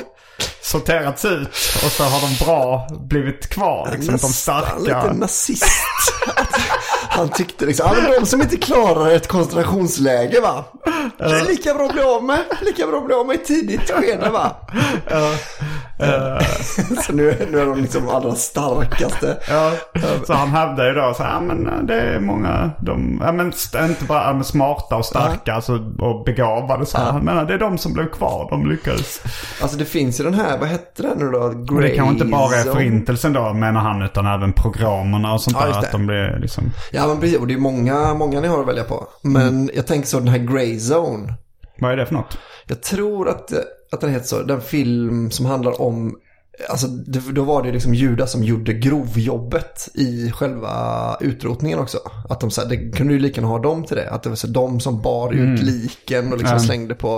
sorterats 0.62 1.24
ut 1.24 1.48
och 1.84 1.92
så 1.92 2.04
har 2.04 2.20
de 2.20 2.44
bra 2.44 2.86
blivit 3.00 3.48
kvar. 3.50 3.88
Liksom, 3.92 4.06
de 4.06 4.12
Nästan 4.12 4.30
starka. 4.30 4.78
lite 4.78 5.12
nazist. 5.12 5.64
Han 7.14 7.28
tyckte 7.28 7.66
liksom, 7.66 7.86
ja, 7.94 8.02
men 8.02 8.20
de 8.20 8.26
som 8.26 8.42
inte 8.42 8.56
klarar 8.56 9.10
ett 9.10 9.28
koncentrationsläge 9.28 10.40
va. 10.40 10.64
Det 11.18 11.24
är 11.24 11.44
lika 11.44 11.74
bra 11.74 11.86
att 11.86 11.92
bli 11.92 12.02
av 12.02 12.24
med, 12.24 12.38
lika 12.62 12.86
bra 12.86 12.98
att 12.98 13.06
bli 13.06 13.14
av 13.14 13.26
med 13.26 13.36
i 13.36 13.38
tidigt 13.38 13.90
skede 13.90 14.30
va. 14.30 14.56
Så 17.06 17.12
nu, 17.12 17.46
nu 17.50 17.58
är 17.58 17.66
de 17.66 17.78
liksom 17.82 18.08
allra 18.08 18.34
starkaste. 18.34 19.38
Ja, 19.48 19.72
så 20.26 20.32
han 20.32 20.48
hävdar 20.48 20.86
ju 20.86 20.92
då 20.92 21.14
så 21.16 21.22
här, 21.22 21.32
ja, 21.32 21.40
men 21.40 21.66
eh, 21.66 21.78
det 21.82 22.00
är 22.00 22.20
många, 22.20 22.70
de, 22.80 23.20
ja, 23.24 23.32
men 23.32 23.52
inte 23.90 24.04
bara 24.04 24.26
ja, 24.26 24.32
men 24.32 24.44
smarta 24.44 24.96
och 24.96 25.04
starka 25.04 25.54
alltså, 25.54 25.72
och 25.98 26.24
begåvade 26.24 26.86
så 26.86 26.98
här. 26.98 27.12
Han 27.12 27.24
menar 27.24 27.44
det 27.44 27.54
är 27.54 27.58
de 27.58 27.78
som 27.78 27.92
blev 27.92 28.06
kvar, 28.08 28.46
de 28.50 28.70
lyckades. 28.70 29.20
Alltså 29.62 29.76
det 29.76 29.84
finns 29.84 30.20
ju 30.20 30.24
den 30.24 30.34
här, 30.34 30.58
vad 30.58 30.68
hette 30.68 31.02
den 31.02 31.18
nu 31.18 31.30
då? 31.30 31.48
Grey 31.48 31.76
Och 31.76 31.82
det 31.82 31.90
kanske 31.90 32.12
inte 32.12 32.24
bara 32.24 32.56
är 32.56 32.72
förintelsen 32.72 33.32
då 33.32 33.52
menar 33.52 33.80
han 33.80 34.02
utan 34.02 34.26
även 34.26 34.52
programmerna 34.52 35.32
och 35.32 35.40
sånt 35.40 35.56
Ja, 35.60 35.66
där. 35.66 35.78
Att 35.78 35.92
de 35.92 36.06
blir 36.06 36.38
liksom, 36.40 36.72
Ja 36.90 37.01
men 37.09 37.20
precis, 37.20 37.38
och 37.38 37.46
det 37.46 37.55
är 37.55 37.59
många, 37.59 38.14
många 38.14 38.40
ni 38.40 38.48
har 38.48 38.61
att 38.61 38.68
välja 38.68 38.84
på. 38.84 39.07
Men 39.22 39.48
Mm. 39.48 39.70
jag 39.74 39.86
tänker 39.86 40.09
så 40.09 40.18
den 40.18 40.28
här 40.28 40.38
Grey 40.38 40.76
Zone. 40.78 41.34
vad 41.78 41.92
är 41.92 41.96
det 41.96 42.07
för 42.07 42.14
något? 42.14 42.38
Jag 42.66 42.82
tror 42.82 43.28
att, 43.28 43.53
att 43.92 44.00
den 44.00 44.11
heter 44.11 44.26
så. 44.26 44.42
Den 44.42 44.61
film 44.61 45.30
som 45.30 45.46
handlar 45.46 45.80
om, 45.80 46.16
alltså 46.68 46.86
då 47.32 47.42
var 47.42 47.62
det 47.62 47.72
liksom 47.72 47.94
judar 47.94 48.26
som 48.26 48.42
gjorde 48.44 48.72
grovjobbet 48.72 49.88
i 49.94 50.30
själva 50.30 51.16
utrotningen 51.20 51.78
också. 51.78 51.98
Att 52.28 52.40
de 52.40 52.50
så 52.50 52.61
här, 52.61 52.68
det 52.68 52.90
kunde 52.96 53.12
ju 53.12 53.18
lika 53.18 53.40
gärna 53.40 53.48
ha 53.53 53.59
dem 53.59 53.84
till 53.84 53.96
det. 53.96 54.11
Att 54.11 54.22
det 54.22 54.28
var 54.28 54.36
så 54.36 54.46
de 54.46 54.80
som 54.80 55.03
bar 55.03 55.32
Mm. 55.32 55.55
ut 55.55 55.62
liken 55.62 56.32
och 56.32 56.38
liksom 56.38 56.61
slängde 56.61 56.94
på. 56.94 57.16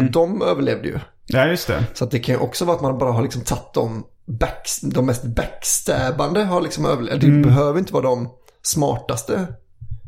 Att 0.00 0.12
de 0.12 0.42
överlevde 0.42 0.88
ju. 0.88 0.98
Ja 1.26 1.46
just 1.46 1.66
det. 1.66 1.84
Så 1.94 2.04
att 2.04 2.10
det 2.10 2.18
kan 2.18 2.34
ju 2.34 2.40
också 2.40 2.64
vara 2.64 2.76
att 2.76 2.82
man 2.82 2.98
bara 2.98 3.12
har 3.12 3.22
liksom 3.22 3.42
tagit 3.42 3.74
de, 3.74 4.04
back, 4.26 4.68
de 4.82 5.06
mest 5.06 5.24
backstabbande 5.24 6.44
har 6.44 6.60
liksom 6.60 6.86
överlevt. 6.86 7.20
Det 7.20 7.30
behöver 7.30 7.78
inte 7.78 7.92
vara 7.92 8.04
de 8.04 8.28
smartaste. 8.66 9.46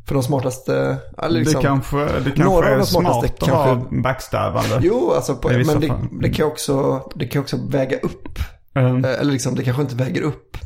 För 0.08 0.14
de 0.14 0.22
smartaste, 0.22 0.96
eller 1.22 1.38
liksom, 1.40 1.62
det 1.62 1.68
kanske, 1.68 1.96
det 1.96 2.22
kanske 2.24 2.42
några 2.44 2.72
av 2.72 2.78
de 2.78 2.86
smartaste 2.86 3.44
smart 3.46 3.66
kanske- 3.66 3.96
backstabbande. 4.02 4.78
Jo, 4.82 5.12
alltså 5.12 5.36
på, 5.36 5.48
men 5.48 5.80
det, 5.80 5.92
det 6.20 6.28
kan 6.30 6.46
också, 6.46 7.02
det 7.14 7.26
kan 7.26 7.42
också 7.42 7.56
väga 7.68 7.98
upp. 7.98 8.38
Mm. 8.74 9.04
Eh, 9.04 9.10
Eller 9.20 9.32
liksom, 9.32 9.54
det 9.54 9.64
kanske 9.64 9.82
inte 9.82 9.94
väger 9.96 10.22
upp 10.22 10.56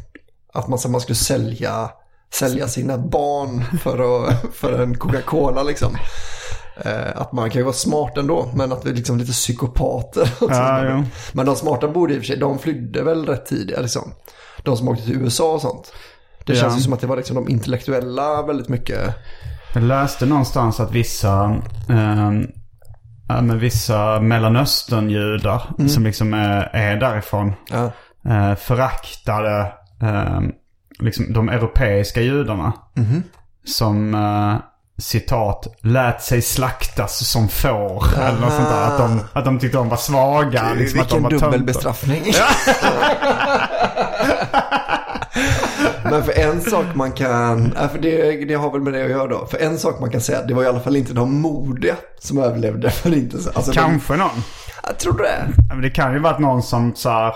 att 0.53 0.69
man, 0.69 0.79
så 0.79 0.89
man 0.89 1.01
skulle 1.01 1.17
sälja, 1.17 1.91
sälja 2.33 2.69
sina 2.69 2.99
barn 2.99 3.65
för, 3.83 4.25
att, 4.27 4.35
för 4.55 4.83
en 4.83 4.95
Coca-Cola 4.99 5.63
liksom. 5.63 5.97
Eh, 6.85 7.11
Att 7.21 7.33
man 7.33 7.51
kan 7.51 7.59
ju 7.61 7.65
vara 7.65 7.75
smart 7.75 8.17
ändå, 8.19 8.51
men 8.55 8.73
att 8.73 8.87
vi 8.87 8.91
är 8.91 8.95
liksom 8.95 9.19
lite 9.19 9.33
psykopater. 9.33 10.31
Ja, 10.41 10.85
jo. 10.91 11.05
Men 11.33 11.47
de 11.47 11.57
smarta 11.57 11.89
borde 11.89 12.15
i 12.15 12.17
och 12.17 12.21
för 12.21 12.27
sig, 12.27 12.37
de 12.37 12.59
flydde 12.59 13.03
väl 13.03 13.27
rätt 13.27 13.47
tidigt. 13.47 13.81
Liksom. 13.81 14.13
De 14.63 14.77
som 14.77 14.89
åkte 14.89 15.05
till 15.05 15.17
USA 15.23 15.53
och 15.55 15.61
sånt. 15.61 15.93
Det 16.47 16.53
Ja. 16.53 16.61
känns 16.61 16.79
ju 16.79 16.83
som 16.83 16.93
att 16.93 17.01
det 17.01 17.07
var 17.07 17.17
liksom 17.17 17.37
de 17.37 17.49
intellektuella 17.49 18.43
väldigt 18.43 18.69
mycket. 18.69 19.15
Jag 19.75 19.83
läste 19.83 20.27
någonstans 20.27 20.81
att 20.81 20.93
vissa, 20.93 21.57
ja, 23.29 23.41
men 23.43 23.59
vissa 23.59 24.21
Mellanöstern-judar 24.21 25.63
som 25.89 26.05
liksom 26.05 26.35
är, 26.35 26.71
är 26.73 26.97
därifrån 26.97 27.53
Ja, 27.71 27.91
eh, 28.31 28.55
föraktade 28.55 29.73
ehm, 30.03 30.53
liksom 30.99 31.33
de 31.33 31.49
europeiska 31.49 32.21
judarna. 32.21 32.73
Som 33.65 34.15
eh, 34.15 34.57
citat 35.03 35.67
lät 35.81 36.23
sig 36.23 36.43
slaktas 36.43 37.29
som 37.29 37.49
får. 37.49 38.05
Eller 38.21 38.41
något 38.41 38.53
sånt 38.53 38.69
där. 38.69 38.87
Att 38.87 38.99
de, 38.99 39.21
att 39.33 39.45
de 39.45 39.59
tyckte 39.59 39.79
de 39.79 39.89
var 39.89 39.97
svaga. 39.97 40.75
Liksom, 40.75 41.01
att 41.01 41.09
de 41.09 41.23
Vilken 41.23 41.39
var 41.41 41.47
dubbel 41.51 41.63
bestraffning. 41.65 42.23
Men 46.05 46.25
för 46.25 46.39
en 46.39 46.61
sak 46.61 46.85
man 46.95 47.13
kan, 47.13 47.73
ja, 47.77 47.89
för 47.89 47.99
det, 47.99 48.45
det 48.45 48.55
har 48.55 48.71
väl 48.73 48.81
med 48.81 48.93
det 48.93 49.05
att 49.05 49.11
göra 49.11 49.27
då. 49.27 49.47
För 49.47 49.59
en 49.59 49.79
sak 49.79 50.01
man 50.01 50.11
kan 50.11 50.21
säga, 50.21 50.43
det 50.43 50.55
var 50.55 50.63
i 50.63 50.67
alla 50.67 50.81
fall 50.81 50.97
inte 50.97 51.13
de 51.13 51.41
modiga 51.41 51.97
som 52.19 52.39
överlevde 52.39 52.91
förintelsen. 52.91 53.53
Alltså, 53.57 53.73
de, 53.73 53.77
Kanske 53.77 54.17
någon. 54.17 54.43
jag 54.87 54.99
tror 54.99 55.19
det? 55.19 55.47
Men 55.69 55.83
det 55.83 55.91
kan 55.91 56.13
ju 56.13 56.19
vara 56.19 56.33
att 56.35 56.41
någon 56.41 56.63
som 56.63 56.93
så 56.95 57.11
här, 57.11 57.35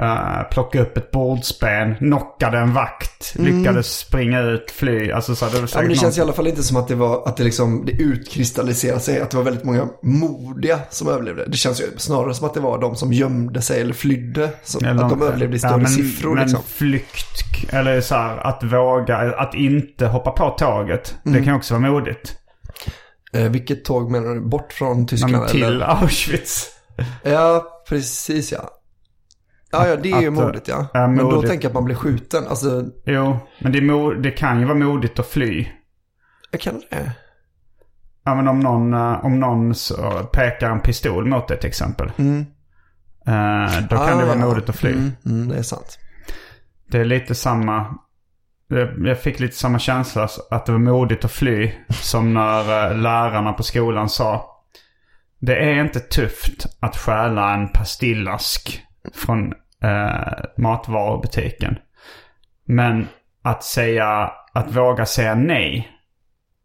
eh, 0.00 0.42
plockade 0.50 0.84
upp 0.84 0.96
ett 0.96 1.10
bordsben, 1.10 1.94
knockade 1.94 2.58
en 2.58 2.72
vakt, 2.74 3.34
lyckades 3.38 3.98
springa 3.98 4.40
ut, 4.40 4.70
fly. 4.70 5.12
Alltså 5.12 5.34
så 5.34 5.44
det 5.44 5.50
Mm. 5.58 5.68
Ja, 5.72 5.78
men 5.80 5.82
det 5.82 5.88
någon 5.88 5.96
känns 5.96 6.18
i 6.18 6.20
alla 6.20 6.32
fall 6.32 6.46
inte 6.46 6.62
som 6.62 6.76
att 6.76 6.88
det 6.88 6.94
var, 6.94 7.28
att 7.28 7.36
det 7.36 7.44
liksom, 7.44 7.86
det 7.86 7.92
utkristalliserade 7.92 9.00
sig, 9.00 9.20
att 9.20 9.30
det 9.30 9.36
var 9.36 9.44
väldigt 9.44 9.64
många 9.64 9.88
modiga 10.02 10.78
som 10.90 11.08
överlevde. 11.08 11.44
Det 11.46 11.56
känns 11.56 11.80
ju 11.80 11.84
snarare 11.96 12.34
som 12.34 12.46
att 12.46 12.54
det 12.54 12.60
var 12.60 12.78
de 12.80 12.96
som 12.96 13.12
gömde 13.12 13.62
sig 13.62 13.80
eller 13.80 13.94
flydde, 13.94 14.50
som, 14.62 14.84
Eller- 14.84 15.04
att 15.04 15.10
de 15.10 15.22
överlevde 15.22 15.56
i 15.56 15.58
större 15.58 15.70
ja, 15.72 15.76
men, 15.76 15.86
siffror 15.88 16.34
men 16.34 16.42
liksom. 16.44 16.62
flykt, 16.66 17.44
eller 17.72 18.00
så 18.00 18.14
här, 18.14 18.36
att 18.46 18.62
våga, 18.62 19.16
att 19.16 19.54
inte 19.54 20.06
hoppa 20.06 20.30
på 20.30 20.50
tåget. 20.58 21.14
Mm. 21.26 21.38
Det 21.38 21.44
kan 21.44 21.54
också 21.56 21.74
vara 21.78 21.90
modigt. 21.92 22.36
Eh, 23.32 23.42
vilket 23.44 23.84
tåg 23.84 24.10
menar 24.10 24.34
du? 24.34 24.40
Bort 24.40 24.72
från 24.72 25.00
Ja, 25.00 25.06
Tyskland 25.08 25.32
men 25.36 25.48
till 25.48 25.62
eller? 25.62 25.86
Auschwitz. 25.86 26.66
Ja, 27.22 27.64
precis 27.88 28.52
ja. 28.52 28.70
Ja, 29.72 29.88
ja, 29.88 29.96
det 29.96 30.10
är 30.12 30.20
ju 30.20 30.28
Att, 30.32 30.38
eh, 30.38 30.44
modigt 30.46 30.68
ja. 30.68 30.86
ja, 30.94 31.06
Men 31.06 31.16
då 31.16 31.24
modigt. 31.30 31.48
tänker 31.50 31.64
jag 31.64 31.70
att 31.70 31.74
man 31.74 31.84
blir 31.84 31.94
skjuten. 31.96 32.46
Alltså, 32.48 32.84
Jo, 33.04 33.38
men 33.58 33.72
det, 33.72 33.78
är 33.78 34.14
det 34.22 34.30
kan 34.30 34.58
ju 34.60 34.64
vara 34.64 34.74
modigt 34.78 35.18
att 35.18 35.26
fly. 35.26 35.66
jag 36.50 36.60
kan 36.60 36.82
det. 36.90 37.12
Ja, 38.24 38.34
men 38.34 38.48
om 38.48 38.60
någon, 38.60 38.94
eh, 38.94 39.24
om 39.24 39.40
någon 39.40 39.74
så 39.74 39.96
pekar 40.32 40.70
en 40.70 40.80
pistol 40.80 41.26
mot 41.26 41.48
dig 41.48 41.58
till 41.60 41.68
exempel. 41.68 42.12
Mm. 42.16 42.38
eh, 43.26 43.80
då 43.90 43.96
kan 43.96 44.08
Ah, 44.08 44.20
det 44.20 44.26
vara 44.26 44.38
ja. 44.38 44.46
modigt 44.46 44.68
att 44.68 44.76
fly. 44.76 44.92
Mm, 44.92 45.12
mm, 45.26 45.48
det 45.48 45.56
är 45.58 45.62
sant. 45.62 45.98
Det 46.90 46.98
är 46.98 47.04
lite 47.04 47.34
samma. 47.34 47.94
Jag 49.04 49.20
fick 49.20 49.40
lite 49.40 49.56
samma 49.56 49.78
känsla 49.78 50.28
att 50.50 50.66
det 50.66 50.72
var 50.72 50.78
modigt 50.78 51.24
att 51.24 51.32
fly. 51.32 51.72
Som 51.88 52.34
när 52.34 52.90
eh, 52.90 52.96
lärarna 52.96 53.52
på 53.52 53.62
skolan 53.62 54.08
sa. 54.08 54.46
Det 55.38 55.56
är 55.56 55.80
inte 55.84 56.00
tufft 56.00 56.66
att 56.80 56.96
stjäla 56.96 57.54
en 57.54 57.68
pastillask 57.68 58.82
från 59.14 59.52
eh, 59.82 60.44
matvarubutiken. 60.56 61.76
Men 62.64 63.08
att 63.42 63.64
säga, 63.64 64.30
att 64.52 64.76
våga 64.76 65.06
säga 65.06 65.34
nej. 65.34 65.88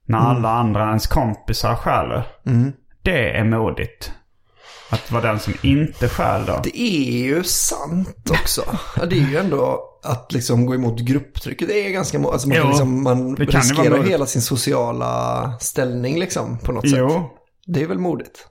När 0.08 0.18
alla 0.18 0.50
andra 0.50 0.88
ens 0.88 1.08
kompisar 1.08 1.76
stjäler. 1.76 2.28
Mm. 2.46 2.74
Det 3.04 3.38
är 3.38 3.44
modigt. 3.44 4.12
Att 4.90 5.12
vara 5.12 5.22
den 5.22 5.40
som 5.40 5.54
inte 5.62 6.10
stjäl 6.10 6.46
då. 6.46 6.62
Det 6.64 6.80
är 6.80 7.24
ju 7.24 7.44
sant 7.44 8.32
också. 8.42 8.62
Det 9.10 9.16
är 9.16 9.30
ju 9.30 9.38
ändå 9.38 9.84
att 10.04 10.32
liksom 10.32 10.66
gå 10.66 10.76
emot 10.76 11.00
grupptrycket. 11.00 11.68
Det 11.68 11.88
är 11.88 11.90
ganska 11.90 12.20
alltså 12.20 12.48
man, 12.48 12.58
Jo, 12.58 12.68
liksom, 12.68 13.04
man 13.04 13.36
riskerar 13.36 14.04
hela 14.04 14.26
sin 14.26 14.42
sociala 14.42 15.54
ställning 15.60 16.20
liksom 16.20 16.58
på 16.58 16.72
något 16.72 16.90
sätt. 16.90 17.00
Jo. 17.00 17.30
Det 17.66 17.82
är 17.82 17.88
väl 17.88 18.00
modigt. 18.00 18.48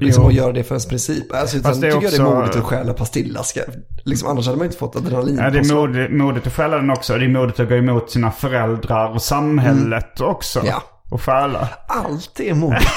Liksom 0.00 0.22
Jo. 0.22 0.28
att 0.28 0.34
göra 0.34 0.52
det 0.52 0.64
för 0.64 0.74
ens 0.74 0.86
princip. 0.86 1.34
Alltså, 1.34 1.56
utan 1.56 1.80
det 1.80 1.86
är 1.86 1.90
tycker 1.92 2.04
jag 2.04 2.12
det 2.12 2.16
är 2.16 2.22
också- 2.26 2.34
modigt 2.36 2.56
att 2.56 2.64
stjäla 2.64 2.92
pastillaskar. 2.92 3.64
Liksom, 4.04 4.28
annars 4.28 4.46
hade 4.46 4.58
man 4.58 4.64
inte 4.66 4.78
fått 4.78 4.96
adrenalin 4.96 5.38
Ja, 5.42 5.50
det 5.50 5.58
är 5.58 5.74
modigt, 5.74 6.12
modigt 6.12 6.46
att 6.46 6.52
stjäla 6.52 6.76
den 6.76 6.90
också. 6.90 7.18
Det 7.18 7.24
är 7.24 7.28
modigt 7.28 7.60
att 7.60 7.68
gå 7.68 7.74
emot 7.74 8.10
sina 8.10 8.30
föräldrar 8.30 9.10
och 9.14 9.22
samhället 9.22 10.20
också. 10.20 10.58
Mm. 10.60 10.70
Ja. 10.70 10.82
Och 11.10 11.22
stjäla. 11.22 11.68
Allt 11.88 12.40
är 12.40 12.54
modigt. 12.54 12.86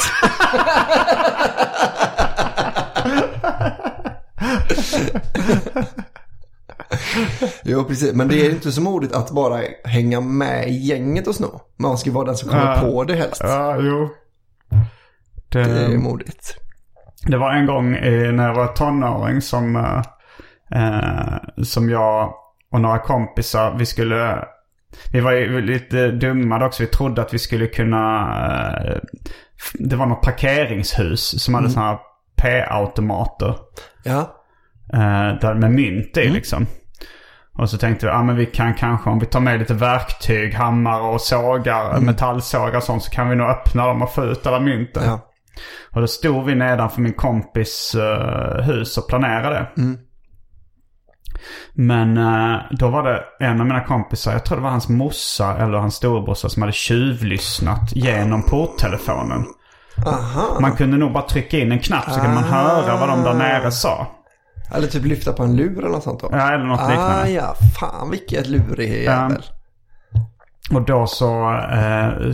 jo, 7.64 7.84
precis. 7.84 8.14
Men 8.14 8.28
det 8.28 8.46
är 8.46 8.50
inte 8.50 8.72
så 8.72 8.82
modigt 8.82 9.14
att 9.14 9.32
bara 9.32 9.62
hänga 9.84 10.22
med 10.22 10.70
i 10.70 10.74
gänget 10.74 11.28
och 11.28 11.36
sno. 11.36 11.62
Man 11.78 11.98
ska 11.98 12.12
vara 12.12 12.26
den 12.26 12.38
som 12.38 12.50
kommer 12.50 12.76
Ja. 12.76 12.82
på 12.82 13.04
det 13.04 13.16
helst. 13.16 13.42
Ja, 13.44 13.78
jo. 13.82 14.10
Det, 15.50 15.64
Det 15.64 15.86
är 15.86 15.98
modigt. 15.98 16.56
Det 17.28 17.38
var 17.38 17.52
en 17.52 17.66
gång 17.66 17.96
eh, 17.96 18.32
när 18.32 18.48
jag 18.48 18.56
var 18.56 18.68
tonåring 18.68 19.42
som, 19.42 19.76
eh, 19.76 20.02
eh, 20.72 21.64
som 21.64 21.90
jag 21.90 22.34
och 22.72 22.82
några 22.82 23.00
kompisar, 23.00 23.76
vi 23.78 23.86
skulle... 23.86 24.46
Vi 25.12 25.20
var 25.20 25.32
ju 25.32 25.62
lite 25.62 26.12
dumma 26.12 26.66
också. 26.66 26.84
Vi 26.84 26.90
trodde 26.90 27.22
att 27.22 27.34
vi 27.34 27.40
skulle 27.40 27.68
kunna... 27.68 28.30
Eh, 28.86 28.98
det 29.74 29.96
var 29.96 30.06
något 30.06 30.22
parkeringshus 30.22 31.44
som 31.44 31.54
hade 31.54 31.70
sådana 31.70 31.90
här 31.90 32.00
P-automater. 32.42 33.56
Ja. 34.04 34.20
Eh, 34.94 35.40
där 35.42 35.54
med 35.54 35.72
mynt 35.72 36.18
i 36.18 36.30
liksom. 36.30 36.66
Och 37.58 37.70
så 37.70 37.78
tänkte 37.78 38.06
vi, 38.06 38.12
ja 38.12 38.24
men 38.24 38.36
vi 38.36 38.46
kan 38.46 38.74
kanske 38.74 39.10
om 39.10 39.20
vi 39.20 39.26
tar 39.26 39.40
med 39.40 39.60
lite 39.60 39.74
verktyg, 39.74 40.54
hammare 40.54 41.02
och 41.02 41.22
sågar, 41.22 42.00
metallsågar 42.00 42.78
och 42.78 42.84
sånt 42.84 43.04
så 43.04 43.12
kan 43.12 43.30
vi 43.30 43.36
nog 43.36 43.50
öppna 43.50 43.88
dem 43.88 44.02
och 44.02 44.14
få 44.14 44.26
ut 44.26 44.48
alla 44.48 44.60
mynten. 44.60 45.04
Ja. 45.06 45.29
Och 45.92 46.02
då 46.02 46.08
stod 46.08 46.46
vi 46.46 46.56
nedanför 46.56 47.02
min 47.02 47.14
kompis 47.14 47.96
eh, 47.96 48.64
hus 48.64 48.98
och 48.98 49.08
planerade. 49.08 49.68
Men 51.74 52.18
eh, 52.18 52.60
då 52.72 52.88
var 52.88 53.04
det 53.04 53.24
en 53.40 53.62
av 53.62 53.68
mina 53.68 53.84
kompisar, 53.84 54.32
jag 54.32 54.46
tror 54.46 54.58
det 54.58 54.64
var 54.64 54.70
hans 54.70 54.90
morsa 54.90 55.58
eller 55.58 55.78
hans 55.78 55.96
storebrorsa 55.96 56.50
som 56.50 56.62
hade 56.62 56.74
tjuvlyssnat 56.74 57.96
genom 57.96 58.44
porttelefonen. 58.44 59.46
Aha. 60.06 60.58
Man 60.62 60.76
kunde 60.76 60.98
nog 60.98 61.14
bara 61.14 61.28
trycka 61.28 61.58
in 61.58 61.72
en 61.72 61.80
knapp 61.80 62.12
så 62.12 62.20
kunde 62.20 62.36
man 62.36 62.44
höra 62.44 62.98
vad 62.98 63.10
de 63.10 63.24
där 63.24 63.34
nere 63.34 63.72
sa. 63.72 64.08
Eller 64.72 64.88
typ 64.88 65.06
lyfta 65.06 65.34
på 65.34 65.44
en 65.44 65.56
lur 65.56 65.80
eller 65.80 65.90
något 65.90 66.04
sånt 66.04 66.20
då. 66.20 66.30
Ja, 66.32 66.54
eller 66.54 66.66
något 66.66 66.80
ah, 66.80 66.90
liknande. 66.90 67.30
ja. 67.30 67.56
Fan 67.80 68.10
vilket 68.10 68.48
lurig 68.48 69.04
jävel. 69.04 69.44
Och 70.74 70.82
då 70.82 71.08
så... 71.08 71.54
Eh, 71.72 72.32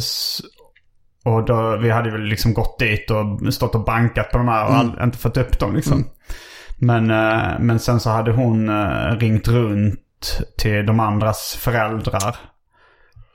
och 1.26 1.46
då, 1.46 1.78
vi 1.78 1.90
hade 1.90 2.12
väl 2.12 2.22
liksom 2.22 2.54
gått 2.54 2.80
dit 2.80 3.12
och 3.12 3.54
stått 3.54 3.76
och 3.76 3.84
bankat 3.84 4.32
på 4.32 4.38
de 4.38 4.48
här 4.48 4.66
och 4.66 4.76
all, 4.76 5.00
inte 5.04 5.18
fått 5.18 5.38
upp 5.38 5.60
dem 5.60 5.76
liksom. 5.76 6.06
Men, 6.78 7.12
eh, 7.12 7.60
men 7.60 7.80
sen 7.80 8.00
så 8.00 8.10
hade 8.10 8.32
hon 8.32 8.70
eh, 8.70 9.18
ringt 9.18 9.48
runt 9.48 10.42
till 10.58 10.86
de 10.86 11.00
andras 11.00 11.56
föräldrar. 11.60 12.36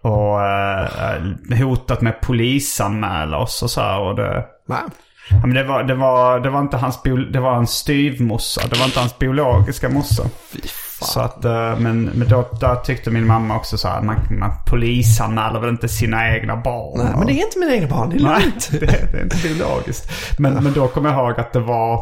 Och 0.03 0.43
eh, 0.43 1.59
hotat 1.59 2.01
med 2.01 2.21
polisanmäla 2.21 3.39
oss 3.39 3.63
och 3.63 3.71
så 3.71 3.81
här. 3.81 4.01
Och 4.01 4.17
det, 4.17 4.45
Va? 4.67 4.81
Ja, 5.29 5.41
men 5.41 5.55
det, 5.55 5.65
var, 5.65 5.83
det, 5.83 5.95
var, 5.95 6.41
det 6.41 6.51
var 6.51 6.61
inte 6.61 6.77
hans 6.77 7.03
det 7.33 7.41
var 7.41 7.55
hans 7.55 7.71
styvmorsa. 7.71 8.61
Det 8.71 8.79
var 8.79 8.85
inte 8.85 9.01
hans 9.01 9.19
biologiska 9.19 9.89
fan. 11.01 11.09
Så 11.09 11.21
att, 11.21 11.45
eh, 11.45 11.79
men, 11.79 12.05
men 12.05 12.29
då, 12.29 12.49
där 12.61 12.77
tyckte 12.77 13.11
min 13.11 13.27
mamma 13.27 13.57
också 13.57 13.79
så 13.79 13.89
här, 13.89 14.03
man, 14.03 14.17
man 14.31 14.51
polisanmäler 14.67 15.61
väl 15.61 15.71
inte 15.71 15.89
sina 15.89 16.37
egna 16.37 16.57
barn. 16.57 16.99
Nej, 17.05 17.15
men 17.17 17.27
det 17.27 17.33
är 17.33 17.45
inte 17.45 17.59
mina 17.59 17.75
egna 17.75 17.89
barn. 17.89 18.11
Det 18.11 18.17
är 18.17 18.23
Nej, 18.23 18.43
lugnt. 18.43 18.69
det, 18.81 18.87
det 19.13 19.19
är 19.19 19.23
inte 19.23 19.49
biologiskt. 19.49 20.11
Men, 20.39 20.65
men 20.65 20.73
då 20.73 20.89
kommer 20.89 21.13
jag 21.13 21.19
ihåg 21.19 21.41
att 21.41 21.53
det 21.53 21.61
var 21.61 22.01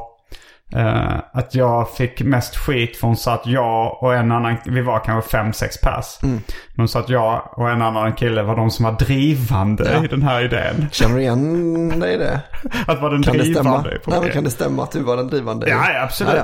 eh, 0.76 1.16
att 1.32 1.54
jag 1.54 1.90
fick 1.90 2.22
mest 2.22 2.56
skit 2.56 2.96
för 2.96 3.06
hon 3.06 3.16
sa 3.16 3.34
att 3.34 3.46
jag 3.46 4.02
och 4.02 4.14
en 4.14 4.32
annan, 4.32 4.56
vi 4.64 4.80
var 4.80 4.98
kanske 5.04 5.30
fem, 5.30 5.52
sex 5.52 5.80
pers. 5.80 6.18
Mm. 6.22 6.34
Men 6.34 6.42
hon 6.76 6.88
sa 6.88 6.98
att 7.00 7.08
jag 7.08 7.48
och 7.58 7.70
en 7.70 7.82
annan 7.82 8.12
kille 8.12 8.42
var 8.42 8.56
de 8.56 8.70
som 8.70 8.84
var 8.84 8.92
drivande 8.92 9.90
Ja. 9.92 10.04
i 10.04 10.08
den 10.08 10.22
här 10.22 10.44
idén. 10.44 10.86
Känner 10.92 11.14
du 11.14 11.20
igen 11.20 12.00
dig 12.00 12.14
i 12.14 12.16
det? 12.16 12.40
Att 12.86 13.00
vara 13.00 13.12
den 13.12 13.22
Kan 13.22 13.36
det 13.38 13.44
stämma? 13.44 13.82
drivande 13.82 14.20
Nej, 14.20 14.32
kan 14.32 14.44
det 14.44 14.50
stämma 14.50 14.82
att 14.82 14.92
du 14.92 15.02
var 15.02 15.16
den 15.16 15.28
drivande? 15.28 15.68
Ja, 15.68 15.90
ja, 15.92 16.02
absolut. 16.02 16.34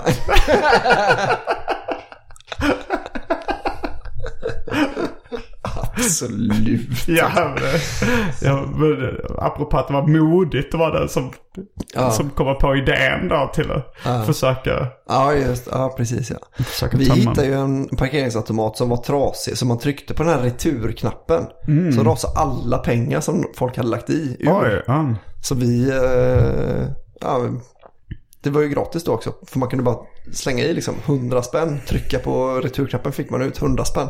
Ja. 0.49 0.57
Absolut. 5.97 7.09
Ja, 7.09 7.31
men, 7.35 7.81
ja, 8.43 8.67
men 8.77 9.17
apropå 9.39 9.79
att 9.79 9.89
det 9.89 9.95
var 9.95 10.07
modigt 10.07 10.75
att 10.75 10.81
vara 10.81 10.99
den 10.99 11.09
som, 11.09 11.33
Ja. 11.95 12.11
som 12.11 12.31
kommer 12.31 12.55
på 12.55 12.77
idén 12.77 13.29
då 13.29 13.51
till 13.55 13.71
att 13.71 14.27
försöka, 14.27 14.87
Ja, 15.09 15.35
just 15.35 15.69
Ja, 15.73 15.95
precis 15.97 16.31
ja. 16.31 16.37
försöka 16.65 16.97
Vi 16.97 17.05
hittade 17.05 17.47
ju 17.47 17.55
en 17.55 17.89
parkeringsautomat 17.89 18.77
som 18.77 18.89
var 18.89 18.97
trasig. 18.97 19.59
Så 19.59 19.67
man 19.67 19.79
tryckte 19.79 20.15
på 20.15 20.23
den 20.23 20.33
här 20.33 20.41
returknappen. 20.41 21.45
Så 21.97 22.03
rasade 22.05 22.39
alla 22.39 22.79
pengar 22.79 23.21
som 23.21 23.45
folk 23.57 23.77
hade 23.77 23.89
lagt 23.89 24.11
i 24.11 24.37
ur. 24.41 24.49
Oj, 24.63 24.83
ja. 24.87 25.15
Så 25.43 25.55
vi, 25.55 25.91
eh, 25.91 26.87
ja, 27.21 27.41
det 28.45 28.51
var 28.51 28.61
ju 28.61 28.69
gratis 28.69 29.05
då 29.05 29.13
också. 29.13 29.33
För 29.47 29.59
man 29.59 29.69
kunde 29.69 29.85
bara 29.85 29.97
slänga 30.33 30.65
i 30.65 30.75
liksom 30.75 30.95
100 31.07 31.43
spänn. 31.43 31.81
Trycka 31.89 32.19
på 32.19 32.61
returknappen 32.61 33.13
fick 33.13 33.31
man 33.31 33.43
ut 33.43 33.63
100 33.63 33.85
spänn. 33.85 34.09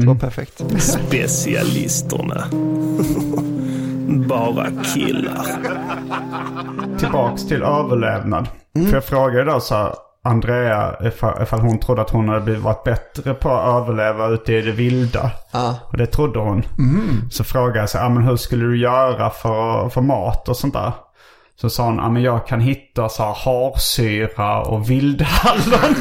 Det 0.00 0.06
var 0.06 0.14
perfekt. 0.14 0.62
Specialisterna. 0.78 2.44
Bara 4.28 4.66
killar. 4.94 5.46
Tillbaks 6.98 7.46
till 7.46 7.62
överlevnad. 7.62 8.48
För 8.74 8.94
jag 8.94 9.04
frågade 9.04 9.44
då 9.52 9.60
så 9.60 9.74
här, 9.74 9.94
Andrea 10.24 10.96
ifall, 11.06 11.42
ifall 11.42 11.60
hon 11.60 11.80
trodde 11.80 12.02
att 12.02 12.10
hon 12.10 12.28
hade 12.28 12.40
blivit 12.40 12.62
varit 12.62 12.84
bättre 12.84 13.34
på 13.34 13.50
att 13.50 13.82
överleva 13.82 14.28
ute 14.28 14.52
i 14.52 14.60
det 14.62 14.72
vilda. 14.72 15.30
Ja. 15.52 15.76
Och 15.86 15.96
det 15.96 16.06
trodde 16.06 16.38
hon. 16.38 16.62
Så 17.30 17.44
frågade 17.44 17.78
jag 17.78 17.90
så 17.90 17.98
här, 17.98 18.06
ah, 18.06 18.08
men 18.08 18.22
hur 18.22 18.36
skulle 18.36 18.64
du 18.64 18.78
göra 18.78 19.30
för, 19.30 19.88
för 19.88 20.00
mat 20.00 20.48
och 20.48 20.56
sånt 20.56 20.74
där? 20.74 20.92
Så 21.62 21.70
sa 21.70 21.84
hon, 21.84 22.00
ah, 22.00 22.08
men 22.08 22.22
jag 22.22 22.46
kan 22.46 22.60
hitta 22.60 23.08
så 23.08 23.22
här 23.22 23.34
harsyra 23.34 24.62
och 24.62 24.90
vildhallon. 24.90 25.96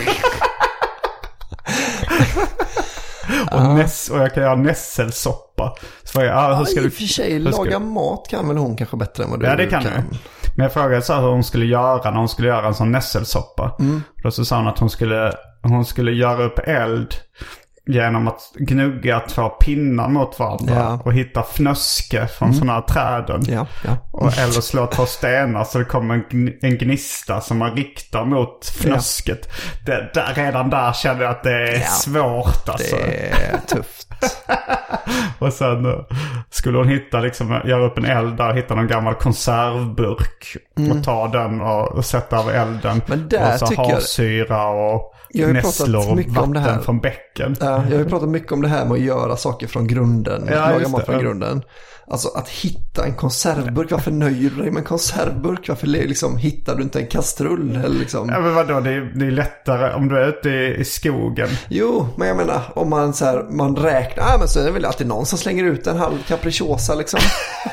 och, 3.52 3.64
näss, 3.76 4.10
och 4.10 4.20
jag 4.20 4.34
kan 4.34 4.44
göra 4.44 4.56
nässelsoppa. 4.56 5.76
Så 6.04 6.22
jag, 6.22 6.38
ah, 6.38 6.54
hur 6.56 6.66
ska 6.66 6.80
I 6.80 6.84
du... 6.84 6.88
och 6.88 6.94
för 6.94 7.04
sig, 7.04 7.40
laga 7.40 7.80
mat 7.80 8.28
kan 8.30 8.48
väl 8.48 8.58
hon 8.58 8.76
kanske 8.76 8.98
bättre 8.98 9.24
än 9.24 9.30
vad 9.30 9.40
du 9.40 9.46
Ja 9.46 9.56
det 9.56 9.68
kan 9.68 9.84
kan. 9.84 9.92
jag. 9.92 10.04
Men 10.56 10.64
jag 10.64 10.74
frågade 10.74 11.02
så 11.02 11.14
här 11.14 11.22
hur 11.22 11.30
hon 11.30 11.44
skulle 11.44 11.66
göra 11.66 12.12
när 12.12 12.18
hon 12.18 12.30
skulle 12.30 12.48
göra 12.48 12.68
en 12.68 12.76
sån 12.76 12.92
nässelsoppa. 12.92 13.78
Då 14.24 14.32
så 14.32 14.46
sa 14.46 14.58
hon 14.58 14.68
att 14.68 14.80
hon 14.80 14.90
skulle, 14.90 15.34
hon 15.62 15.86
skulle 15.86 16.12
göra 16.12 16.44
upp 16.44 16.60
eld 16.60 17.16
genom 17.88 18.28
att 18.28 18.42
gnugga 18.56 19.20
två 19.20 19.50
pinnar 19.50 20.08
mot 20.08 20.40
varandra. 20.40 20.74
Ja. 20.76 21.00
Och 21.06 21.14
hitta 21.14 21.44
fnöske 21.44 22.28
från 22.28 22.54
sådana 22.54 22.74
här 22.74 22.82
träden. 22.82 23.42
Ja, 23.48 23.68
ja. 23.86 23.98
Och, 24.12 24.38
eller 24.38 24.52
slå 24.62 24.88
två 24.88 25.06
stenar 25.06 25.64
så 25.64 25.78
det 25.78 25.86
kommer 25.86 26.14
en, 26.16 26.24
gn- 26.26 26.58
en 26.62 26.78
gnista 26.78 27.42
som 27.42 27.58
man 27.58 27.76
riktar 27.76 28.26
mot 28.26 28.66
fnösket. 28.66 29.48
Det, 29.86 30.12
där, 30.14 30.34
redan 30.36 30.70
där 30.70 30.94
kände 30.94 31.24
jag 31.24 31.32
att 31.32 31.44
det 31.44 31.70
är 31.76 31.80
svårt 31.80 32.70
alltså. 32.70 32.96
Det 32.96 33.30
är 33.30 33.58
tufft. 33.68 34.08
Och 35.40 35.54
sen 35.54 35.86
eh, 35.86 36.00
skulle 36.50 36.78
hon 36.78 36.88
hitta, 36.88 37.20
liksom, 37.20 37.62
göra 37.66 37.84
upp 37.86 37.98
en 37.98 38.06
eld 38.06 38.38
där, 38.38 38.54
hitta 38.54 38.76
någon 38.76 38.88
gammal 38.88 39.14
konservburk. 39.16 40.58
Och 40.92 41.04
ta 41.04 41.28
den 41.28 41.62
och, 41.62 42.06
sätta 42.06 42.38
över 42.38 42.54
elden. 42.54 42.92
Mm. 42.92 43.02
Men 43.08 43.30
där 43.30 43.54
och 43.54 43.60
så 43.60 43.68
tycker 43.68 43.84
jag- 43.84 43.96
och 44.96 45.11
Jag 45.34 45.48
har 45.48 45.56
ju 45.56 45.62
pratat 45.62 46.16
mycket 46.16 46.38
om 46.38 46.54
det 46.54 46.60
här. 46.60 46.80
från 46.80 47.00
bäcken. 47.00 47.56
Ja, 47.60 47.66
jag 47.66 47.98
har 47.98 48.04
ju 48.04 48.10
pratat 48.10 48.30
mycket 48.30 48.52
om 48.52 48.62
det 48.62 48.68
här 48.68 48.86
med 48.86 48.94
att 48.94 49.00
göra 49.00 49.38
saker 49.38 49.68
från 49.68 49.88
grunden. 49.88 50.48
Ja, 50.52 50.70
laga 50.72 50.88
mat 50.88 51.06
från 51.06 51.20
grunden. 51.20 51.64
Alltså 52.08 52.30
att 52.30 52.50
hitta 52.50 53.06
en 53.06 53.14
konservburk. 53.14 53.92
Varför 53.92 54.12
nöjer 54.12 54.50
du 54.50 54.62
dig 54.62 54.72
med 54.72 54.78
en 54.78 54.86
konservburk? 54.86 55.70
Varför 55.70 55.88
liksom, 55.88 56.38
hittar 56.38 56.76
du 56.76 56.84
inte 56.84 57.00
en 57.00 57.08
kastrull? 57.08 57.76
Eller 57.76 58.00
liksom? 58.00 58.30
Ja 58.30 58.40
men 58.40 58.56
vadå, 58.56 58.80
det 58.80 58.92
är, 58.92 59.12
det 59.16 59.26
är 59.26 59.32
lättare 59.32 59.94
om 59.94 60.08
du 60.08 60.18
är 60.18 60.28
ute 60.28 60.50
i, 60.50 60.76
i 60.76 60.86
skogen. 60.86 61.50
Jo, 61.70 62.08
men 62.18 62.28
jag 62.28 62.38
menar 62.38 62.62
om 62.76 62.90
man, 62.90 63.14
så 63.14 63.26
här, 63.26 63.44
man 63.50 63.76
räknar, 63.76 64.24
ah, 64.24 64.38
men 64.38 64.48
så 64.48 64.60
är 64.60 64.64
det 64.64 64.72
väl 64.72 64.86
alltid 64.86 65.08
någon 65.08 65.26
som 65.26 65.38
slänger 65.38 65.64
ut 65.64 65.88
en 65.88 65.98
halv 65.98 66.18
capricciosa 66.28 66.96
liksom. 66.96 67.20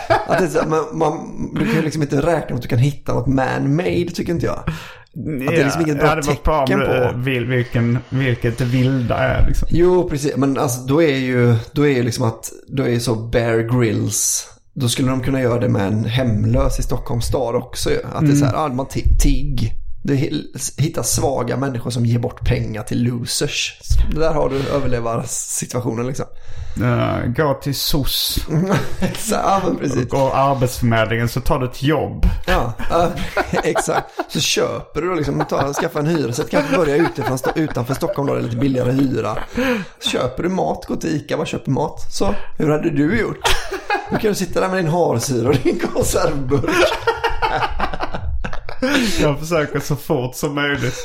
att 0.26 0.52
det 0.52 0.66
man, 0.66 0.84
man, 0.92 1.50
du 1.54 1.64
kan 1.64 1.74
ju 1.74 1.82
liksom 1.82 2.02
inte 2.02 2.16
räkna 2.16 2.46
med 2.48 2.54
att 2.54 2.62
du 2.62 2.68
kan 2.68 2.78
hitta 2.78 3.14
något 3.14 3.26
man-made 3.26 4.10
tycker 4.14 4.32
inte 4.32 4.46
jag. 4.46 4.60
Att 5.16 5.48
det 5.48 5.56
är 5.56 5.64
liksom 5.64 5.82
inget 5.82 5.98
bra 5.98 6.16
ja, 6.16 6.22
tecken 6.22 6.80
på. 6.80 6.92
eh, 6.92 7.16
vil, 7.16 7.44
vilken, 7.46 7.98
vilket 8.08 8.60
vilda 8.60 9.18
är 9.18 9.46
liksom. 9.48 9.68
Jo, 9.70 10.08
precis. 10.08 10.36
Men 10.36 10.58
alltså, 10.58 10.80
då 10.80 11.02
är 11.02 11.16
ju, 11.16 11.54
då 11.72 11.82
är 11.86 11.90
ju 11.96 12.02
liksom 12.02 12.24
att, 12.24 12.52
då 12.68 12.82
är 12.82 12.88
ju 12.88 13.00
så 13.00 13.14
Bear 13.14 13.78
Grylls. 13.78 14.48
Då 14.74 14.88
skulle 14.88 15.08
de 15.08 15.20
kunna 15.20 15.40
göra 15.40 15.60
det 15.60 15.68
med 15.68 15.86
en 15.86 16.04
hemlös 16.04 16.78
i 16.78 16.82
Stockholms 16.82 17.24
stad 17.26 17.54
också. 17.56 17.90
ju. 17.90 17.96
Att 18.14 18.26
det 18.26 18.32
är 18.32 18.36
så 18.36 18.44
här, 18.44 18.54
ah, 18.56 18.68
man 18.68 18.86
ti- 18.86 19.18
tigg. 19.20 19.72
Du 20.02 20.14
hi- 20.14 20.46
hittar 20.78 21.02
svaga 21.02 21.56
människor 21.56 21.90
som 21.90 22.06
ger 22.06 22.18
bort 22.18 22.48
pengar 22.48 22.82
till 22.82 23.02
losers. 23.02 23.78
Där 24.14 24.32
har 24.34 24.48
du 24.48 24.56
överlevarsituationen 24.68 26.06
liksom. 26.06 26.26
Uh, 26.82 27.26
gå 27.36 27.54
till 27.54 27.74
SOS. 27.74 28.38
Ja, 29.30 29.62
precis. 29.80 30.08
Gå 30.08 30.30
Arbetsförmedlingen 30.32 31.28
så 31.28 31.40
tar 31.40 31.58
du 31.58 31.66
ett 31.66 31.82
jobb. 31.82 32.26
Ja, 32.46 32.72
ja, 32.90 33.10
exakt. 33.64 34.06
Så 34.28 34.40
köper 34.40 35.00
du 35.02 35.08
då 35.08 35.14
liksom, 35.14 35.44
ta, 35.48 35.72
skaffa 35.72 35.98
en 35.98 36.06
hyresrätt, 36.06 36.50
kanske 36.50 36.76
börja 36.76 36.96
utifrån, 36.96 37.38
utanför 37.54 37.94
Stockholm 37.94 38.28
då, 38.28 38.34
det 38.34 38.40
är 38.40 38.44
lite 38.44 38.56
billigare 38.56 38.92
hyra. 38.92 39.38
Köper 40.00 40.42
du 40.42 40.48
mat, 40.48 40.84
gå 40.86 40.96
till 40.96 41.16
ICA, 41.16 41.36
bara 41.36 41.46
köper 41.46 41.70
mat. 41.70 42.00
Så, 42.12 42.34
hur 42.58 42.70
hade 42.70 42.90
du 42.90 43.20
gjort? 43.20 43.38
Nu 44.10 44.18
kan 44.18 44.28
du 44.28 44.34
sitta 44.34 44.60
där 44.60 44.68
med 44.68 44.78
din 44.78 44.92
harsyra 44.92 45.48
och 45.48 45.56
din 45.56 45.80
konservburk. 45.94 46.70
Jag 49.20 49.38
försöker 49.38 49.80
så 49.80 49.96
fort 49.96 50.34
som 50.34 50.54
möjligt 50.54 51.04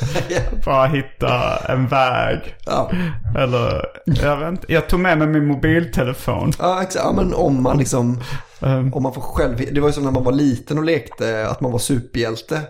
bara 0.64 0.86
hitta 0.86 1.56
en 1.68 1.88
väg. 1.88 2.56
Ja, 2.66 2.90
Eller, 3.38 3.84
jag 4.04 4.36
vet 4.36 4.48
inte. 4.48 4.72
Jag 4.72 4.88
tog 4.88 5.00
med 5.00 5.18
mig 5.18 5.26
min 5.26 5.46
mobiltelefon. 5.46 6.52
ja 6.58 6.82
exakt. 6.82 7.04
Ja, 7.04 7.12
men 7.12 7.34
om 7.34 7.62
man 7.62 7.78
liksom, 7.78 8.20
Um, 8.60 8.94
om 8.94 9.02
man 9.02 9.14
får 9.14 9.20
själv, 9.20 9.64
det 9.72 9.80
var 9.80 9.88
ju 9.88 9.92
som 9.92 10.04
när 10.04 10.10
man 10.10 10.24
var 10.24 10.32
liten 10.32 10.78
och 10.78 10.84
lekte 10.84 11.48
att 11.48 11.60
man 11.60 11.72
var 11.72 11.78
superhjälte. 11.78 12.60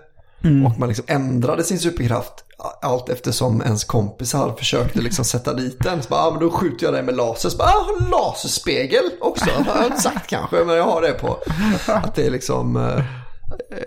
Och 0.67 0.79
man 0.79 0.89
liksom 0.89 1.05
ändrade 1.09 1.65
sin 1.65 1.79
superkraft 1.79 2.45
allt 2.83 3.09
eftersom 3.09 3.63
ens 3.63 3.85
kompisar 3.85 4.55
försökte 4.59 5.01
liksom 5.01 5.25
sätta 5.25 5.55
dit 5.55 5.79
den. 5.81 6.03
Så 6.03 6.09
bara, 6.09 6.21
ah, 6.21 6.31
men 6.31 6.41
då 6.41 6.51
skjuter 6.51 6.85
jag 6.85 6.95
dig 6.95 7.03
med 7.03 7.17
laser. 7.17 7.49
Så 7.49 7.57
bara, 7.57 7.69
ah, 7.69 7.87
jag 7.99 8.11
laserspegel 8.11 9.05
också. 9.21 9.45
Det 9.45 9.71
har 9.71 9.77
jag 9.77 9.87
inte 9.87 10.01
sagt 10.01 10.27
kanske, 10.27 10.65
men 10.65 10.77
jag 10.77 10.85
har 10.85 11.03
det 11.03 11.13
på. 11.13 11.39
Att 11.87 12.15
det 12.15 12.27
är 12.27 12.31
liksom... 12.31 12.77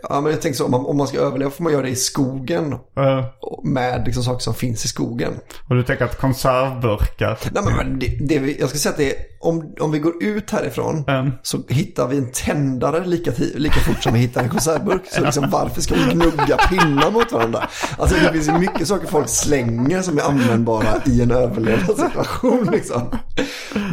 Ja, 0.10 0.22
men 0.22 0.32
jag 0.32 0.41
tänker 0.41 0.58
så, 0.58 0.66
om 0.66 0.72
man, 0.72 0.86
om 0.86 0.97
man 0.97 1.08
ska 1.08 1.18
överleva 1.18 1.51
får 1.51 1.64
man 1.64 1.74
göra 1.74 1.82
det 1.84 1.89
i 1.89 1.95
skogen. 1.95 2.74
Eh, 2.97 3.26
Med 3.64 4.03
liksom 4.05 4.24
saker 4.24 4.39
som 4.39 4.53
finns 4.53 4.86
i 4.86 4.88
skogen. 4.88 5.34
och 5.70 5.76
du 5.76 5.84
tänker 5.84 6.05
att 6.05 6.18
konservburkar... 6.18 7.39
Nej, 7.51 7.64
men, 7.64 7.76
men 7.78 7.99
det, 7.99 8.08
det 8.22 8.60
jag 8.60 8.70
ska 8.70 8.78
säga 8.80 8.91
att 8.91 8.97
det 8.97 9.12
är, 9.16 9.24
om, 9.39 9.75
om 9.79 9.91
vi 9.91 9.99
går 9.99 10.23
ut 10.23 10.51
härifrån 10.51 11.03
Mm. 11.07 11.31
så 11.43 11.57
hittar 11.69 12.07
vi 12.07 12.17
en 12.17 12.31
tändare 12.31 13.05
lika, 13.05 13.31
lika 13.55 13.79
fort 13.79 14.03
som 14.03 14.13
vi 14.13 14.19
hittar 14.19 14.43
en 14.43 14.49
konservburk. 14.49 15.01
Så 15.11 15.21
liksom, 15.21 15.49
varför 15.49 15.81
ska 15.81 15.95
vi 15.95 16.11
gnugga 16.13 16.57
pinnar 16.69 17.11
mot 17.11 17.31
varandra? 17.31 17.69
Alltså 17.97 18.15
det 18.23 18.31
finns 18.33 18.47
ju 18.47 18.51
mycket 18.53 18.88
saker 18.88 19.07
folk 19.07 19.29
slänger 19.29 20.01
som 20.01 20.17
är 20.17 20.21
användbara 20.21 20.88
i 21.05 21.21
en 21.21 21.31
överlevnadssituation. 21.31 22.69
Liksom. 22.71 23.01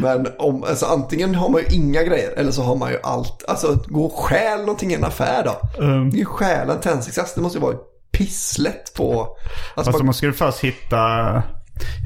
Men 0.03 0.27
om, 0.39 0.65
alltså, 0.65 0.87
antingen 0.87 1.35
har 1.35 1.49
man 1.49 1.61
ju 1.61 1.77
inga 1.77 2.03
grejer 2.03 2.31
eller 2.37 2.53
så 2.53 2.63
har 2.63 2.77
man 2.77 2.91
ju 2.91 2.99
allt. 3.03 3.45
Alltså 3.49 3.79
gå 3.87 4.05
och 4.05 4.13
stjäl 4.19 4.59
någonting 4.61 4.91
i 4.91 4.95
en 4.95 5.05
affär 5.05 5.45
då. 5.45 5.83
Mm. 5.85 6.11
Det 6.11 6.17
är 6.17 6.19
ju 6.19 6.25
stjäla 6.25 6.75
en 6.75 6.81
tändsticksask. 6.81 7.35
Det 7.35 7.41
måste 7.41 7.59
ju 7.59 7.63
vara 7.65 7.77
pisslätt 8.13 8.95
på... 8.97 9.21
Alltså, 9.21 9.37
Alltså 9.77 9.93
bara- 9.93 10.05
man 10.05 10.15
skulle 10.15 10.33
först 10.33 10.59
hitta... 10.59 11.43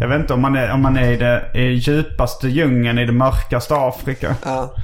Jag 0.01 0.09
vet 0.09 0.21
inte 0.21 0.35
om 0.35 0.41
man 0.43 0.57
är, 0.57 0.71
om 0.73 0.83
man 0.83 0.97
är 0.97 1.11
i, 1.12 1.16
det, 1.16 1.51
i 1.55 1.73
djupaste 1.73 2.49
djungeln 2.49 2.99
i 2.99 3.07
det 3.07 3.12
mörkaste 3.12 3.75
Afrika. 3.77 4.37
ja. 4.45 4.75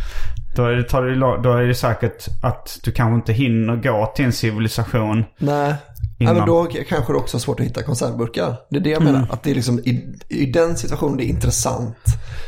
Då 0.57 0.65
är, 0.65 0.73
det, 0.73 0.83
tar 0.83 1.03
det, 1.03 1.15
lo- 1.15 1.37
då 1.43 1.53
är 1.53 1.63
det 1.63 1.75
säkert 1.75 2.27
att 2.43 2.79
du 2.85 2.93
kanske 2.93 3.15
inte 3.15 3.33
hinner 3.33 3.77
gå 3.77 4.13
till 4.17 4.25
en 4.25 4.33
civilisation. 4.33 5.25
Nej. 5.39 5.75
Innan. 6.19 6.37
men 6.37 6.47
då 6.47 6.65
kanske 6.89 7.13
det 7.13 7.17
också 7.17 7.37
är 7.37 7.41
svårt 7.41 7.61
att 7.61 7.67
hitta 7.67 7.83
konservburkar. 7.83 8.57
Det 8.71 8.77
är 8.77 8.81
det 8.81 8.91
jag 8.91 9.03
menar. 9.03 9.27
Att 9.31 9.43
det 9.43 9.51
är 9.51 9.55
liksom 9.55 9.79
i, 9.79 10.15
i 10.29 10.47
den 10.47 10.77
situationen 10.77 11.17
det 11.17 11.25
är 11.25 11.29
intressant. 11.29 11.97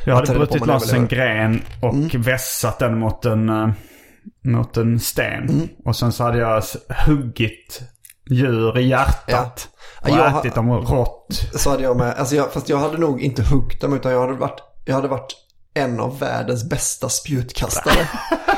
Jag 0.07 0.15
hade 0.15 0.35
brutit 0.35 0.67
loss 0.67 0.93
en 0.93 1.07
gren 1.07 1.61
och 1.83 2.15
vässat 2.27 2.79
den 2.79 2.99
mot 2.99 3.25
en, 3.25 3.49
eh, 3.49 3.69
mot 4.45 4.77
en 4.77 5.01
sten. 5.01 5.69
Och 5.85 5.97
sen 5.97 6.13
så 6.13 6.25
hade 6.25 6.39
jag 6.39 6.63
huggit 7.07 7.83
djur 8.31 8.79
i 8.79 8.89
hjärtat. 8.89 9.69
Ja, 10.03 10.11
Och 10.13 10.19
jag 10.19 10.39
ätit 10.39 10.55
dem 10.55 10.73
rått. 10.73 11.41
Så 11.55 11.71
hade 11.71 11.83
jag 11.83 11.97
med. 11.97 12.15
Alltså 12.15 12.35
jag, 12.37 12.53
fast 12.53 12.69
jag 12.69 12.79
hade 12.79 12.99
nog 12.99 13.21
inte 13.23 13.43
huggt 13.43 13.81
dem 13.81 13.95
utan 13.95 14.13
jag 14.13 14.21
hade 14.21 14.33
varit, 14.33 14.61
jag 14.85 14.95
hade 14.95 15.09
varit 15.09 15.37
en 15.75 16.01
av 16.01 16.19
världens 16.19 16.69
bästa 16.69 17.09
spjutkastare. 17.09 18.09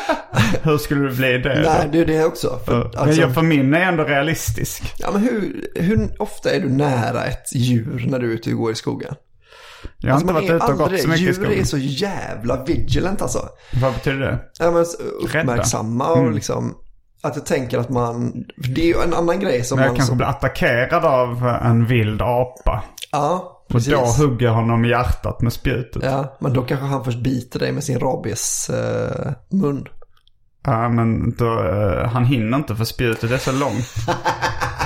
Hur 0.62 0.78
skulle 0.78 1.08
det 1.08 1.14
bli 1.14 1.38
det 1.38 1.62
då? 1.62 1.70
Nej, 1.70 1.88
det 1.92 1.98
är 2.00 2.06
det 2.06 2.24
också. 2.24 2.58
För, 2.66 2.78
Men 2.84 2.98
alltså, 2.98 3.20
jag, 3.20 3.34
för 3.34 3.42
min 3.42 3.74
är 3.74 3.80
ändå 3.80 4.04
realistisk. 4.04 4.94
ja, 4.98 5.10
men 5.12 5.22
hur, 5.22 5.66
hur 5.74 6.22
ofta 6.22 6.50
är 6.50 6.60
du 6.60 6.68
nära 6.68 7.24
ett 7.24 7.54
djur 7.54 8.04
när 8.08 8.18
du 8.18 8.30
är 8.30 8.34
ute 8.34 8.50
och 8.52 8.58
går 8.58 8.72
i 8.72 8.74
skogen? 8.74 9.14
Jag 9.98 10.08
har 10.08 10.14
Alltså, 10.14 10.28
inte 10.28 10.34
varit 10.54 10.62
ute 10.62 10.72
och 10.72 10.78
gått 10.78 11.00
så 11.00 11.08
mycket 11.08 11.20
i 11.22 11.24
Djur 11.24 11.32
skogen. 11.32 11.60
är 11.60 11.64
så 11.64 11.78
jävla 11.78 12.64
vigilant 12.64 13.22
alltså. 13.22 13.48
Vad 13.82 13.92
betyder 13.94 14.18
det? 14.18 14.38
Ja, 14.58 14.70
men, 14.70 14.84
uppmärksamma 15.22 16.12
Mm. 16.12 16.26
och 16.26 16.32
liksom. 16.32 16.74
Att 17.22 17.36
jag 17.36 17.46
tänker 17.46 17.78
att 17.78 17.88
man, 17.88 18.44
det 18.56 18.80
är 18.82 18.86
ju 18.86 19.02
en 19.02 19.14
annan 19.14 19.40
grej 19.40 19.64
som 19.64 19.76
Men 19.76 19.84
jag 19.84 19.90
man... 19.90 19.96
kanske 19.96 20.10
som, 20.10 20.16
blir 20.16 20.26
attackerad 20.26 21.04
av 21.04 21.46
en 21.62 21.86
vild 21.86 22.22
apa. 22.22 22.82
ja, 23.12 23.60
Och 23.64 23.68
precis. 23.72 23.92
då 23.92 24.24
hugger 24.26 24.46
jag 24.46 24.52
honom 24.54 24.84
i 24.84 24.88
hjärtat 24.88 25.40
med 25.40 25.52
spjutet. 25.52 26.02
Ja, 26.04 26.10
Ja, 26.10 26.36
men 26.40 26.52
då 26.52 26.62
kanske 26.62 26.86
han 26.86 27.04
först 27.04 27.18
biter 27.18 27.58
dig 27.58 27.72
med 27.72 27.84
sin 27.84 27.98
rabies 28.00 28.70
eh, 28.70 29.32
mun. 29.48 29.88
men 30.66 31.34
då, 31.38 31.64
eh, 31.64 32.08
han 32.08 32.24
hinner 32.24 32.56
inte 32.58 32.76
för 32.76 32.84
spjutet 32.84 33.30
är 33.30 33.38
så 33.38 33.52
långt. 33.52 33.86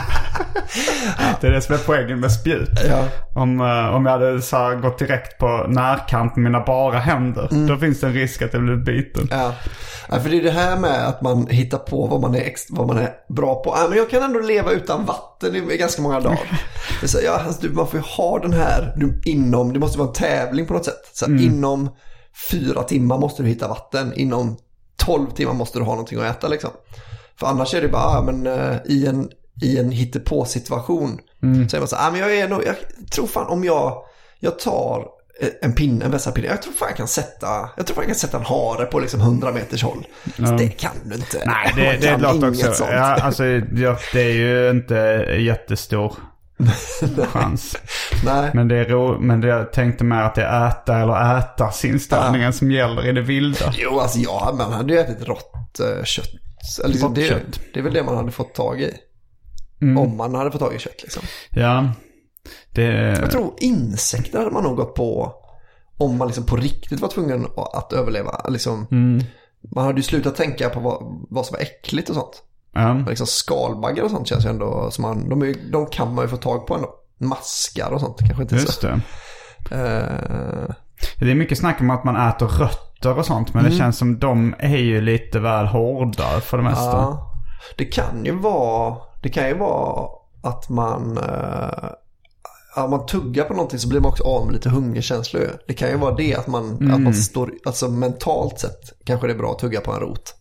det 1.41 1.47
är 1.47 1.51
det 1.51 1.63
som 1.63 1.75
är 1.75 1.79
poängen 1.79 2.21
med 2.21 2.33
spjut. 2.33 2.71
Ja. 2.89 3.05
Om, 3.35 3.61
eh, 3.61 3.95
om 3.95 4.07
jag 4.07 4.13
hade 4.13 4.43
så 4.43 4.79
gått 4.83 4.99
direkt 4.99 5.39
på 5.39 5.67
närkamp 5.69 6.37
med 6.37 6.43
mina 6.43 6.65
bara 6.65 6.99
händer. 6.99 7.49
Mm. 7.53 7.67
Då 7.67 7.77
finns 7.77 8.01
det 8.01 8.07
en 8.07 8.13
risk 8.13 8.43
att 8.43 8.53
jag 8.53 8.63
blir 8.63 8.77
biten. 8.77 9.29
Ja. 9.31 9.53
ja, 10.09 10.21
för 10.21 10.31
det 10.31 10.37
är 10.39 10.43
det 10.43 10.51
här 10.51 10.77
med 10.79 11.09
att 11.09 11.23
man 11.23 11.47
hittar 11.47 11.79
på 11.79 12.07
vad 12.07 12.21
man 12.21 12.35
är, 12.35 12.53
vad 12.71 12.87
man 12.87 12.99
är 12.99 13.11
bra 13.29 13.63
på. 13.63 13.75
Ja, 13.77 13.87
men 13.89 13.99
jag 13.99 14.11
kan 14.11 14.23
ändå 14.23 14.41
leva 14.41 14.71
utan 14.71 15.05
vatten 15.05 15.57
i 15.57 15.77
ganska 15.77 16.03
många 16.03 16.21
dagar. 16.21 16.61
Så, 17.05 17.19
ja, 17.25 17.41
alltså, 17.47 17.63
du, 17.63 17.71
man 17.75 17.87
får 17.87 18.01
ju 18.01 18.05
ha 18.07 18.39
den 18.39 18.53
här 18.53 18.93
du, 18.97 19.21
inom, 19.25 19.73
det 19.73 19.79
måste 19.79 19.99
vara 19.99 20.09
en 20.09 20.15
tävling 20.15 20.67
på 20.67 20.75
något 20.75 20.85
sätt. 20.85 21.11
Så 21.13 21.27
Mm. 21.27 21.45
inom 21.45 21.89
fyra 22.51 22.83
timmar 22.83 23.19
måste 23.19 23.43
du 23.43 23.49
hitta 23.49 23.69
vatten. 23.69 24.13
Inom 24.15 24.57
tolv 24.97 25.31
timmar 25.31 25.53
måste 25.55 25.79
du 25.79 25.85
ha 25.85 25.93
någonting 25.93 26.19
att 26.21 26.37
äta 26.37 26.49
liksom. 26.49 26.71
För 27.41 27.47
annars 27.47 27.75
är 27.75 27.83
det 27.83 27.89
bara, 27.89 28.23
men 28.23 28.47
eh, 28.47 28.77
i 28.85 29.07
en, 29.07 29.31
i 29.63 29.79
en 29.79 29.91
hittepå-situation. 29.91 31.21
Mm. 31.43 31.69
Så 31.69 31.77
är 31.77 31.81
man 31.81 31.89
så 31.89 31.97
här, 31.97 32.05
ja, 32.05 32.11
men 32.11 32.21
jag 32.21 32.37
är 32.37 32.49
nog, 32.49 32.63
jag 32.67 32.77
tror 33.11 33.27
fan 33.27 33.47
om 33.47 33.65
jag, 33.65 34.03
jag 34.41 34.59
tar 34.59 35.07
eh, 35.41 35.49
en 35.63 35.75
pinne, 35.75 36.05
en 36.05 36.11
vässad 36.11 36.35
pinne. 36.35 36.49
Jag 36.49 36.63
tror 36.63 36.73
fan 36.73 36.89
jag 36.89 36.97
kan 36.97 37.09
sätta, 37.09 37.47
jag 37.77 37.87
tror 37.87 37.95
fan 37.95 38.03
jag 38.03 38.07
kan 38.07 38.15
sätta 38.15 38.37
en 38.37 38.45
hare 38.45 38.85
på 38.85 39.01
liksom 39.01 39.21
100 39.21 39.53
meters 39.53 39.83
håll. 39.83 40.07
Så 40.37 40.43
det 40.43 40.69
kan 40.69 40.93
du 41.05 41.15
inte. 41.15 41.43
Nej, 41.47 41.73
det, 42.01 42.11
det 42.11 42.19
låter 42.19 42.49
också. 42.49 42.73
sånt. 42.73 42.91
Ja, 42.93 43.15
alltså, 43.15 43.45
ja, 43.75 43.99
det 44.13 44.21
är 44.21 44.33
ju 44.33 44.71
inte 44.71 44.95
jättestor 45.39 46.17
chans. 47.33 47.77
Nej. 48.25 48.51
Men, 48.55 48.69
det 48.69 48.77
är 48.77 48.85
ro, 48.85 49.19
men 49.21 49.41
det, 49.41 49.49
jag 49.49 49.73
tänkte 49.73 50.05
med 50.05 50.27
att 50.27 50.35
det 50.35 50.45
är 50.45 50.69
äta 50.69 50.99
eller 50.99 51.39
ätas 51.39 51.85
inställningen 51.85 52.53
som 52.53 52.71
gäller 52.71 53.09
i 53.09 53.13
det 53.13 53.23
vilda. 53.23 53.73
Jo, 53.77 54.01
alltså 54.01 54.19
ja, 54.19 54.55
man 54.59 54.73
hade 54.73 54.95
ju 54.95 55.01
ätit 55.01 55.29
rått 55.29 55.81
eh, 55.81 56.05
kött. 56.05 56.29
Rått 56.85 57.15
det, 57.15 57.29
kött. 57.29 57.61
det 57.75 57.81
är 57.81 57.85
väl 57.85 57.93
det 57.93 58.03
man 58.03 58.17
hade 58.17 58.33
fått 58.33 58.55
tag 58.55 58.81
i. 58.81 58.95
Mm. 59.83 59.99
Om 59.99 60.17
man 60.17 60.35
hade 60.35 60.51
fått 60.51 60.61
tag 60.61 60.75
i 60.75 60.79
kött 60.79 61.03
liksom. 61.03 61.23
Ja. 61.51 61.93
Det, 62.75 62.83
Jag 63.21 63.31
tror 63.31 63.55
insekter 63.59 64.39
hade 64.39 64.51
man 64.51 64.63
nog 64.63 64.77
gått 64.77 64.95
på 64.95 65.33
om 65.99 66.17
man 66.19 66.29
liksom 66.29 66.47
på 66.47 66.57
riktigt 66.57 67.01
var 67.01 67.09
tvungen 67.09 67.47
att 67.75 67.93
överleva. 67.93 68.41
Liksom, 68.49 68.87
Mm. 68.91 69.25
Man 69.75 69.85
hade 69.85 69.97
ju 69.99 70.03
slutat 70.03 70.37
tänka 70.37 70.69
på 70.69 70.81
vad, 70.81 71.27
vad 71.31 71.47
som 71.47 71.55
var 71.55 71.61
äckligt 71.61 72.09
och 72.09 72.15
sånt. 72.15 72.43
Men 72.75 73.05
Liksom 73.05 73.27
skalbaggar 73.27 74.05
och 74.05 74.11
sånt 74.11 74.29
känns 74.29 74.45
ju 74.45 74.49
ändå 74.51 74.91
som 74.91 75.03
man, 75.03 75.29
de, 75.29 75.43
är, 75.43 75.55
de 75.73 75.87
kan 75.87 76.15
man 76.15 76.25
ju 76.25 76.29
få 76.29 76.37
tag 76.37 76.67
på 76.67 76.75
ändå. 76.75 76.95
Maskar 77.19 77.91
och 77.91 78.01
sånt 78.01 78.19
kanske 78.19 78.43
inte 78.43 78.55
Just 78.55 78.81
så. 78.81 78.87
det. 78.87 79.01
Eh, 79.71 80.75
Det 81.19 81.31
är 81.31 81.35
mycket 81.35 81.59
snack 81.59 81.81
om 81.81 81.91
att 81.91 82.05
man 82.05 82.29
äter 82.29 82.47
rötter 82.47 83.19
och 83.19 83.27
sånt. 83.27 83.55
Men 83.55 83.65
det 83.65 83.71
känns 83.71 83.99
som 83.99 84.19
de 84.19 84.55
är 84.59 84.77
ju 84.77 85.01
lite 85.01 85.39
väl 85.41 85.67
hårda 85.67 86.41
för 86.41 86.57
det 86.57 86.63
mesta. 86.65 86.85
Ja, 86.85 87.33
det 87.77 87.85
kan 87.85 88.25
ju 88.25 88.33
vara, 88.39 88.97
det 89.23 89.29
kan 89.29 89.49
ju 89.49 89.55
vara 89.55 90.09
att 90.43 90.69
man, 90.69 91.19
eh, 91.19 91.91
ja, 92.77 92.87
man 92.87 93.07
tuggar 93.07 93.45
på 93.45 93.55
någonting 93.55 93.79
så 93.79 93.89
blir 93.89 94.01
man 94.01 94.11
också 94.11 94.25
av 94.25 94.45
med 94.45 94.55
lite 94.55 94.71
hungerkänslor. 94.71 95.51
Det 95.67 95.75
kan 95.75 95.89
ju 95.89 95.97
vara 95.97 96.15
det 96.15 96.35
att 96.35 96.47
man, 96.47 96.93
att 96.93 97.01
man 97.01 97.15
står, 97.15 97.53
alltså 97.65 97.89
mentalt 97.89 98.59
sett 98.59 98.93
kanske 99.05 99.27
det 99.27 99.33
är 99.33 99.39
bra 99.39 99.53
att 99.53 99.59
tugga 99.59 99.81
på 99.81 99.93
en 99.93 100.01
rot. 100.01 100.35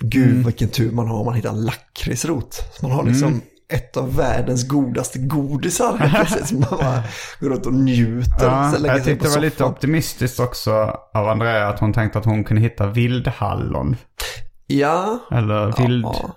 Gud 0.00 0.44
vilken 0.44 0.68
tur 0.68 0.92
man 0.92 1.08
har 1.08 1.18
om 1.18 1.24
man 1.24 1.34
hittar 1.34 1.50
en 1.50 1.64
lakritsrot. 1.64 2.80
Man 2.82 2.90
har 2.90 3.04
liksom 3.04 3.40
ett 3.68 3.96
av 3.96 4.16
världens 4.16 4.68
godaste 4.68 5.18
godisar. 5.18 6.24
Så 6.44 6.54
man 6.54 6.68
bara 6.70 7.02
går 7.40 7.50
runt 7.50 7.66
och 7.66 7.74
njuter. 7.74 8.46
Ja, 8.46 8.74
lägger 8.78 8.94
jag 8.94 9.04
tyckte 9.04 9.26
det 9.28 9.34
var 9.34 9.40
lite 9.40 9.64
optimistiskt 9.64 10.40
också 10.40 10.72
av 11.14 11.28
Andrea 11.28 11.68
att 11.68 11.80
hon 11.80 11.92
tänkte 11.92 12.18
att 12.18 12.24
hon 12.24 12.44
kunde 12.44 12.62
hitta 12.62 12.86
vildhallon. 12.86 13.96
Ja, 14.66 15.18
Eller 15.30 15.82
vild... 15.82 16.04
Ja. 16.04 16.14
Ja, 16.18 16.30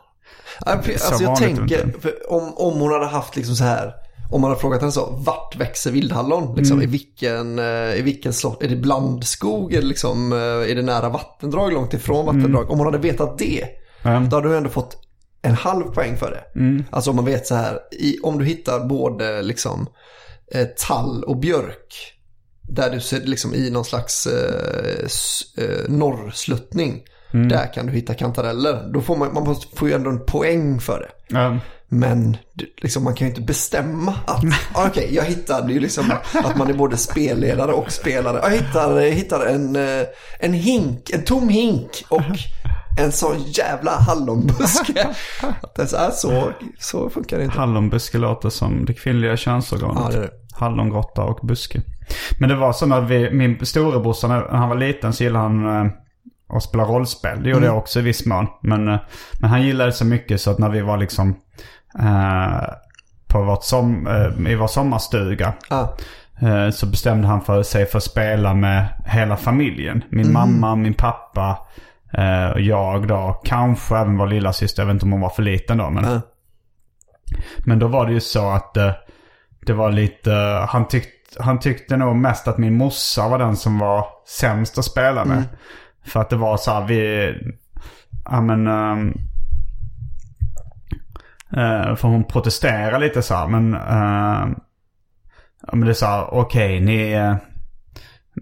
Alltså 0.66 1.24
jag 1.24 1.38
tänker, 1.38 1.94
om, 2.30 2.54
om 2.58 2.80
hon 2.80 2.92
hade 2.92 3.06
haft 3.06 3.36
liksom 3.36 3.56
så 3.56 3.64
här, 3.64 3.94
om 4.32 4.42
man 4.42 4.50
hade 4.50 4.62
frågat 4.62 4.80
henne 4.82 4.92
så, 4.92 5.06
vart 5.26 5.56
växer 5.56 5.92
vildhallon? 5.92 6.56
Liksom, 6.56 6.78
Mm. 6.78 6.90
I 6.90 6.92
vilken, 6.92 7.60
eh, 7.60 7.96
i 7.96 8.02
vilken 8.02 8.34
slott, 8.34 8.64
är 8.64 8.68
det 8.68 8.76
blandskog? 8.76 9.74
Är 9.74 9.82
det, 9.82 9.88
liksom, 9.88 10.34
eh, 10.34 10.38
är 10.72 10.76
det 10.76 10.82
nära 10.82 11.10
vattendrag, 11.10 11.74
långt 11.74 11.94
ifrån 11.94 12.26
vattendrag? 12.26 12.72
Om 12.72 12.78
hon 12.78 12.88
hade 12.88 12.98
vetat 12.98 13.38
det, 13.38 13.66
Ja. 14.04 14.20
då 14.30 14.36
hade 14.38 14.48
hon 14.48 14.58
ändå 14.58 14.70
fått 14.70 14.98
en 15.42 15.54
halv 15.56 15.84
poäng 15.84 16.18
för 16.18 16.32
det. 16.32 16.60
Mm. 16.60 16.84
Alltså 16.90 17.10
om 17.10 17.16
man 17.16 17.26
vet 17.26 17.48
så 17.48 17.56
här, 17.56 17.80
i, 17.92 18.20
om 18.24 18.40
du 18.40 18.46
hittar 18.46 18.86
både 18.86 19.42
liksom 19.42 19.88
eh, 20.54 20.68
tall 20.88 21.24
och 21.24 21.38
björk, 21.38 22.14
där 22.62 22.90
du 22.90 23.00
ser 23.02 23.22
liksom 23.22 23.54
i 23.56 23.70
någon 23.70 23.86
slags 23.86 24.28
eh, 24.28 25.06
s- 25.06 25.42
eh, 25.58 25.90
norrsluttning, 25.92 27.02
Mm. 27.34 27.50
där 27.50 27.74
kan 27.74 27.86
du 27.86 27.94
hitta 27.94 28.14
kantareller. 28.14 28.90
Då 28.94 29.02
får 29.02 29.18
man, 29.18 29.34
man 29.34 29.56
får 29.76 29.90
ju 29.90 29.96
ändå 29.96 30.10
en 30.10 30.26
poäng 30.26 30.80
för 30.80 31.00
det. 31.00 31.36
Ja. 31.36 31.58
Men 31.92 32.38
liksom, 32.78 33.04
man 33.04 33.16
kan 33.16 33.28
ju 33.28 33.30
inte 33.30 33.42
bestämma 33.42 34.14
att, 34.26 34.44
ah, 34.74 34.88
okej, 34.88 35.10
jag 35.12 35.24
hittar, 35.24 35.62
det 35.62 35.72
är 35.72 35.76
ju 35.76 35.80
liksom 35.80 36.12
att 36.34 36.58
man 36.58 36.70
är 36.70 36.74
både 36.74 36.98
spelledare 36.98 37.72
och 37.72 37.92
spelare. 37.92 38.40
Jag 38.44 38.52
hittar, 38.52 39.00
jag 39.00 39.12
hittar 39.12 39.46
en, 39.46 39.76
eh, 39.76 40.06
en 40.40 40.54
hink, 40.54 41.10
en 41.10 41.24
tom 41.24 41.50
hink 41.50 42.04
och 42.10 42.22
en 43.00 43.12
sån 43.12 43.44
jävla 43.44 43.92
hallonbuske. 43.92 45.08
Att 45.62 45.76
det 45.76 45.82
är 45.82 45.86
så, 45.86 45.98
här, 45.98 46.12
så, 46.12 46.52
så 46.80 47.10
funkar 47.10 47.38
det 47.38 47.44
inte. 47.44 47.58
Hallonbuske 47.58 48.18
låter 48.18 48.50
som 48.50 48.86
det 48.86 48.94
kvinnliga 48.94 49.38
könsorganet. 49.38 50.14
Ja, 50.14 50.20
det. 50.20 50.30
Hallongrotta 50.54 51.24
och 51.24 51.48
buske. 51.48 51.82
Men 52.40 52.50
det 52.50 52.56
var 52.56 52.74
så 52.74 52.86
när 52.86 53.02
vi, 53.02 53.32
min 53.32 53.66
storebrorsa 53.66 54.28
när 54.28 54.48
han 54.48 54.70
var 54.70 54.76
liten 54.76 55.14
så 55.14 55.24
gillade 55.24 55.44
han 55.44 55.86
eh, 55.86 55.92
och 56.50 56.64
spela 56.64 56.84
rollspel. 56.84 57.44
Det 57.44 57.50
gjorde 57.50 57.66
jag 57.66 57.78
också 57.78 58.00
i 58.00 58.02
viss 58.02 58.26
mån. 58.26 58.48
Men, 58.62 58.88
eh, 58.88 59.00
men 59.40 59.50
han 59.50 59.62
gillade 59.62 59.90
det 59.90 59.94
så 59.94 60.06
mycket 60.06 60.42
så 60.42 60.52
att 60.52 60.60
när 60.60 60.70
vi 60.70 60.82
var 60.82 60.98
liksom 60.98 61.36
eh, 62.00 62.74
på 63.28 63.42
vårt 63.44 63.64
som, 63.64 64.08
eh, 64.08 64.52
i 64.52 64.56
vår 64.56 64.68
sommarstuga. 64.68 65.54
Ah, 65.70 65.88
eh, 66.42 66.70
så 66.70 66.86
bestämde 66.86 67.28
han 67.28 67.42
för 67.42 67.64
sig 67.64 67.86
för 67.86 67.98
att 67.98 68.04
spela 68.04 68.54
med 68.54 68.88
hela 69.06 69.38
familjen. 69.38 70.04
Min 70.10 70.34
mamma, 70.34 70.76
min 70.76 70.94
pappa 70.94 71.58
eh, 72.14 72.50
och 72.50 72.62
jag 72.62 73.08
då. 73.08 73.42
Kanske 73.44 73.98
även 73.98 74.18
vår 74.18 74.28
lilla 74.28 74.54
syster. 74.54 74.82
Jag 74.84 74.88
vet 74.88 74.94
inte 74.94 75.06
om 75.06 75.12
hon 75.12 75.22
var 75.22 75.30
för 75.30 75.44
liten 75.44 75.78
då. 75.78 75.90
Men, 75.90 76.06
ah. 76.06 76.22
men 77.58 77.80
då 77.80 77.88
var 77.88 78.06
det 78.06 78.14
ju 78.14 78.20
så 78.20 78.50
att 78.50 78.78
eh, 78.78 78.92
det 79.66 79.74
var 79.74 79.92
lite... 79.92 80.32
Han, 80.70 80.88
tyckt, 80.88 81.38
han 81.40 81.60
tyckte 81.60 81.98
nog 81.98 82.16
mest 82.16 82.48
att 82.48 82.58
min 82.58 82.78
morsa 82.78 83.28
var 83.28 83.40
den 83.40 83.56
som 83.56 83.80
var 83.80 84.06
sämst 84.28 84.78
att 84.78 84.86
spela 84.86 85.26
med. 85.26 85.44
För 86.06 86.20
att 86.20 86.30
det 86.30 86.36
var 86.36 86.58
så 86.58 86.72
här, 86.72 86.86
vi... 86.86 87.34
Ja 88.26 88.42
men... 88.42 88.68
ehm, 88.68 89.14
eh, 91.52 91.96
för 91.96 92.08
hon 92.08 92.24
protesterade 92.24 93.00
lite 93.00 93.22
så 93.22 93.34
här, 93.36 93.48
men... 93.48 93.74
ehm, 93.74 94.56
ja 95.68 95.70
men 95.76 95.80
det 95.82 95.92
är 95.92 95.94
så 95.94 96.06
här, 96.06 96.34
okej 96.34 96.80
ni... 96.80 97.12
eh, 97.12 97.36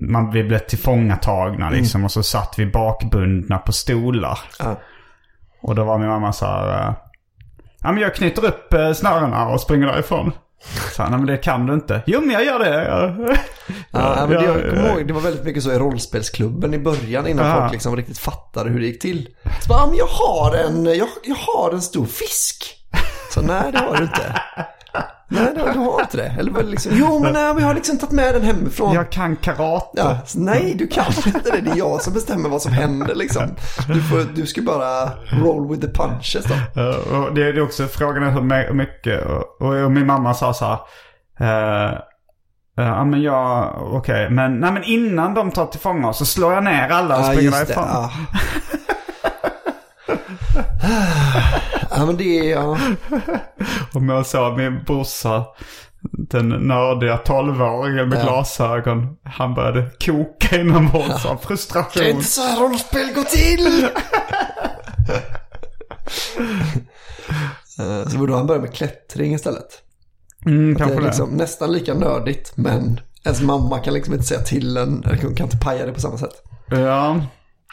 man, 0.02 0.32
vi 0.32 0.44
blev 0.44 0.60
tillfångatagna 0.60 1.70
liksom 1.70 2.04
och 2.04 2.12
så 2.12 2.24
satt 2.24 2.54
vi 2.58 2.66
bakbundna 2.66 3.58
på 3.58 3.72
stolar. 3.72 4.40
Ah. 4.60 4.76
Och 5.62 5.76
då 5.76 5.84
var 5.84 5.98
min 5.98 6.08
mamma 6.10 6.34
så 6.34 6.46
här... 6.46 6.88
eh, 6.88 6.94
Ja 7.82 7.92
men 7.92 8.02
jag 8.04 8.16
knyter 8.16 8.46
upp 8.46 8.74
eh, 8.74 8.92
snörena 8.94 9.48
och 9.48 9.62
springer 9.62 9.88
därifrån. 9.88 10.32
Så 10.96 11.02
han, 11.02 11.12
nej 11.12 11.20
men 11.20 11.28
det 11.28 11.38
kan 11.38 11.66
du 11.66 11.74
inte. 11.74 12.02
Jo 12.06 12.22
men 12.22 12.30
jag 12.30 12.46
gör 12.46 12.60
det. 12.60 12.84
Jag- 12.86 13.38
Ja, 13.92 14.16
men 14.20 14.30
det, 14.30 14.36
Ja, 14.36 14.42
jag 14.44 14.70
kommer 14.70 14.90
ihåg, 14.98 15.08
det 15.08 15.14
var 15.14 15.22
väldigt 15.22 15.44
mycket 15.44 15.64
så 15.64 15.72
i 15.72 15.78
rollspelsklubben 15.80 16.74
i 16.74 16.78
början 16.80 17.28
innan 17.28 17.46
Ja. 17.48 17.60
folk 17.62 17.72
liksom 17.72 17.96
riktigt 17.96 18.18
fattade 18.20 18.70
hur 18.70 18.80
det 18.80 18.86
gick 18.86 19.02
till. 19.02 19.28
Så 19.62 19.70
bara, 19.70 19.80
"Ja, 19.80 19.88
men 19.88 19.98
jag 19.98 20.08
har 20.08 20.56
en, 20.56 20.86
jag, 20.86 21.08
jag 21.24 21.36
har 21.36 21.72
en 21.74 21.82
stor 21.82 22.06
fisk. 22.06 22.76
Så 23.34 23.42
nej 23.42 23.72
det 23.72 23.78
har 23.78 23.98
du 23.98 24.04
inte. 24.04 24.42
Nej 25.30 25.54
har, 25.62 25.74
du 25.74 25.80
har 25.80 26.02
inte 26.02 26.18
det. 26.18 26.36
Eller 26.40 26.52
det 26.64 26.70
liksom, 26.70 26.92
jo 26.96 27.20
men 27.20 27.34
nej, 27.34 27.54
men 27.54 27.62
jag 27.62 27.68
har 27.68 27.74
liksom 27.76 27.98
tagit 27.98 28.12
med 28.12 28.34
den 28.34 28.44
hemifrån. 28.44 28.94
Jag 28.94 29.10
kan 29.12 29.36
karate. 29.36 29.88
Ja, 29.94 30.18
nej 30.36 30.76
du 30.78 30.88
kan 30.88 31.06
inte 31.26 31.52
det. 31.52 31.62
Det 31.62 31.72
är 31.72 31.76
jag 31.78 32.02
som 32.02 32.14
bestämmer 32.14 32.50
vad 32.50 32.62
som 32.62 32.72
händer 32.72 33.16
liksom. 33.16 33.44
Du, 33.88 34.02
får, 34.02 34.36
du 34.36 34.46
ska 34.46 34.62
bara 34.62 35.10
roll 35.44 35.70
with 35.70 35.82
the 35.82 35.94
punches 35.94 36.46
då. 36.46 36.82
Eh, 36.82 37.34
det 37.34 37.44
är 37.44 37.62
också 37.62 37.88
frågan 37.88 38.24
är 38.24 38.32
hur 38.32 38.42
my- 38.42 38.74
mycket. 38.74 39.26
Och, 39.60 39.92
min 39.92 40.06
mamma 40.08 40.34
sa 40.34 40.54
så 40.54 40.66
här. 40.66 40.78
eh, 41.40 41.92
eh, 41.94 42.00
Ja 42.88 43.06
men 43.06 43.22
jag, 43.22 43.74
okej. 43.94 44.30
Men, 44.30 44.60
nej, 44.60 44.72
men 44.72 44.84
innan 44.84 45.34
de 45.34 45.52
tar 45.52 45.66
till 45.66 45.80
fånga 45.80 46.14
så 46.14 46.26
slår 46.26 46.54
jag 46.54 46.64
ner 46.64 46.90
alla 46.90 47.16
och 47.18 47.22
Ja, 47.26 47.32
springer 47.34 47.52
därifrån. 47.52 47.86
Ja. 47.94 48.12
ja, 51.92 52.06
men 52.06 52.18
det 52.18 52.40
är, 52.40 52.52
ja. 52.52 52.78
Och 53.94 54.02
jag 54.04 54.26
såg 54.26 54.58
min 54.58 54.84
brorsa, 54.84 55.46
den 56.12 56.50
nördiga 56.50 57.18
tolvåringen 57.18 58.10
med 58.10 58.18
Ja. 58.20 58.24
glasögon. 58.24 59.18
Han 59.24 59.54
började 59.54 59.90
koka 60.06 60.62
inombords 60.62 61.26
av 61.26 61.36
Det 61.38 61.44
är 61.44 61.48
frustration. 61.48 62.06
inte 62.06 62.24
så 62.26 62.42
här 62.42 62.60
rollspel 62.62 63.14
går 63.16 63.24
till! 63.24 63.88
Eh, 67.80 68.08
så 68.10 68.18
borde 68.18 68.34
han 68.36 68.48
börja 68.48 68.62
med 68.62 68.74
klättring 68.74 69.34
istället. 69.34 69.82
Mm, 70.46 70.72
Att 70.72 70.78
det 70.78 70.84
kanske 70.84 70.98
är 70.98 71.02
det. 71.02 71.08
liksom 71.08 71.30
nästan 71.30 71.72
lika 71.72 71.94
nördigt 71.94 72.52
men 72.56 73.00
ens 73.26 73.42
mamma 73.42 73.80
kan 73.80 73.94
liksom 73.94 74.14
inte 74.14 74.26
säga 74.26 74.40
till 74.42 74.78
en, 74.78 75.04
hon 75.22 75.36
kan 75.36 75.46
inte 75.46 75.58
paja 75.58 75.86
det 75.86 75.92
på 75.92 76.00
samma 76.02 76.18
sätt. 76.18 76.44
Ja. 76.70 77.22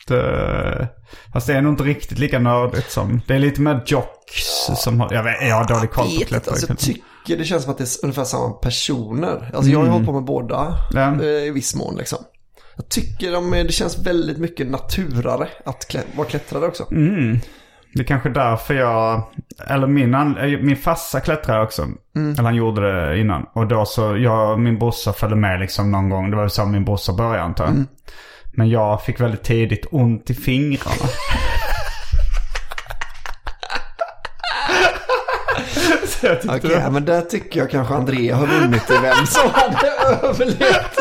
Det, 0.09 0.89
fast 1.33 1.47
det 1.47 1.53
är 1.55 1.63
nog 1.63 1.73
inte 1.73 1.85
riktigt 1.85 2.19
lika 2.19 2.39
nördigt 2.39 2.91
som... 2.91 3.21
Det 3.27 3.35
är 3.35 3.39
lite 3.39 3.61
mer 3.61 3.83
jocks 3.87 4.67
som 4.77 5.01
har... 5.01 5.13
Jag, 5.15 5.23
vet, 5.23 5.35
jag 5.41 5.55
har 5.55 5.69
dålig 5.69 5.91
koll 5.91 6.05
på 6.05 6.25
klättring. 6.27 6.53
alltså, 6.53 6.67
jag 6.69 6.79
tycker 6.79 7.37
det 7.37 7.45
känns 7.45 7.63
som 7.63 7.73
att 7.73 7.79
det 7.79 7.85
är 7.85 7.89
ungefär 8.05 8.25
samma 8.25 8.51
personer. 8.51 9.51
Alltså 9.55 9.71
jag 9.71 9.79
har 9.79 9.87
ju 9.87 9.91
hållit 9.91 10.07
på 10.07 10.13
med 10.13 10.25
båda 10.25 10.75
Ja. 10.91 11.23
eh, 11.23 11.27
i 11.29 11.51
viss 11.51 11.75
mån 11.75 11.97
liksom. 11.97 12.19
Jag 12.77 12.89
tycker 12.89 13.33
de, 13.33 13.51
det 13.51 13.73
känns 13.73 13.99
väldigt 14.07 14.39
mycket 14.39 14.67
naturare 14.67 15.49
att 15.65 15.89
klä, 15.89 16.01
vara 16.17 16.29
klättrare 16.29 16.67
också. 16.67 16.87
Mm. 16.91 17.39
Det 17.95 18.01
är 18.01 18.05
kanske 18.05 18.29
därför 18.29 18.75
jag... 18.75 19.23
Eller 19.67 19.87
min, 19.87 20.15
eh, 20.15 20.61
min 20.61 20.77
farsa 20.77 21.21
klättrar 21.21 21.63
också. 21.63 21.83
Mm. 22.17 22.33
Eller 22.33 22.43
han 22.43 22.55
gjorde 22.55 23.07
det 23.11 23.21
innan. 23.21 23.47
Och 23.55 23.67
då 23.67 23.85
så, 23.85 24.17
jag 24.17 24.61
min 24.61 24.79
brorsa 24.79 25.13
följde 25.13 25.37
med 25.37 25.61
liksom 25.61 25.91
någon 25.91 26.09
gång. 26.11 26.31
Det 26.31 26.37
var 26.37 26.49
så 26.49 26.65
min 26.67 26.85
brorsa 26.85 27.13
började 27.13 27.43
antar 27.43 27.65
jag. 27.65 27.73
Mm. 27.73 27.87
Men 28.57 28.69
jag 28.69 29.03
fick 29.03 29.21
väldigt 29.21 29.43
tidigt 29.43 29.87
ont 29.91 30.31
i 30.31 30.35
fingrarna. 30.35 31.09
Okej, 36.57 36.91
men 36.91 37.05
där 37.05 37.21
tycker 37.21 37.61
jag 37.61 37.71
kanske 37.71 37.95
Andrea 37.95 38.37
har 38.37 38.47
vunnit 38.47 38.91
i 38.91 38.97
vem 39.03 39.27
som 39.27 39.51
hade 39.51 39.87
överlevt. 40.23 40.99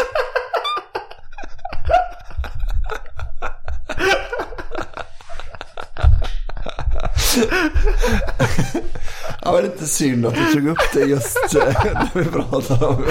Ja, 9.41 9.51
det 9.51 9.57
är 9.57 9.61
lite 9.61 9.87
synd 9.87 10.25
att 10.25 10.35
du 10.35 10.53
tog 10.53 10.67
upp 10.67 10.93
det 10.93 10.99
just 10.99 11.55
eh, 11.55 11.65
när 11.93 12.09
vi 12.13 12.25
pratade 12.25 12.85
om 12.85 13.05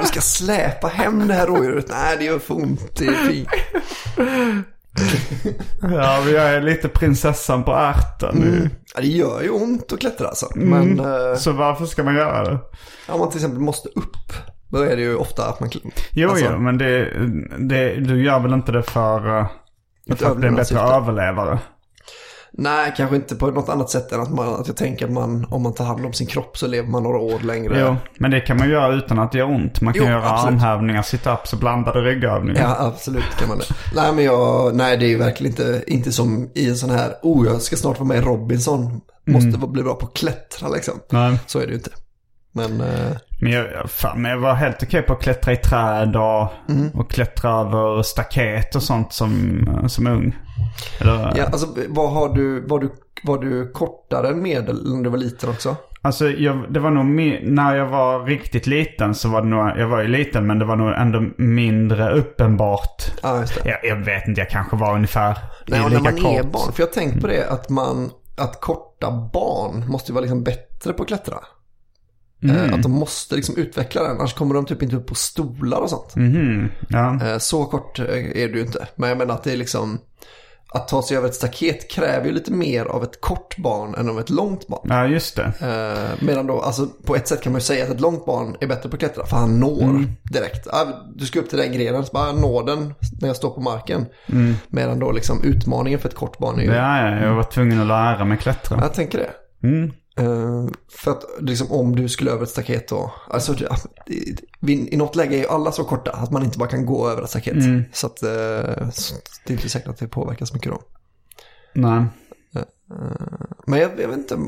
Du 0.00 0.04
ska 0.06 0.20
släpa 0.20 0.88
hem 0.88 1.28
det 1.28 1.34
här 1.34 1.46
rådjuret. 1.46 1.86
Nej, 1.88 2.16
det 2.18 2.24
gör 2.24 2.38
för 2.38 2.54
ont. 2.54 2.96
Det 2.98 3.06
är 3.06 3.28
fint. 3.28 3.48
Ja, 5.82 6.20
men 6.24 6.34
jag 6.34 6.54
är 6.54 6.60
lite 6.62 6.88
prinsessan 6.88 7.64
på 7.64 7.72
ärten. 7.72 8.36
nu. 8.36 8.70
Ja, 8.94 9.00
det 9.00 9.06
gör 9.06 9.42
ju 9.42 9.50
ont 9.50 9.92
att 9.92 10.00
klättra 10.00 10.28
alltså. 10.28 10.48
Men 10.54 11.00
eh, 11.00 11.34
Så 11.36 11.52
varför 11.52 11.86
ska 11.86 12.02
man 12.04 12.14
göra 12.14 12.44
det? 12.44 12.58
om 13.08 13.20
man 13.20 13.28
till 13.30 13.38
exempel 13.38 13.60
måste 13.60 13.88
upp. 13.88 14.32
Då 14.68 14.78
är 14.78 14.96
det 14.96 15.02
ju 15.02 15.16
ofta 15.16 15.46
att 15.48 15.60
man... 15.60 15.70
Jo, 16.10 16.30
alltså, 16.30 16.44
jo, 16.52 16.58
men 16.58 16.78
det, 16.78 17.10
det, 17.58 17.94
du 17.94 18.24
gör 18.24 18.38
väl 18.40 18.52
inte 18.52 18.72
det 18.72 18.82
för, 18.82 19.38
eh, 19.38 19.46
för 20.16 20.30
att 20.30 20.36
bli 20.36 20.48
en 20.48 20.54
bättre 20.54 20.78
överlevnadssyfte. 20.78 20.82
överlevare? 20.82 21.58
Nej, 22.58 22.94
kanske 22.96 23.16
inte 23.16 23.34
på 23.36 23.46
något 23.50 23.68
annat 23.68 23.90
sätt 23.90 24.12
än 24.12 24.20
att, 24.20 24.30
man, 24.30 24.54
att 24.60 24.66
jag 24.66 24.76
tänker 24.76 25.04
att 25.06 25.12
man, 25.12 25.46
om 25.50 25.62
man 25.62 25.74
tar 25.74 25.84
hand 25.84 26.06
om 26.06 26.12
sin 26.12 26.26
kropp 26.26 26.58
så 26.58 26.66
lever 26.66 26.88
man 26.88 27.02
några 27.02 27.18
år 27.18 27.38
längre. 27.40 27.80
Jo, 27.80 27.96
men 28.18 28.30
det 28.30 28.40
kan 28.40 28.56
man 28.56 28.70
göra 28.70 28.94
utan 28.94 29.18
att 29.18 29.32
det 29.32 29.38
gör 29.38 29.50
ont. 29.50 29.80
Man 29.80 29.94
kan 29.94 30.04
Jo, 30.04 30.10
göra 30.10 30.30
absolut. 30.30 30.62
armhävningar, 30.62 31.02
sit-ups 31.02 31.52
och 31.52 31.58
blandade 31.58 32.00
ryggövningar. 32.00 32.62
Ja, 32.62 32.76
absolut 32.86 33.36
kan 33.38 33.48
man 33.48 33.58
det. 33.58 33.64
Nej, 33.94 34.12
men 34.12 34.24
jag, 34.24 34.76
nej, 34.76 34.96
det 34.96 35.06
är 35.06 35.08
ju 35.08 35.18
verkligen 35.18 35.52
inte, 35.52 35.84
inte 35.86 36.12
som 36.12 36.50
i 36.54 36.68
en 36.68 36.76
sån 36.76 36.90
här, 36.90 37.14
oh, 37.22 37.46
jag 37.46 37.62
ska 37.62 37.76
snart 37.76 37.98
vara 37.98 38.08
med 38.08 38.16
i 38.18 38.20
Robinson, 38.20 39.00
måste 39.26 39.50
vara- 39.58 39.70
bli 39.70 39.82
bra 39.82 39.94
på 39.94 40.06
att 40.06 40.14
klättra 40.14 40.68
liksom. 40.68 40.94
Nej. 41.10 41.38
Så 41.46 41.58
är 41.58 41.62
det 41.62 41.68
ju 41.70 41.74
inte. 41.76 41.90
Men, 42.52 42.80
eh, 42.80 43.16
Men 43.40 43.52
jag, 43.52 43.90
fan, 43.90 44.22
men 44.22 44.30
jag 44.30 44.38
var 44.38 44.54
helt 44.54 44.82
okej 44.82 45.02
på 45.02 45.12
att 45.12 45.22
klättra 45.22 45.52
i 45.52 45.56
träd 45.56 46.16
och, 46.16 46.48
Mm. 46.68 46.90
och 46.94 47.10
klättra 47.10 47.50
över 47.60 48.02
staket 48.02 48.74
och 48.74 48.82
sånt 48.82 49.12
som, 49.12 49.60
som 49.88 50.06
ung. 50.06 50.36
Eller, 51.00 51.32
ja, 51.36 51.44
alltså, 51.46 51.66
vad 51.88 52.12
har 52.12 52.34
du, 52.34 52.66
var 52.66 52.78
du, 52.78 52.90
var 53.22 53.38
du 53.38 53.70
kortare 53.72 54.28
än 54.28 54.42
medel 54.42 54.94
när 54.96 55.02
du 55.04 55.10
var 55.10 55.18
liten 55.18 55.50
också? 55.50 55.76
Alltså 56.02 56.28
jag, 56.30 56.72
det 56.72 56.80
var 56.80 56.90
nog 56.90 57.06
när 57.42 57.76
jag 57.76 57.86
var 57.86 58.24
riktigt 58.24 58.66
liten 58.66 59.14
så 59.14 59.28
var 59.28 59.42
det 59.42 59.48
nog, 59.48 59.68
jag 59.78 59.88
var 59.88 60.02
ju 60.02 60.08
liten 60.08 60.46
men 60.46 60.58
det 60.58 60.64
var 60.64 60.76
nog 60.76 60.92
ändå 60.92 61.22
mindre 61.38 62.10
uppenbart. 62.12 63.04
Ja, 63.22 63.40
just 63.40 63.62
det. 63.64 63.68
Jag, 63.70 63.78
jag 63.84 64.04
vet 64.04 64.28
inte, 64.28 64.40
jag 64.40 64.50
kanske 64.50 64.76
var 64.76 64.94
ungefär 64.94 65.38
Nej, 65.66 65.78
lika 65.80 65.88
när 65.88 66.00
man 66.00 66.18
är 66.18 66.42
kort. 66.42 66.52
barn. 66.52 66.72
För 66.72 66.82
jag 66.82 66.86
har 66.86 66.92
tänkt 66.92 67.20
på 67.20 67.26
det 67.26 67.50
att 67.50 67.68
man, 67.68 68.10
att 68.36 68.60
korta 68.60 69.10
barn 69.32 69.88
måste 69.90 70.12
ju 70.12 70.14
vara 70.14 70.22
liksom 70.22 70.44
bättre 70.44 70.92
på 70.92 71.02
att 71.02 71.08
klättra. 71.08 71.36
Mm. 72.50 72.68
Eh, 72.68 72.74
Att 72.74 72.82
de 72.82 72.92
måste 72.92 73.36
liksom 73.36 73.56
utveckla 73.56 74.02
den, 74.02 74.10
annars 74.16 74.34
kommer 74.34 74.54
de 74.54 74.66
typ 74.66 74.82
inte 74.82 74.96
upp 74.96 75.06
på 75.06 75.14
stolar 75.14 75.78
och 75.80 75.90
sånt. 75.90 76.16
Mhm, 76.16 76.68
ja. 76.88 77.18
Eh, 77.26 77.38
Så 77.38 77.64
kort 77.64 77.98
eh, 77.98 78.04
är 78.14 78.48
ju 78.48 78.60
inte. 78.60 78.86
Men 78.96 79.08
jag 79.08 79.18
menar 79.18 79.34
att 79.34 79.44
det 79.44 79.52
är 79.52 79.56
liksom, 79.56 79.98
att 80.74 80.88
ta 80.88 81.02
sig 81.02 81.16
över 81.16 81.28
ett 81.28 81.34
staket 81.34 81.90
kräver 81.90 82.26
ju 82.26 82.32
lite 82.32 82.52
mer 82.52 82.84
av 82.84 83.02
ett 83.02 83.20
kort 83.20 83.56
barn 83.58 83.94
än 83.94 84.08
av 84.10 84.20
ett 84.20 84.30
långt 84.30 84.66
barn. 84.68 84.86
ja, 84.88 85.06
just 85.06 85.36
det. 85.36 85.52
Medan 86.20 86.46
då, 86.46 86.60
alltså 86.60 86.86
på 87.04 87.16
ett 87.16 87.28
sätt 87.28 87.42
kan 87.42 87.52
man 87.52 87.58
ju 87.58 87.64
säga 87.64 87.84
att 87.84 87.90
ett 87.90 88.00
långt 88.00 88.26
barn 88.26 88.56
är 88.60 88.66
bättre 88.66 88.88
på 88.88 88.94
att 88.94 89.00
klättra, 89.00 89.26
för 89.26 89.36
han 89.36 89.60
når 89.60 90.04
direkt. 90.32 90.66
Ah, 90.66 90.84
du 91.14 91.26
ska 91.26 91.38
upp 91.40 91.48
till 91.48 91.58
den 91.58 91.72
grenen, 91.72 92.04
så 92.06 92.12
bara 92.12 92.32
nå 92.32 92.62
den 92.62 92.94
när 93.20 93.28
jag 93.28 93.36
står 93.36 93.50
på 93.50 93.60
marken. 93.60 94.06
Medan 94.68 94.98
då 94.98 95.12
liksom 95.12 95.42
utmaningen 95.44 95.98
för 96.00 96.08
ett 96.08 96.14
kort 96.14 96.38
barn 96.38 96.58
är 96.58 96.62
ju, 96.62 96.68
Ja, 96.72 97.08
ja, 97.10 97.26
jag 97.26 97.34
var 97.34 97.42
tvungen 97.42 97.80
att 97.80 97.86
lära 97.86 98.24
mig 98.24 98.38
klättra. 98.38 98.78
jag 98.80 98.94
tänker 98.94 99.18
det. 99.18 99.30
Mm. 100.16 100.66
Eh, 100.66 100.72
för 100.88 101.10
att 101.10 101.24
liksom, 101.40 101.72
om 101.72 101.96
du 101.96 102.08
skulle 102.08 102.30
över 102.30 102.42
ett 102.42 102.48
staket 102.50 102.88
då, 102.88 103.12
alltså 103.30 103.54
vi- 104.60 104.88
i 104.92 104.96
något 104.96 105.16
läge 105.16 105.36
är 105.36 105.40
ju 105.40 105.46
alla 105.48 105.72
så 105.72 105.84
korta 105.84 106.10
att 106.10 106.30
man 106.30 106.42
inte 106.44 106.58
bara 106.58 106.68
kan 106.68 106.86
gå 106.86 107.08
över 107.10 107.22
ett 107.22 107.30
staket. 107.30 107.56
Så 107.92 108.06
att 108.06 108.22
eh, 108.22 108.90
så 108.90 109.14
det 109.46 109.52
är 109.52 109.56
inte 109.56 109.68
säkert 109.68 109.88
att 109.88 109.98
det 109.98 110.08
påverkar 110.08 110.46
så 110.46 110.54
mycket 110.54 110.72
då. 110.72 110.80
Nej. 111.72 112.04
Men 113.66 113.78
jag, 113.80 113.90
jag 114.00 114.08
vet 114.08 114.18
inte, 114.18 114.38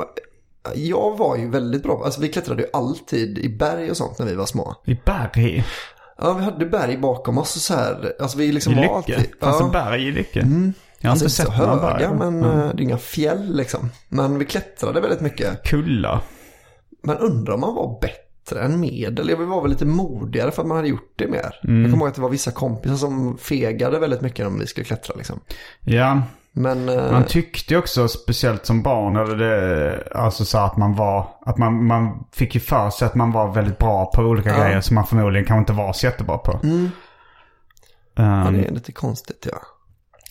jag 0.74 1.16
var 1.18 1.36
ju 1.36 1.50
väldigt 1.50 1.82
bra, 1.82 2.02
alltså 2.04 2.20
vi 2.20 2.28
klättrade 2.28 2.62
ju 2.62 2.68
alltid 2.72 3.38
i 3.38 3.48
berg 3.56 3.90
och 3.90 3.96
sånt 3.96 4.18
när 4.18 4.26
vi 4.26 4.34
var 4.34 4.46
små. 4.46 4.74
I 4.84 4.94
berg? 5.04 5.64
Ja, 6.18 6.32
vi 6.32 6.44
hade 6.44 6.66
berg 6.66 6.96
bakom 6.96 7.38
oss 7.38 7.56
och 7.56 7.62
så 7.62 7.74
här. 7.74 8.12
Alltså 8.20 8.38
vi 8.38 8.52
liksom 8.52 8.72
I 8.72 8.76
Lycke? 8.76 8.88
alltid... 8.94 9.14
Fanns 9.40 9.56
ja. 9.60 9.66
det 9.66 9.72
berg 9.72 10.08
i 10.08 10.12
Lycke? 10.12 10.46
Jag 11.00 11.08
har 11.08 11.12
Alltså 11.12 11.24
inte 11.24 11.34
sett 11.34 11.46
så 11.46 11.66
några 11.66 11.76
berg. 11.98 12.08
men 12.18 12.44
eh, 12.44 12.50
det 12.74 12.80
är 12.80 12.80
inga 12.80 12.98
fjäll 12.98 13.56
liksom. 13.56 13.90
Men 14.08 14.38
vi 14.38 14.44
klättrade 14.44 15.00
väldigt 15.00 15.20
mycket. 15.20 15.62
Kulla. 15.64 16.20
Men 17.02 17.16
undrar 17.18 17.54
om 17.54 17.60
man 17.60 17.74
var 17.74 18.00
bättre 18.00 18.60
än 18.62 18.80
medel. 18.80 19.26
Vi 19.38 19.44
var 19.44 19.62
väl 19.62 19.70
lite 19.70 19.84
modigare 19.86 20.50
för 20.50 20.62
att 20.62 20.68
man 20.68 20.76
hade 20.76 20.88
gjort 20.88 21.12
det 21.16 21.26
mer. 21.28 21.60
Mm. 21.64 21.82
Jag 21.82 21.90
kommer 21.90 22.02
ihåg 22.04 22.08
att 22.08 22.14
det 22.14 22.20
var 22.20 22.28
vissa 22.28 22.50
kompisar 22.50 22.96
som 22.96 23.38
fegade 23.38 23.98
väldigt 23.98 24.20
mycket 24.20 24.46
om 24.46 24.58
vi 24.58 24.66
skulle 24.66 24.84
klättra 24.84 25.14
liksom. 25.16 25.40
Ja, 25.80 26.22
Men... 26.52 26.88
eh, 26.88 27.12
man 27.12 27.24
tyckte 27.24 27.74
ju 27.74 27.78
också 27.78 28.08
speciellt 28.08 28.66
som 28.66 28.82
barn, 28.82 29.16
eller 29.16 29.36
det, 29.36 30.08
alltså 30.14 30.44
så 30.44 30.58
att 30.58 30.76
man 30.76 30.94
var, 30.94 31.28
att 31.40 31.58
man, 31.58 31.86
man 31.86 32.24
fick 32.32 32.54
ju 32.54 32.60
för 32.60 32.90
sig 32.90 33.06
att 33.06 33.14
man 33.14 33.32
var 33.32 33.52
väldigt 33.52 33.78
bra 33.78 34.06
på 34.06 34.22
olika 34.22 34.48
Ja. 34.50 34.64
grejer 34.64 34.80
som 34.80 34.94
man 34.94 35.06
förmodligen 35.06 35.46
kanske 35.46 35.60
inte 35.60 35.72
var 35.72 35.92
så 35.92 36.06
jättebra 36.06 36.38
på. 36.38 36.60
Mm. 36.62 36.90
ja, 38.14 38.48
Um, 38.48 38.54
det 38.54 38.64
är 38.64 38.70
lite 38.70 38.92
konstigt 38.92 39.46
ja. 39.52 39.58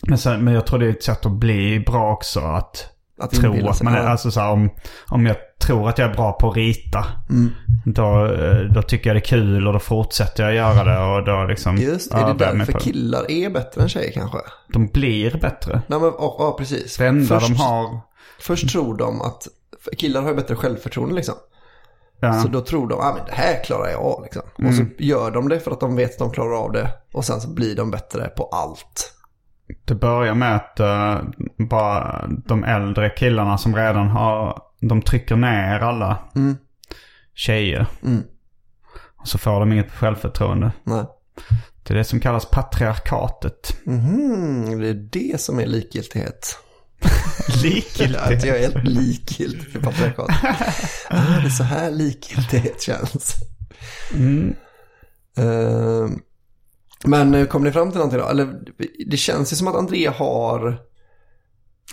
Men, 0.03 0.17
sen, 0.17 0.43
men 0.43 0.53
jag 0.53 0.67
tror 0.67 0.79
det 0.79 0.85
är 0.85 0.89
ett 0.89 1.03
sätt 1.03 1.25
att 1.25 1.31
bli 1.31 1.79
bra 1.79 2.13
också. 2.13 2.39
Att 2.39 2.89
Att 3.19 3.31
tro 3.31 3.69
att 3.69 3.81
man 3.81 3.95
är, 3.95 3.99
alltså 4.03 4.31
så 4.31 4.39
här, 4.39 4.51
om, 4.51 4.69
om 5.07 5.25
jag 5.25 5.35
tror 5.59 5.89
att 5.89 5.97
jag 5.97 6.09
är 6.09 6.13
bra 6.15 6.33
på 6.33 6.49
att 6.49 6.57
rita. 6.57 7.05
Mm. 7.29 7.49
Då, 7.85 8.25
eh, 8.33 8.59
då 8.59 8.81
tycker 8.81 9.09
jag 9.09 9.15
det 9.15 9.19
är 9.19 9.25
kul 9.25 9.67
och 9.67 9.73
då 9.73 9.79
fortsätter 9.79 10.43
jag 10.43 10.53
göra 10.53 10.83
det. 10.83 11.15
Och 11.15 11.25
då 11.25 11.43
liksom 11.49 11.77
Just 11.77 12.13
är 12.13 12.27
det 12.27 12.33
därför 12.33 12.79
killar 12.79 13.31
är 13.31 13.49
bättre 13.49 13.81
än 13.81 13.89
tjejer 13.89 14.11
kanske? 14.11 14.37
De 14.73 14.87
blir 14.87 15.37
bättre. 15.37 15.81
Nej 15.87 15.99
men, 15.99 16.11
ja, 16.17 16.35
ja 16.39 16.55
precis. 16.57 16.97
Det 16.97 17.07
enda 17.07 17.39
först, 17.39 17.47
de 17.47 17.55
har... 17.55 17.99
först 18.39 18.69
tror 18.69 18.97
de 18.97 19.21
att, 19.21 19.47
killar 19.97 20.21
har 20.21 20.33
bättre 20.33 20.55
självförtroende 20.55 21.15
liksom. 21.15 21.35
Ja, 22.19 22.33
Så 22.33 22.47
då 22.47 22.61
tror 22.61 22.87
de, 22.87 22.99
ah, 22.99 23.13
men 23.15 23.25
det 23.25 23.33
här 23.33 23.63
klarar 23.63 23.89
jag 23.89 24.01
av 24.01 24.23
liksom. 24.23 24.41
Och 24.53 24.59
Mm. 24.59 24.75
så 24.75 24.83
gör 25.03 25.31
de 25.31 25.49
det 25.49 25.59
för 25.59 25.71
att 25.71 25.79
de 25.79 25.95
vet 25.95 26.11
att 26.11 26.19
de 26.19 26.31
klarar 26.31 26.63
av 26.63 26.71
det. 26.71 26.89
Och 27.13 27.25
sen 27.25 27.41
så 27.41 27.49
blir 27.49 27.75
de 27.75 27.91
bättre 27.91 28.27
på 28.27 28.43
allt. 28.43 29.13
Det 29.85 29.95
börjar 29.95 30.33
med 30.35 30.55
att 30.55 30.79
eh, 30.79 31.19
bara 31.69 32.27
de 32.45 32.63
äldre 32.63 33.09
killarna 33.09 33.57
som 33.57 33.75
redan 33.75 34.07
har... 34.07 34.61
De 34.81 35.01
trycker 35.01 35.35
ner 35.35 35.79
alla 35.79 36.17
Mm. 36.35 36.57
tjejer. 37.35 37.85
Mm. 38.05 38.23
Och 39.17 39.27
så 39.27 39.37
får 39.37 39.59
de 39.59 39.71
inget 39.71 39.91
självförtroende. 39.91 40.71
Nej. 40.83 41.05
Det 41.83 41.93
är 41.93 41.97
det 41.97 42.03
som 42.03 42.19
kallas 42.19 42.45
patriarkatet. 42.49 43.77
Mhm, 43.85 44.79
det 44.79 44.89
är 44.89 44.93
det 44.93 45.41
som 45.41 45.59
är 45.59 45.65
likgiltighet. 45.65 46.59
Likgiltigt. 47.63 48.19
Att 48.21 48.45
jag 48.45 48.57
är 48.57 48.61
helt 48.61 48.83
likgiltig 48.87 49.71
för 49.71 49.79
patriarkat. 49.79 50.27
ah, 51.09 51.39
det 51.41 51.45
är 51.45 51.49
så 51.49 51.63
här 51.63 51.91
likgiltighet 51.91 52.81
känns. 52.81 53.35
Mm. 54.13 54.55
Eh, 55.37 56.09
men 57.05 57.35
eh, 57.35 57.45
kom 57.45 57.63
ni 57.63 57.71
fram 57.71 57.89
till 57.91 57.97
någonting 57.97 58.19
då? 58.19 58.27
Eller 58.27 58.53
det 59.07 59.17
känns 59.17 59.51
ju 59.53 59.55
som 59.55 59.67
att 59.67 59.75
Andrea 59.75 60.11
har, 60.11 60.77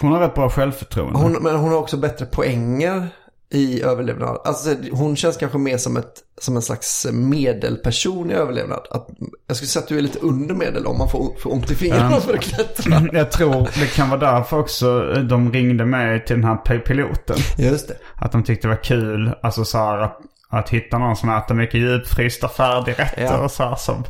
Hon 0.00 0.12
har 0.12 0.20
rätt 0.20 0.34
bra 0.34 0.50
självförtroende. 0.50 1.18
hon, 1.18 1.32
men 1.32 1.56
hon 1.56 1.70
har 1.70 1.78
också 1.78 1.96
bättre 1.96 2.26
poänger 2.26 3.08
i 3.50 3.82
överlevnad. 3.82 4.40
Alltså 4.44 4.74
hon 4.92 5.16
känns 5.16 5.36
kanske 5.36 5.58
mer 5.58 5.76
som, 5.76 5.96
ett, 5.96 6.12
som 6.40 6.56
en 6.56 6.62
slags 6.62 7.06
medelperson 7.12 8.30
i 8.30 8.34
överlevnad. 8.34 8.86
Att, 8.90 9.08
jag 9.46 9.56
skulle 9.56 9.68
säga 9.68 9.82
att 9.82 9.88
du 9.88 9.98
är 9.98 10.02
lite 10.02 10.18
under 10.18 10.54
medel 10.54 10.86
om 10.86 10.98
man 10.98 11.08
får, 11.08 11.34
får 11.38 11.52
ont 11.52 11.70
i 11.70 11.74
fingrarna 11.74 12.20
för 12.20 12.34
att 12.34 12.40
klättra. 12.40 13.02
Jag 13.12 13.30
tror 13.32 13.68
det 13.80 13.86
kan 13.94 14.10
vara 14.10 14.20
därför 14.20 14.58
också 14.58 15.02
de 15.12 15.52
ringde 15.52 15.84
mig 15.84 16.24
till 16.24 16.36
den 16.36 16.44
här 16.44 16.56
pi- 16.56 16.78
piloten. 16.80 17.36
Just 17.58 17.88
det. 17.88 17.94
Att 18.16 18.32
de 18.32 18.42
tyckte 18.44 18.68
det 18.68 18.74
var 18.74 18.82
kul, 18.84 19.34
alltså 19.42 19.64
så 19.64 19.78
här 19.78 19.98
att, 19.98 20.18
att 20.50 20.68
hitta 20.70 20.98
någon 20.98 21.16
som 21.16 21.28
äter 21.30 21.54
mycket 21.54 21.80
djupfrysta 21.80 22.48
färdigrätter 22.48 23.22
Ja. 23.22 23.38
och 23.38 23.50
så 23.50 23.62
här 23.62 23.76
som. 23.76 24.04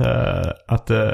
Eh, 0.00 0.50
att 0.68 0.90
eh, 0.90 1.12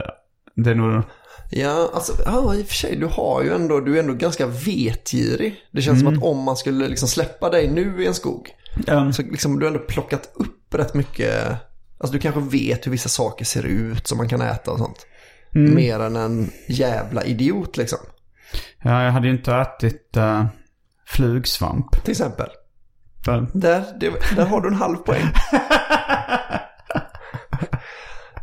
det 0.55 0.71
är 0.71 0.75
nog... 0.75 1.03
Ja, 1.51 1.91
alltså, 1.95 2.13
ja, 2.27 2.55
i 2.55 2.63
och 2.63 2.67
för 2.67 2.75
sig, 2.75 2.97
du 2.97 3.07
har 3.07 3.43
ju 3.43 3.55
ändå, 3.55 3.81
du 3.81 3.95
är 3.97 4.01
ändå 4.01 4.15
ganska 4.15 4.47
vetgirig. 4.47 5.57
Det 5.71 5.83
känns 5.83 6.01
som 6.01 6.09
att 6.09 6.23
om 6.23 6.39
man 6.39 6.57
skulle 6.57 6.89
liksom 6.89 7.09
släppa 7.09 7.51
dig 7.51 7.69
nu 7.69 8.03
i 8.03 8.07
en 8.07 8.15
skog, 8.15 8.51
Um, 8.89 9.13
så 9.13 9.23
liksom 9.23 9.59
du 9.59 9.67
har 9.67 9.73
ändå 9.73 9.85
plockat 9.85 10.31
upp 10.35 10.75
rätt 10.75 10.95
mycket, 10.95 11.57
alltså 11.99 12.13
du 12.13 12.19
kanske 12.19 12.41
vet 12.41 12.87
hur 12.87 12.91
vissa 12.91 13.09
saker 13.09 13.45
ser 13.45 13.67
ut 13.67 14.07
som 14.07 14.19
man 14.19 14.29
kan 14.29 14.41
äta 14.41 14.71
och 14.71 14.79
sånt. 14.79 15.07
Mer 15.51 16.01
än 16.01 16.17
en 16.17 16.51
jävla 16.69 17.25
idiot 17.25 17.77
liksom. 17.77 17.99
ja, 18.83 19.05
jag 19.05 19.13
hade 19.13 19.27
ju 19.27 19.33
inte 19.33 19.55
ätit 19.55 20.17
uh, 20.17 20.45
flugsvamp. 21.07 22.05
Till 22.05 22.11
exempel. 22.11 22.49
Där, 23.53 23.85
det, 24.01 24.13
där 24.37 24.47
har 24.47 24.61
du 24.61 24.69
en 24.69 24.75
halv 24.75 24.97
poäng. 24.97 25.23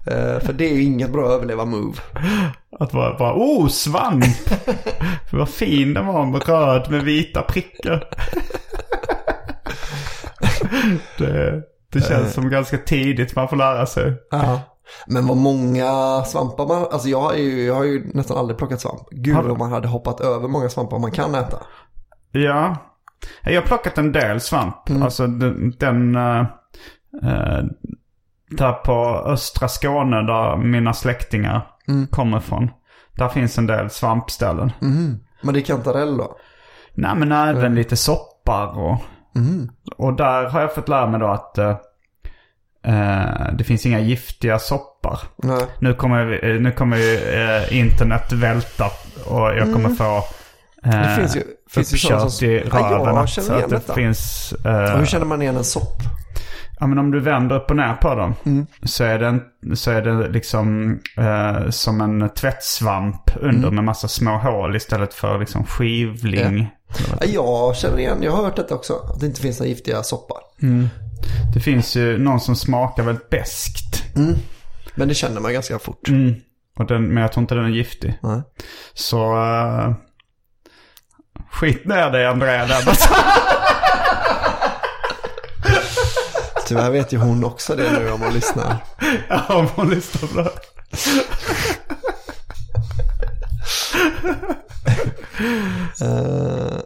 Eh, 0.06 0.39
för 0.39 0.54
det 0.54 0.70
är 0.70 0.74
ju 0.74 0.84
inget 0.84 1.12
bra 1.12 1.30
överleva-move. 1.30 1.97
att 2.80 2.93
vara 2.93 3.18
bara, 3.18 3.34
oh, 3.34 3.68
svamp! 3.68 4.26
Vad 5.32 5.50
fin 5.50 5.93
den 5.93 6.06
var 6.06 6.26
med 6.26 6.47
röd 6.47 6.91
med 6.91 7.04
vita 7.04 7.41
prickar. 7.41 8.10
det, 11.18 11.64
det 11.91 12.02
känns 12.02 12.34
som 12.34 12.50
ganska 12.50 12.78
tidigt 12.78 13.36
man 13.36 13.50
får 13.50 13.56
lära 13.56 13.86
sig. 13.86 14.14
Ja. 14.32 14.62
Men 15.08 15.28
vad 15.28 15.38
många 15.38 16.24
svampar 16.26 16.68
man, 16.68 16.88
alltså 16.91 17.10
jag 17.10 17.22
har 17.22 17.34
ju, 17.34 17.66
jag 17.66 17.76
har 17.76 17.84
ju 17.84 18.12
nästan 18.14 18.38
aldrig 18.38 18.58
plockat 18.58 18.82
svamp. 18.82 19.08
Gud 19.12 19.38
om 19.38 19.58
man 19.58 19.72
hade 19.72 19.88
hoppat 19.88 20.22
över 20.22 20.47
många 20.47 20.70
svampar 20.70 21.00
man 21.00 21.12
kan 21.12 21.36
äta. 21.36 21.58
Ja. 22.32 22.76
Jag 23.43 23.62
har 23.62 23.68
plockat 23.68 23.97
en 23.97 24.12
del 24.12 24.41
svamp. 24.41 24.76
Alltså 25.02 25.28
den... 25.28 25.76
den 25.80 26.16
eh, 26.16 26.45
där 28.50 28.74
på 28.74 29.24
östra 29.26 29.68
Skåne 29.68 30.16
där 30.22 30.58
mina 30.58 30.93
släktingar 30.93 31.62
kommer 32.12 32.38
ifrån. 32.38 32.70
Där 33.18 33.30
finns 33.30 33.58
en 33.58 33.68
del 33.68 33.89
svampställen. 33.89 34.72
Men 35.41 35.54
det 35.54 35.60
är 35.60 35.62
kantarell 35.62 36.18
då? 36.18 36.38
Nej 36.93 37.16
men 37.16 37.32
även 37.32 37.76
lite 37.76 37.95
soppar 37.95 38.78
och... 38.78 38.97
Och 39.97 40.14
där 40.14 40.50
har 40.50 40.62
jag 40.62 40.76
fått 40.76 40.89
lära 40.89 41.08
mig 41.08 41.20
då 41.20 41.28
att 41.28 41.58
eh, 41.58 41.76
eh, 42.86 43.54
det 43.54 43.64
finns 43.64 43.86
inga 43.86 44.00
giftiga 44.00 44.60
soppar. 44.60 45.20
Nej. 45.38 45.66
Nu 45.80 45.93
kommer, 45.93 46.26
vi- 46.26 46.60
nu 46.60 46.72
kommer 46.72 46.97
ju 46.97 47.16
eh, 47.18 47.78
internet 47.80 48.32
välta 48.32 48.86
och 49.26 49.41
jag 49.58 49.74
kommer 49.74 49.89
få 49.89 50.18
eh, 50.86 50.91
Det 50.91 51.16
finns 51.18 51.36
ju, 51.36 51.43
finns 51.70 51.93
ju 51.93 52.14
uppkört 52.16 52.32
som... 52.32 52.47
i 52.47 52.64
Ja, 52.72 52.80
röven. 52.80 53.28
känner 53.28 53.47
så 53.47 53.54
att 53.54 53.70
det 53.70 53.76
detta. 53.76 53.93
finns... 53.93 54.54
Och 54.64 54.70
Eh, 54.72 54.97
hur 54.97 55.06
känner 55.06 55.26
man 55.26 55.41
igen 55.41 55.58
en 55.58 55.64
sopp? 55.64 55.97
Ja 56.80 56.88
men 56.88 56.98
om 56.98 57.12
du 57.12 57.20
vänder 57.20 57.56
upp 57.56 57.70
och 57.70 57.76
ner 57.78 57.94
på 57.94 58.16
dem 58.16 58.36
Mm. 58.46 58.68
så, 58.84 59.04
är 59.04 59.20
det 59.20 59.40
så 59.76 59.92
är 59.92 60.02
det 60.02 60.28
liksom 60.30 61.00
eh, 61.18 61.70
som 61.70 62.02
en 62.02 62.30
tvättsvamp 62.30 63.32
under 63.36 63.64
Mm. 63.68 63.76
med 63.76 63.84
massa 63.84 64.08
små 64.08 64.38
hål 64.38 64.76
istället 64.76 65.14
för 65.14 65.40
liksom 65.40 65.66
skivling. 65.66 66.68
Ja, 67.22 67.28
jag 67.28 67.76
känner 67.76 68.00
igen, 68.00 68.18
jag 68.24 68.32
har 68.32 68.44
hört 68.44 68.56
detta 68.56 68.76
också. 68.76 68.94
Att 69.14 69.20
det 69.20 69.26
inte 69.26 69.42
finns 69.42 69.60
några 69.60 69.70
giftiga 69.70 70.04
soppar. 70.04 70.38
Det 71.54 71.60
finns 71.60 71.96
ju 71.96 72.18
någon 72.18 72.40
som 72.40 72.56
smakar 72.56 73.04
väldigt 73.04 73.30
beskt. 73.30 74.04
Men 74.96 75.08
det 75.08 75.14
känner 75.14 75.42
man 75.42 75.54
ganska 75.54 75.80
fort. 75.80 76.08
Mm. 76.08 76.34
Och 76.78 76.86
den, 76.86 77.08
men 77.08 77.22
jag 77.24 77.32
tror 77.32 77.42
inte 77.42 77.56
den 77.56 77.66
är 77.66 77.70
giftig. 77.70 78.20
Så... 78.94 79.34
Uh, 79.36 79.94
skit 81.52 81.86
ner 81.86 82.12
dig 82.12 82.26
Andrea 82.28 82.66
där 82.66 82.86
borta. 82.86 83.16
Tyvärr 86.70 86.92
vet 86.92 87.14
ju 87.14 87.18
hon 87.18 87.44
också 87.44 87.76
det 87.76 88.00
nu 88.00 88.12
om 88.12 88.22
hon 88.22 88.34
lyssnar. 88.34 88.76
Ja, 89.30 89.46
om 89.50 89.68
hon 89.76 89.90
lyssnar 89.90 90.44
det. 90.44 90.50
Eh, 96.02 96.78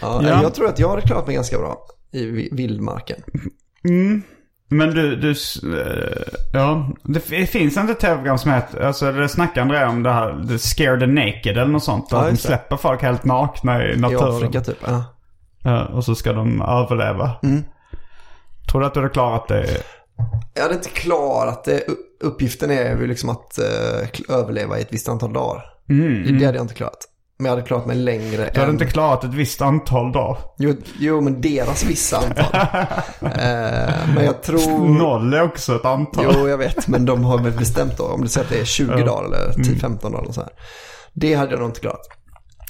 ja, 0.00 0.22
Ja. 0.22 0.42
Jag 0.42 0.54
tror 0.54 0.68
att 0.68 0.78
jag 0.78 0.88
hade 0.88 1.02
klarat 1.02 1.26
mig 1.26 1.34
ganska 1.36 1.58
bra 1.58 1.78
i 2.12 2.24
vi- 2.26 2.48
vildmarken. 2.52 3.16
Men 4.70 4.90
du, 4.90 5.16
du 5.16 5.30
eh, 5.30 6.22
ja. 6.52 6.90
Det 7.04 7.20
finns 7.20 7.76
inte 7.76 7.92
ett 7.92 8.00
tv-program 8.00 8.38
som 8.38 8.50
heter, 8.52 8.80
alltså 8.80 9.12
det 9.12 9.28
snackar 9.28 9.62
Andrea 9.62 9.88
om 9.88 10.02
det 10.02 10.12
här, 10.12 10.44
the 10.48 10.58
Scare 10.58 11.00
the 11.00 11.06
Naked 11.06 11.56
eller 11.58 11.66
något 11.72 11.84
sånt. 11.84 12.08
Ja, 12.10 12.30
de 12.30 12.36
släpper 12.36 12.76
folk 12.76 13.02
helt 13.02 13.24
nakna 13.24 13.84
i 13.84 13.92
I 13.92 13.96
naturen. 13.96 14.34
Afrika 14.36 14.60
typ. 14.60 14.78
Ja. 14.86 15.04
Ja, 15.62 15.84
och 15.86 16.04
så 16.04 16.14
ska 16.14 16.32
de 16.32 16.62
överleva. 16.62 17.30
Mm. 17.42 17.64
Tror 18.70 18.80
du 18.80 18.86
att 18.86 18.94
du 18.94 19.00
hade 19.00 19.12
klarat 19.12 19.48
det? 19.48 19.66
Jag 20.54 20.62
hade 20.62 20.74
inte 20.74 20.88
klarat 20.88 21.64
det. 21.64 21.82
Uppgiften 22.20 22.70
är 22.70 22.96
ju 22.96 23.06
liksom 23.06 23.28
att 23.30 23.58
kl- 24.12 24.32
överleva 24.32 24.78
i 24.78 24.82
ett 24.82 24.92
visst 24.92 25.08
antal 25.08 25.32
dagar. 25.32 25.64
Det 26.38 26.44
hade 26.46 26.58
jag 26.58 26.64
inte 26.64 26.74
klarat. 26.74 26.98
Men 27.38 27.44
jag 27.44 27.52
hade 27.52 27.66
klarat 27.66 27.86
mig 27.86 27.96
längre 27.96 28.36
Du 28.36 28.60
hade 28.60 28.62
än... 28.62 28.70
inte 28.70 28.86
klarat 28.86 29.24
ett 29.24 29.34
visst 29.34 29.62
antal 29.62 30.12
dagar. 30.12 30.38
Jo, 30.58 30.74
jo, 30.98 31.20
men 31.20 31.40
deras 31.40 31.84
vissa 31.84 32.16
antal. 32.18 32.44
eh, 33.20 34.14
men 34.14 34.24
jag 34.24 34.42
tror... 34.42 34.88
Noll 34.98 35.34
är 35.34 35.42
också 35.42 35.76
ett 35.76 35.84
antal. 35.84 36.24
Jo, 36.34 36.48
jag 36.48 36.58
vet. 36.58 36.88
Men 36.88 37.04
de 37.04 37.24
har 37.24 37.38
väl 37.38 37.52
bestämt 37.52 37.96
då. 37.98 38.04
Om 38.04 38.20
du 38.22 38.28
säger 38.28 38.44
att 38.44 38.52
det 38.52 38.60
är 38.60 38.64
20 38.64 38.86
dagar 39.04 39.24
eller 39.24 39.52
10-15 39.52 40.02
dagar 40.02 40.22
eller 40.22 40.32
så 40.32 40.40
här. 40.40 40.50
Det 41.12 41.34
hade 41.34 41.50
jag 41.50 41.60
nog 41.60 41.68
inte 41.68 41.80
klarat. 41.80 42.08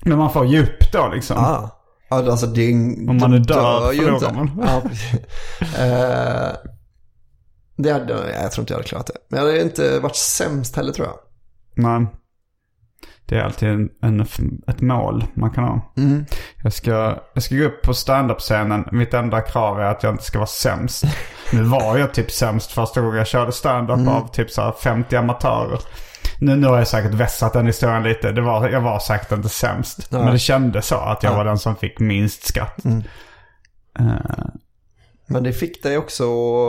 Men 0.03 0.19
man 0.19 0.33
får 0.33 0.47
djup 0.47 0.93
då 0.93 1.11
liksom. 1.15 1.39
Ah. 1.39 1.71
Alltså 2.09 2.47
det 2.47 2.63
är, 2.63 2.73
Om 3.11 3.17
man 3.21 3.33
är 3.33 3.39
död 3.39 3.95
förlorar 3.97 4.33
man. 4.35 4.63
Ja, 4.67 4.83
eh, 5.61 6.57
Det 7.77 7.93
hade, 7.93 8.13
jag, 8.43 8.53
tror 8.53 8.63
inte 8.63 8.73
jag 8.73 8.79
hade 8.79 8.89
klarat 8.89 9.07
det. 9.07 9.15
Men 9.29 9.41
jag 9.41 9.47
hade 9.47 9.63
inte 9.63 10.01
varit 10.01 10.17
sämst 10.17 10.77
heller 10.77 10.93
tror 10.93 11.07
jag. 11.07 11.17
Men 11.85 12.07
det 13.27 13.39
är 13.39 13.43
alltid 13.43 13.69
en, 13.69 13.89
en, 14.03 14.27
ett 14.67 14.81
mål 14.81 15.25
man 15.35 15.51
kan 15.51 15.65
ha. 15.65 15.93
Jag, 16.63 16.73
ska, 16.73 17.19
jag 17.35 17.43
ska 17.43 17.57
gå 17.57 17.65
upp 17.65 17.83
på 17.83 17.95
standup-scenen. 17.95 18.89
Mitt 18.93 19.15
enda 19.15 19.41
krav 19.41 19.81
är 19.81 19.85
att 19.85 20.03
jag 20.03 20.15
inte 20.15 20.25
ska 20.25 20.39
vara 20.39 20.47
sämst. 20.47 21.05
Nu 21.53 21.63
var 21.63 21.99
jag 21.99 22.15
typ 22.15 22.31
sämst 22.31 22.73
första 22.73 23.01
gången 23.01 23.19
jag 23.19 23.27
körde 23.27 23.53
standup 23.53 24.09
av 24.09 24.29
typ 24.33 24.51
så 24.51 24.63
här 24.63 24.73
50 24.73 25.17
amatörer. 25.17 25.79
Nu, 26.41 26.57
nu 26.57 26.66
har 26.66 26.78
jag 26.78 26.89
säkert 26.89 27.14
vässat 27.14 27.53
den 27.53 27.66
historien 27.66 28.03
lite. 28.03 28.32
Det 28.32 28.41
var, 28.41 28.68
jag 28.68 28.80
var 28.80 28.99
säkert 28.99 29.32
inte 29.32 29.49
sämst. 29.49 30.11
Men 30.12 30.32
det 30.32 30.39
kändes 30.39 30.86
så 30.86 30.97
att 30.97 31.22
jag 31.22 31.36
var 31.36 31.45
den 31.45 31.59
som 31.59 31.76
fick 31.76 31.99
minst 31.99 32.47
skatt. 32.47 32.84
Eh, 33.99 34.05
Men 35.26 35.43
det 35.43 35.53
fick 35.53 35.82
dig 35.82 35.99
också 35.99 36.24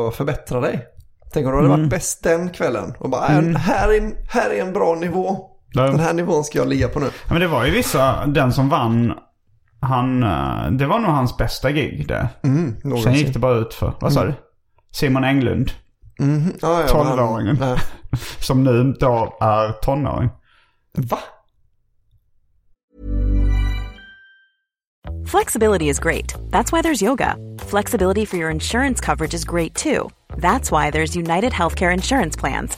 att 0.07 0.15
förbättra 0.15 0.59
dig. 0.61 0.85
Tänk 1.33 1.45
om 1.45 1.51
du 1.51 1.57
hade 1.57 1.69
varit 1.69 1.89
bäst 1.89 2.23
den 2.23 2.49
kvällen 2.49 2.93
och 2.99 3.09
bara, 3.09 3.27
"Äh, 3.27 3.41
här, 3.57 3.93
är, 3.93 4.11
här 4.29 4.49
är 4.49 4.61
en 4.61 4.73
bra 4.73 4.95
nivå. 4.95 5.37
Ja. 5.73 5.81
Den 5.83 5.99
här 5.99 6.13
nivån 6.13 6.43
ska 6.43 6.57
jag 6.59 6.67
ligga 6.67 6.87
på 6.87 6.99
nu. 6.99 7.05
Ja, 7.05 7.33
men 7.33 7.41
det 7.41 7.47
var 7.47 7.65
ju 7.65 7.71
vissa, 7.71 8.25
den 8.25 8.53
som 8.53 8.69
vann, 8.69 9.13
han, 9.79 10.23
eh, 10.23 10.71
det 10.71 10.85
var 10.85 10.99
nog 10.99 11.11
hans 11.11 11.37
bästa 11.37 11.71
gig 11.71 12.07
det. 12.07 12.29
Mm, 12.43 12.75
Sen 13.03 13.13
gick 13.13 13.33
det 13.33 13.39
bara 13.39 13.55
ut 13.57 13.73
för, 13.73 13.93
vad 14.01 14.13
sa 14.13 14.25
du? 14.25 14.33
Simon 14.91 15.23
Englund. 15.23 15.71
Mhm. 16.19 16.53
Ja, 16.61 16.81
ja, 16.87 16.97
men 16.97 17.05
han- 17.07 17.19
12-åringen. 17.19 17.57
Nej. 17.59 17.77
Som 18.39 18.63
nu 18.63 18.93
då 18.99 19.37
är 19.41 19.71
tonåring. 19.71 20.29
Va? 20.97 21.17
Flexibility 25.25 25.89
is 25.89 25.99
great. 25.99 26.33
That's 26.49 26.71
why 26.71 26.81
there's 26.81 27.01
yoga. 27.01 27.35
Flexibility 27.59 28.25
for 28.25 28.37
your 28.37 28.49
insurance 28.51 28.99
coverage 29.05 29.33
is 29.33 29.45
great 29.45 29.75
too. 29.75 30.09
That's 30.37 30.71
why 30.71 30.91
there's 30.91 31.15
United 31.15 31.53
Healthcare 31.53 31.93
Insurance 31.93 32.35
Plans. 32.39 32.77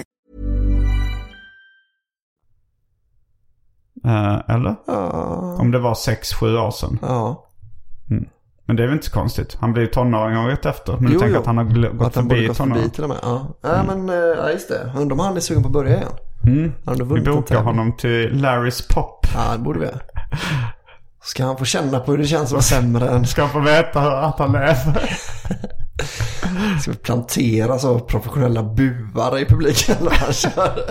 Eh, 4.05 4.55
eller? 4.55 4.75
Ja. 4.87 5.57
Om 5.59 5.71
det 5.71 5.79
var 5.79 5.93
6-7 5.93 6.57
år 6.59 6.71
sedan. 6.71 6.99
ja. 7.01 7.47
Men 8.65 8.75
det 8.75 8.83
är 8.83 8.87
väl 8.87 8.93
inte 8.95 9.05
så 9.05 9.11
konstigt. 9.11 9.57
Han 9.59 9.73
blir 9.73 9.83
ju 9.83 9.87
tonåring 9.89 10.37
året 10.37 10.65
efter. 10.65 10.93
Men 10.99 11.11
du 11.11 11.19
tänker 11.19 11.39
att 11.39 11.45
han 11.45 11.57
har 11.57 11.63
gl- 11.65 11.97
gått 11.97 12.07
Att 12.07 12.15
han 12.15 12.29
förbi 12.29 12.47
gått 12.47 12.57
förbi 12.57 12.69
tonåring. 12.71 12.89
till 12.89 13.03
och 13.03 13.09
med. 13.09 13.17
Ja, 13.21 13.47
ja 13.61 13.83
men 13.87 14.09
eh, 14.09 14.15
ja, 14.15 14.49
just 14.51 14.69
det. 14.69 14.91
Undrar 14.97 15.13
om 15.13 15.19
han 15.19 15.35
är 15.35 15.39
sugen 15.39 15.63
på 15.63 15.67
att 15.67 15.73
börja 15.73 15.95
igen. 15.95 16.11
Mm. 16.43 16.71
Han 16.85 16.95
Vi 17.13 17.21
bokar 17.21 17.61
honom 17.61 17.97
till 17.97 18.41
Larrys 18.41 18.87
Pop. 18.87 19.27
Ja, 19.35 19.51
det 19.53 19.59
borde 19.59 19.79
vi. 19.79 19.87
Ska 21.23 21.45
han 21.45 21.57
få 21.57 21.65
känna 21.65 21.99
på 21.99 22.11
hur 22.11 22.17
det 22.17 22.25
känns 22.27 22.43
att 22.43 22.51
vara 22.51 22.61
sämre 22.61 23.09
än... 23.09 23.25
Ska 23.25 23.47
få 23.47 23.59
veta 23.59 24.17
att 24.19 24.39
han 24.39 24.51
lever. 24.51 25.09
Ska 26.81 26.91
vi 26.91 26.97
plantera 26.97 27.79
så 27.79 27.99
professionella 27.99 28.63
buar 28.63 29.39
i 29.39 29.45
publiken 29.45 29.95
när 30.01 30.11
han 30.11 30.33
kör? 30.33 30.71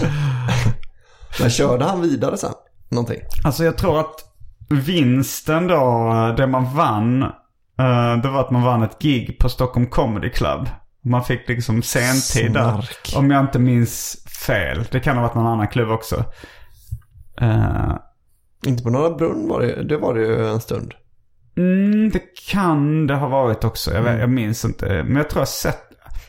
Men 1.40 1.50
körde 1.50 1.84
han 1.84 2.00
vidare 2.00 2.36
sen? 2.36 2.52
Någonting? 2.88 3.20
Alltså 3.44 3.64
jag 3.64 3.78
tror 3.78 4.00
att 4.00 4.14
vinsten 4.70 5.66
då, 5.66 6.34
det 6.36 6.46
man 6.46 6.74
vann, 6.74 7.22
eh, 7.78 8.16
det 8.22 8.28
var 8.28 8.40
att 8.40 8.50
man 8.50 8.62
vann 8.62 8.82
ett 8.82 8.98
gig 9.02 9.38
på 9.38 9.48
Stockholm 9.48 9.86
Comedy 9.86 10.30
Club. 10.30 10.68
Man 11.04 11.24
fick 11.24 11.48
liksom 11.48 11.82
sentid 11.82 12.52
där. 12.52 12.88
Om 13.16 13.30
jag 13.30 13.40
inte 13.44 13.58
minns 13.58 14.16
fel. 14.46 14.84
Det 14.90 15.00
kan 15.00 15.16
ha 15.16 15.22
varit 15.22 15.34
någon 15.34 15.46
annan 15.46 15.68
klubb 15.68 15.90
också. 15.90 16.24
Eh, 17.40 17.94
Inte 18.66 18.82
på 18.82 18.90
Norra 18.90 19.10
Brunn 19.16 19.48
var 19.48 19.60
det, 19.60 19.82
det 19.84 19.96
var 19.96 20.14
det 20.14 20.20
ju 20.20 20.48
en 20.48 20.60
stund. 20.60 20.94
mm, 21.56 22.10
det 22.10 22.22
kan 22.50 23.06
det 23.06 23.14
ha 23.14 23.28
varit 23.28 23.64
också. 23.64 23.94
Jag, 23.94 24.02
vet, 24.02 24.20
jag 24.20 24.30
minns 24.30 24.64
inte. 24.64 24.86
Men 25.06 25.16
jag 25.16 25.30
tror 25.30 25.40
jag 25.40 25.48
sett. 25.48 25.82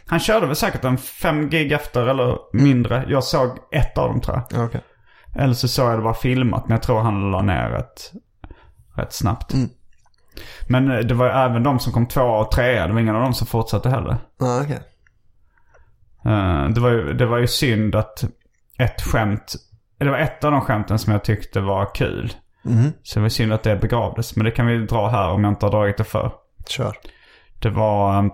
Han 0.08 0.20
körde 0.20 0.46
väl 0.46 0.56
säkert 0.56 0.84
en 0.84 0.98
fem 0.98 1.50
gig 1.50 1.72
efter 1.72 2.08
eller 2.08 2.38
mindre. 2.54 3.06
Jag 3.08 3.24
såg 3.24 3.58
ett 3.72 3.98
av 3.98 4.10
dem 4.10 4.22
tror 4.22 4.38
jag. 4.38 4.60
Ja, 4.60 4.66
okej. 4.66 4.82
Eller 5.36 5.54
så 5.54 5.68
såg 5.68 5.92
jag 5.92 6.00
det 6.00 6.04
bara 6.04 6.14
filmat. 6.14 6.68
Men 6.68 6.76
jag 6.76 6.84
tror 6.84 7.00
han 7.00 7.32
la 7.32 7.42
ner 7.42 7.70
rätt, 7.70 8.12
rätt 8.96 9.14
snabbt. 9.14 9.54
Mm. 9.54 9.70
Men 10.68 10.92
eh, 10.92 11.00
det 11.00 11.14
var 11.14 11.30
även 11.30 11.64
de 11.64 11.80
som 11.80 11.94
kom 11.94 12.08
tvåa 12.08 12.40
och 12.40 12.52
trea. 12.52 12.88
Det 12.88 12.94
var 12.94 13.00
ingen 13.00 13.16
av 13.16 13.22
dem 13.22 13.34
som 13.34 13.48
fortsatte 13.48 13.90
heller. 13.90 14.18
Okej. 14.40 14.80
Eh, 16.26 16.70
det, 16.70 16.82
var 16.82 16.90
ju, 16.90 17.14
det 17.14 17.26
var 17.26 17.38
ju 17.38 17.48
synd 17.48 17.96
att 17.96 18.24
ett 18.78 19.02
skämt. 19.02 19.56
Det 19.98 20.10
var 20.10 20.18
ett 20.18 20.44
av 20.44 20.52
de 20.52 20.62
skämten 20.62 21.00
som 21.00 21.14
jag 21.14 21.24
tyckte 21.24 21.60
var 21.60 21.96
kul. 21.96 22.34
Mhm. 22.64 22.94
Så 23.04 23.20
det 23.20 23.22
var 23.22 23.30
synd 23.30 23.54
att 23.54 23.64
det 23.64 23.76
begravdes. 23.76 24.36
Men 24.36 24.46
det 24.46 24.52
kan 24.52 24.68
vi 24.68 24.78
dra 24.78 25.08
här 25.08 25.30
om 25.30 25.44
jag 25.44 25.52
inte 25.52 25.66
har 25.66 25.72
dragit 25.72 25.98
det 25.98 26.04
för. 26.04 26.32
Kör. 26.68 26.96
Det 27.60 27.70
var... 27.70 28.30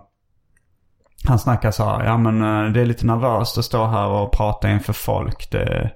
Han 1.28 1.40
snackade 1.40 1.74
så 1.74 1.86
här, 1.86 2.06
ja 2.06 2.18
men 2.18 2.42
eh, 2.42 2.72
det 2.72 2.82
är 2.82 2.86
lite 2.86 3.06
nervöst 3.06 3.58
att 3.58 3.66
stå 3.66 3.86
här 3.86 4.08
och 4.08 4.32
prata 4.32 4.72
inför 4.72 4.94
folk. 4.94 5.52
Det, 5.52 5.92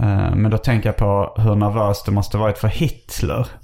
eh, 0.00 0.34
men 0.34 0.50
då 0.50 0.58
tänker 0.58 0.88
jag 0.88 0.96
på 0.96 1.34
hur 1.36 1.54
nervöst 1.54 2.06
det 2.06 2.12
måste 2.12 2.38
varit 2.38 2.58
för 2.58 2.68
Hitler. 2.68 3.48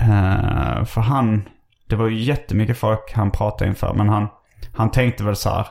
Eh, 0.00 0.84
för 0.84 1.00
han, 1.00 1.48
det 1.88 1.96
var 1.96 2.08
ju 2.08 2.22
jättemycket 2.22 2.78
folk 2.78 3.12
han 3.14 3.30
pratade 3.30 3.70
inför. 3.70 3.94
Men 3.94 4.08
han, 4.08 4.28
han 4.74 4.90
tänkte 4.90 5.24
väl 5.24 5.36
så 5.36 5.50
här, 5.50 5.66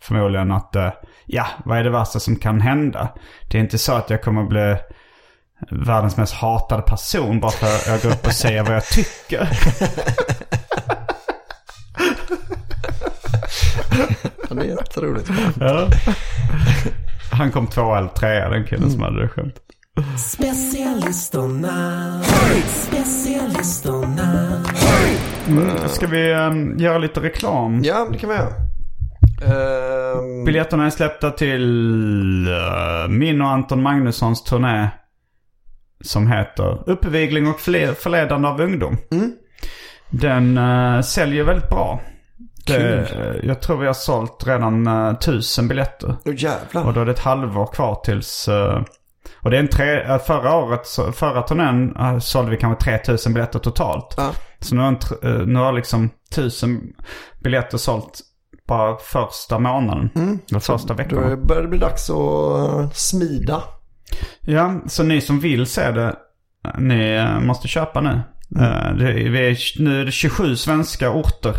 förmodligen 0.00 0.52
att, 0.52 0.76
eh, 0.76 0.90
ja 1.26 1.46
vad 1.64 1.78
är 1.78 1.84
det 1.84 1.90
värsta 1.90 2.20
som 2.20 2.36
kan 2.36 2.60
hända? 2.60 3.08
Det 3.50 3.58
är 3.58 3.62
inte 3.62 3.78
så 3.78 3.92
att 3.92 4.10
jag 4.10 4.22
kommer 4.22 4.44
bli 4.44 4.76
världens 5.70 6.16
mest 6.16 6.34
hatade 6.34 6.82
person 6.82 7.40
bara 7.40 7.50
för 7.50 7.66
att 7.66 7.86
jag 7.86 8.00
går 8.02 8.10
upp 8.10 8.26
och 8.26 8.32
säger 8.32 8.64
vad 8.64 8.74
jag 8.74 8.86
tycker. 8.86 9.48
Ja, 14.48 14.54
det 14.54 14.62
är 14.62 14.66
jätteroligt. 14.66 15.30
Ja. 15.60 15.88
Han 17.32 17.50
kom 17.52 17.66
två 17.66 17.94
eller 17.94 18.08
trea 18.08 18.48
den 18.48 18.64
killen 18.66 18.90
som 18.90 19.02
hade 19.02 19.22
det 19.22 19.28
skämtet. 19.28 19.62
Specialisterna, 20.18 22.22
specialisterna. 22.66 24.62
Ska 25.88 26.06
vi 26.06 26.32
um, 26.34 26.78
göra 26.78 26.98
lite 26.98 27.20
reklam? 27.20 27.80
Ja, 27.84 28.08
det 28.12 28.18
kan 28.18 28.30
vi 28.30 28.36
göra. 28.36 28.52
Ehm, 29.44 30.44
Biljetterna 30.44 30.86
är 30.86 30.90
släppta 30.90 31.30
till 31.30 32.48
uh, 32.48 33.08
min 33.08 33.42
och 33.42 33.48
Anton 33.48 33.82
Magnussons 33.82 34.44
turné. 34.44 34.88
Som 36.00 36.32
heter 36.32 36.90
Uppvigling 36.90 37.46
och 37.48 37.60
förle- 37.60 37.94
förledande 37.94 38.48
av 38.48 38.60
ungdom. 38.60 38.96
Den 40.10 40.58
uh, 40.58 41.00
säljer 41.00 41.44
väldigt 41.44 41.70
bra. 41.70 42.00
Det, 42.68 43.40
jag 43.42 43.60
tror 43.62 43.76
vi 43.76 43.86
har 43.86 43.94
sålt 43.94 44.44
redan 44.46 44.86
uh, 44.86 45.18
tusen 45.18 45.68
biljetter. 45.68 46.16
Åh 46.24 46.34
jävlar. 46.36 46.84
Och 46.86 46.92
då 46.92 47.00
är 47.00 47.04
det 47.04 47.12
ett 47.12 47.18
halvår 47.18 47.66
kvar 47.66 48.00
tills... 48.04 48.48
eh, 48.48 48.82
och 49.42 49.50
det 49.50 49.56
är 49.56 49.60
en 49.60 49.68
tre... 49.68 50.02
eh, 50.02 50.18
förra 50.18 50.54
året, 50.56 50.86
förra 51.14 51.42
turnén 51.42 51.96
uh, 51.96 52.18
sålde 52.18 52.50
vi 52.50 52.56
kanske 52.56 52.84
3000 52.84 53.34
biljetter 53.34 53.58
totalt. 53.58 54.14
Ja. 54.16 54.32
Så 54.60 54.74
nu 54.74 54.80
har, 54.80 54.88
en 54.88 54.96
eh, 55.40 55.46
nu 55.46 55.58
har 55.58 55.72
liksom 55.72 56.10
1000 56.30 56.80
biljetter 57.42 57.78
sålt 57.78 58.20
bara 58.68 58.96
första 58.96 59.58
månaden. 59.58 60.10
Eller 60.50 60.60
första 60.60 60.88
Då 60.88 60.94
veckan. 60.94 61.46
börjar 61.46 61.62
det 61.62 61.68
bli 61.68 61.78
dags 61.78 62.10
att 62.10 62.16
eh, 62.80 62.90
smida. 62.90 63.62
Ja, 64.40 64.80
så 64.86 65.02
ni 65.02 65.20
som 65.20 65.40
vill 65.40 65.66
se 65.66 65.90
det, 65.90 66.16
ni 66.78 67.14
eh, 67.14 67.40
måste 67.40 67.68
köpa 67.68 68.00
nu. 68.00 68.20
Eh, 68.60 68.94
det, 68.98 69.12
vi 69.12 69.50
är, 69.50 69.82
nu 69.82 70.00
är 70.00 70.04
det 70.04 70.12
27 70.12 70.56
svenska 70.56 71.10
orter. 71.10 71.54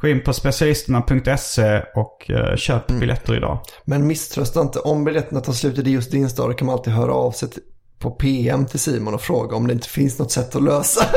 Gå 0.00 0.08
in 0.08 0.20
på 0.24 0.32
specialisterna.se 0.32 1.82
och 1.94 2.30
eh, 2.30 2.56
köp 2.56 2.86
biljetter 2.86 3.36
idag. 3.36 3.58
Men 3.84 4.06
misströsta 4.06 4.60
inte. 4.60 4.78
Om 4.78 5.04
biljetterna 5.04 5.40
tar 5.40 5.52
slut 5.52 5.78
i 5.78 5.90
just 5.90 6.10
din 6.10 6.30
stad 6.30 6.58
kan 6.58 6.66
man 6.66 6.72
alltid 6.72 6.92
höra 6.92 7.12
av 7.12 7.30
sig 7.32 7.48
på 7.98 8.10
PM 8.10 8.66
till 8.66 8.80
Simon 8.80 9.14
och 9.14 9.20
fråga 9.22 9.56
om 9.56 9.66
det 9.66 9.72
inte 9.72 9.88
finns 9.88 10.18
något 10.18 10.32
sätt 10.32 10.56
att 10.56 10.62
lösa. 10.62 11.04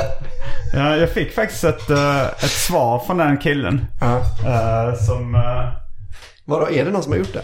Ja, 0.76 0.96
jag 0.98 1.10
fick 1.10 1.32
faktiskt 1.34 1.64
ett, 1.64 1.90
eh, 1.90 2.22
ett 2.28 2.52
svar 2.52 3.00
från 3.00 3.18
den 3.18 3.38
killen. 3.38 3.86
Eh, 4.02 4.96
som... 5.08 5.36
eh, 5.36 5.42
Vadå, 6.46 6.70
är 6.70 6.86
det 6.86 6.92
någon 6.92 7.04
som 7.04 7.12
har 7.12 7.20
gjort 7.20 7.34
det? 7.34 7.44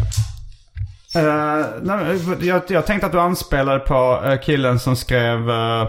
Eh, 1.20 1.66
nej, 1.82 2.20
jag, 2.48 2.62
jag 2.70 2.86
tänkte 2.86 3.06
att 3.06 3.12
du 3.12 3.20
anspelade 3.20 3.80
på 3.80 4.22
killen 4.44 4.80
som 4.80 4.96
skrev 4.96 5.50
eh, 5.50 5.88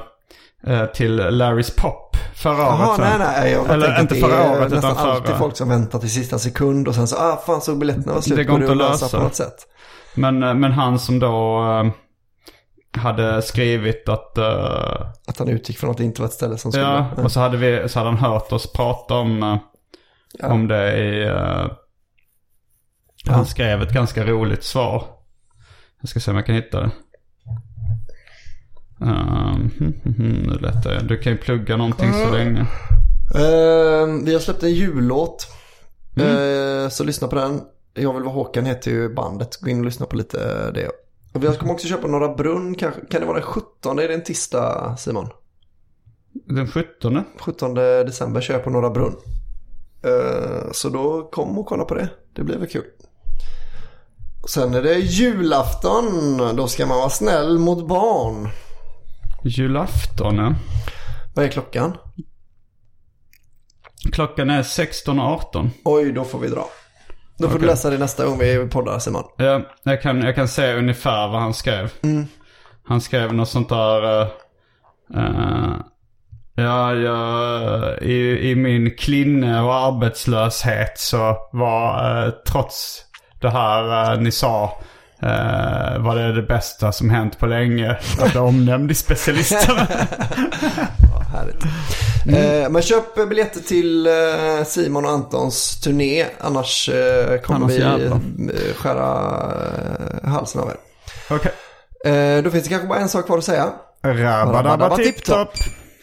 till 0.94 1.16
Larrys 1.16 1.76
Pop 1.76 2.16
förra 2.34 2.58
Jaha, 2.58 2.88
året. 2.88 2.98
nej, 3.00 3.18
nej. 3.18 3.52
Jag 3.52 3.70
Eller 3.70 4.00
inte 4.00 4.14
förra 4.14 4.50
året 4.50 4.70
nästan 4.72 4.92
utan 4.92 5.08
alltid 5.10 5.26
förra. 5.26 5.38
folk 5.38 5.56
som 5.56 5.68
väntar 5.68 5.98
till 5.98 6.10
sista 6.10 6.38
sekund 6.38 6.88
och 6.88 6.94
sen 6.94 7.08
så, 7.08 7.16
ah 7.16 7.42
fan 7.46 7.60
så 7.60 7.74
biljetterna 7.74 8.12
var 8.14 8.20
slut. 8.20 8.36
Det 8.36 8.44
går 8.44 8.60
inte 8.60 8.72
att 8.72 8.78
lösa 8.78 9.04
lösa. 9.04 9.18
på 9.18 9.24
något 9.24 9.34
sätt. 9.34 9.54
Men, 10.14 10.42
eh, 10.42 10.54
men 10.54 10.72
han 10.72 10.98
som 10.98 11.18
då 11.18 11.62
eh, 11.62 11.90
hade 13.02 13.42
skrivit 13.42 14.08
att... 14.08 14.38
eh, 14.38 15.00
Att 15.26 15.38
han 15.38 15.48
utgick 15.48 15.78
från 15.78 15.90
att 15.90 15.96
det 15.96 16.04
inte 16.04 16.20
var 16.22 16.26
ett 16.28 16.34
ställe 16.34 16.58
som 16.58 16.72
skulle... 16.72 16.86
ja, 16.86 17.06
och 17.16 17.32
så 17.32 17.40
hade, 17.40 17.56
vi, 17.56 17.88
så 17.88 17.98
hade 17.98 18.10
han 18.10 18.18
hört 18.18 18.52
oss 18.52 18.72
prata 18.72 19.14
om, 19.14 19.42
eh, 19.42 19.56
Ja. 20.38 20.48
om 20.52 20.68
det 20.68 20.96
i... 20.98 21.22
eh, 21.26 21.66
Han 23.28 23.46
skrev 23.46 23.82
ett 23.82 23.92
ganska 23.92 24.24
roligt 24.24 24.64
svar. 24.64 25.04
Jag 26.00 26.08
ska 26.08 26.20
se 26.20 26.30
om 26.30 26.36
jag 26.36 26.46
kan 26.46 26.54
hitta 26.54 26.80
det. 26.80 26.90
Um, 29.00 29.70
nu 30.18 30.58
letar 30.60 30.92
jag. 30.92 31.08
Du 31.08 31.16
kan 31.18 31.32
ju 31.32 31.38
plugga 31.38 31.76
någonting 31.76 32.12
så 32.12 32.30
länge. 32.30 32.60
Eh, 33.34 34.06
vi 34.24 34.32
har 34.32 34.38
släppt 34.40 34.62
en 34.62 34.72
jullåt. 34.74 35.46
Mm. 36.16 36.84
Eh, 36.84 36.88
så 36.88 37.04
lyssna 37.04 37.28
på 37.28 37.36
den. 37.36 37.60
Jag 37.94 38.12
vill 38.14 38.22
vara 38.22 38.34
Håkan 38.34 38.66
heter 38.66 38.90
ju 38.90 39.14
bandet. 39.14 39.56
Gå 39.60 39.70
in 39.70 39.78
och 39.78 39.84
lyssna 39.84 40.06
på 40.06 40.16
lite 40.16 40.70
det. 40.70 40.88
Och 41.32 41.44
vi 41.44 41.56
kommer 41.56 41.72
också 41.72 41.88
köpa 41.88 42.06
några 42.08 42.34
brunn 42.34 42.74
kanske. 42.74 43.00
Kan 43.10 43.20
det 43.20 43.26
vara 43.26 43.38
den 43.38 43.46
17? 43.46 43.98
Är 43.98 44.08
det 44.08 44.14
en 44.14 44.24
tisdag 44.24 44.96
Simon? 44.98 45.28
Den 46.32 46.66
17? 46.68 47.24
17 47.40 47.74
december 47.74 48.40
kör 48.40 48.54
jag 48.54 48.64
på 48.64 48.70
Norra 48.70 48.90
Brunn. 48.90 49.16
Eh, 50.02 50.70
Så 50.72 50.88
då 50.88 51.28
kom 51.32 51.58
och 51.58 51.66
kolla 51.66 51.84
på 51.84 51.94
det. 51.94 52.08
Det 52.34 52.42
blir 52.42 52.58
väl 52.58 52.68
kul. 52.68 52.84
Sen 54.48 54.74
är 54.74 54.82
det 54.82 54.94
julafton. 54.98 56.36
Då 56.56 56.66
ska 56.68 56.86
man 56.86 56.98
vara 56.98 57.10
snäll 57.10 57.58
mot 57.58 57.88
barn. 57.88 58.48
Julafton, 59.42 60.36
ja. 60.36 60.54
Vad 61.34 61.44
är 61.44 61.48
klockan? 61.48 61.96
Klockan 64.12 64.50
är 64.50 64.62
16.18. 64.62 65.70
Oj, 65.84 66.12
då 66.12 66.24
får 66.24 66.38
vi 66.38 66.48
dra. 66.48 66.66
Då 67.38 67.48
får 67.48 67.52
du 67.52 67.56
Okej. 67.64 67.66
läsa 67.68 67.90
det 67.90 67.98
nästa 67.98 68.24
gång 68.26 68.38
vi 68.38 68.68
poddar 68.70 68.98
Simon. 68.98 69.24
Ja, 69.36 69.60
jag 69.82 70.02
kan, 70.02 70.22
jag 70.22 70.34
kan 70.34 70.48
se 70.48 70.74
ungefär 70.74 71.28
vad 71.28 71.40
han 71.40 71.54
skrev. 71.54 71.92
Han 72.84 73.00
skrev 73.00 73.34
något 73.34 73.48
sånt 73.48 73.68
där... 73.68 74.20
eh, 74.22 74.28
eh, 75.16 75.74
ja, 76.54 76.94
jag, 76.94 78.02
i, 78.02 78.50
i 78.50 78.54
min 78.54 78.96
klinne 78.96 79.60
och 79.62 79.74
arbetslöshet 79.74 80.98
så 80.98 81.36
var 81.52 82.24
eh, 82.26 82.30
trots 82.30 83.04
det 83.40 83.50
här 83.50 84.16
ni 84.16 84.30
sa 84.32 84.80
eh, 85.22 85.98
var 85.98 86.16
det 86.16 86.32
det 86.32 86.42
bästa 86.42 86.92
som 86.92 87.10
hänt 87.10 87.38
på 87.38 87.46
länge. 87.46 87.90
Att 88.20 88.30
bli 88.30 88.40
omnämnd 88.40 88.90
i 88.90 88.94
specialisterna. 88.94 89.80
Härligt. 91.32 91.64
Eh, 92.26 92.70
men 92.70 92.82
köp 92.82 93.14
biljetter 93.28 93.60
till 93.60 94.06
eh, 94.06 94.64
Simon 94.66 95.04
och 95.04 95.10
Antons 95.10 95.80
turné. 95.80 96.26
Annars 96.40 96.88
eh, 96.88 97.40
kommer 97.40 97.60
Annars 97.60 97.72
vi 97.72 98.04
eh, 98.46 98.74
skära 98.76 99.52
eh, 100.22 100.28
halsen 100.30 100.60
av 100.60 100.68
er. 100.68 100.76
Okej. 101.30 101.52
Eh, 102.04 102.42
då 102.42 102.50
finns 102.50 102.64
det 102.64 102.70
kanske 102.70 102.88
bara 102.88 102.98
en 102.98 103.08
sak 103.08 103.26
kvar 103.26 103.38
att 103.38 103.44
säga. 103.44 103.68
Rabba 104.04 104.96
tipp-topp. 104.96 105.50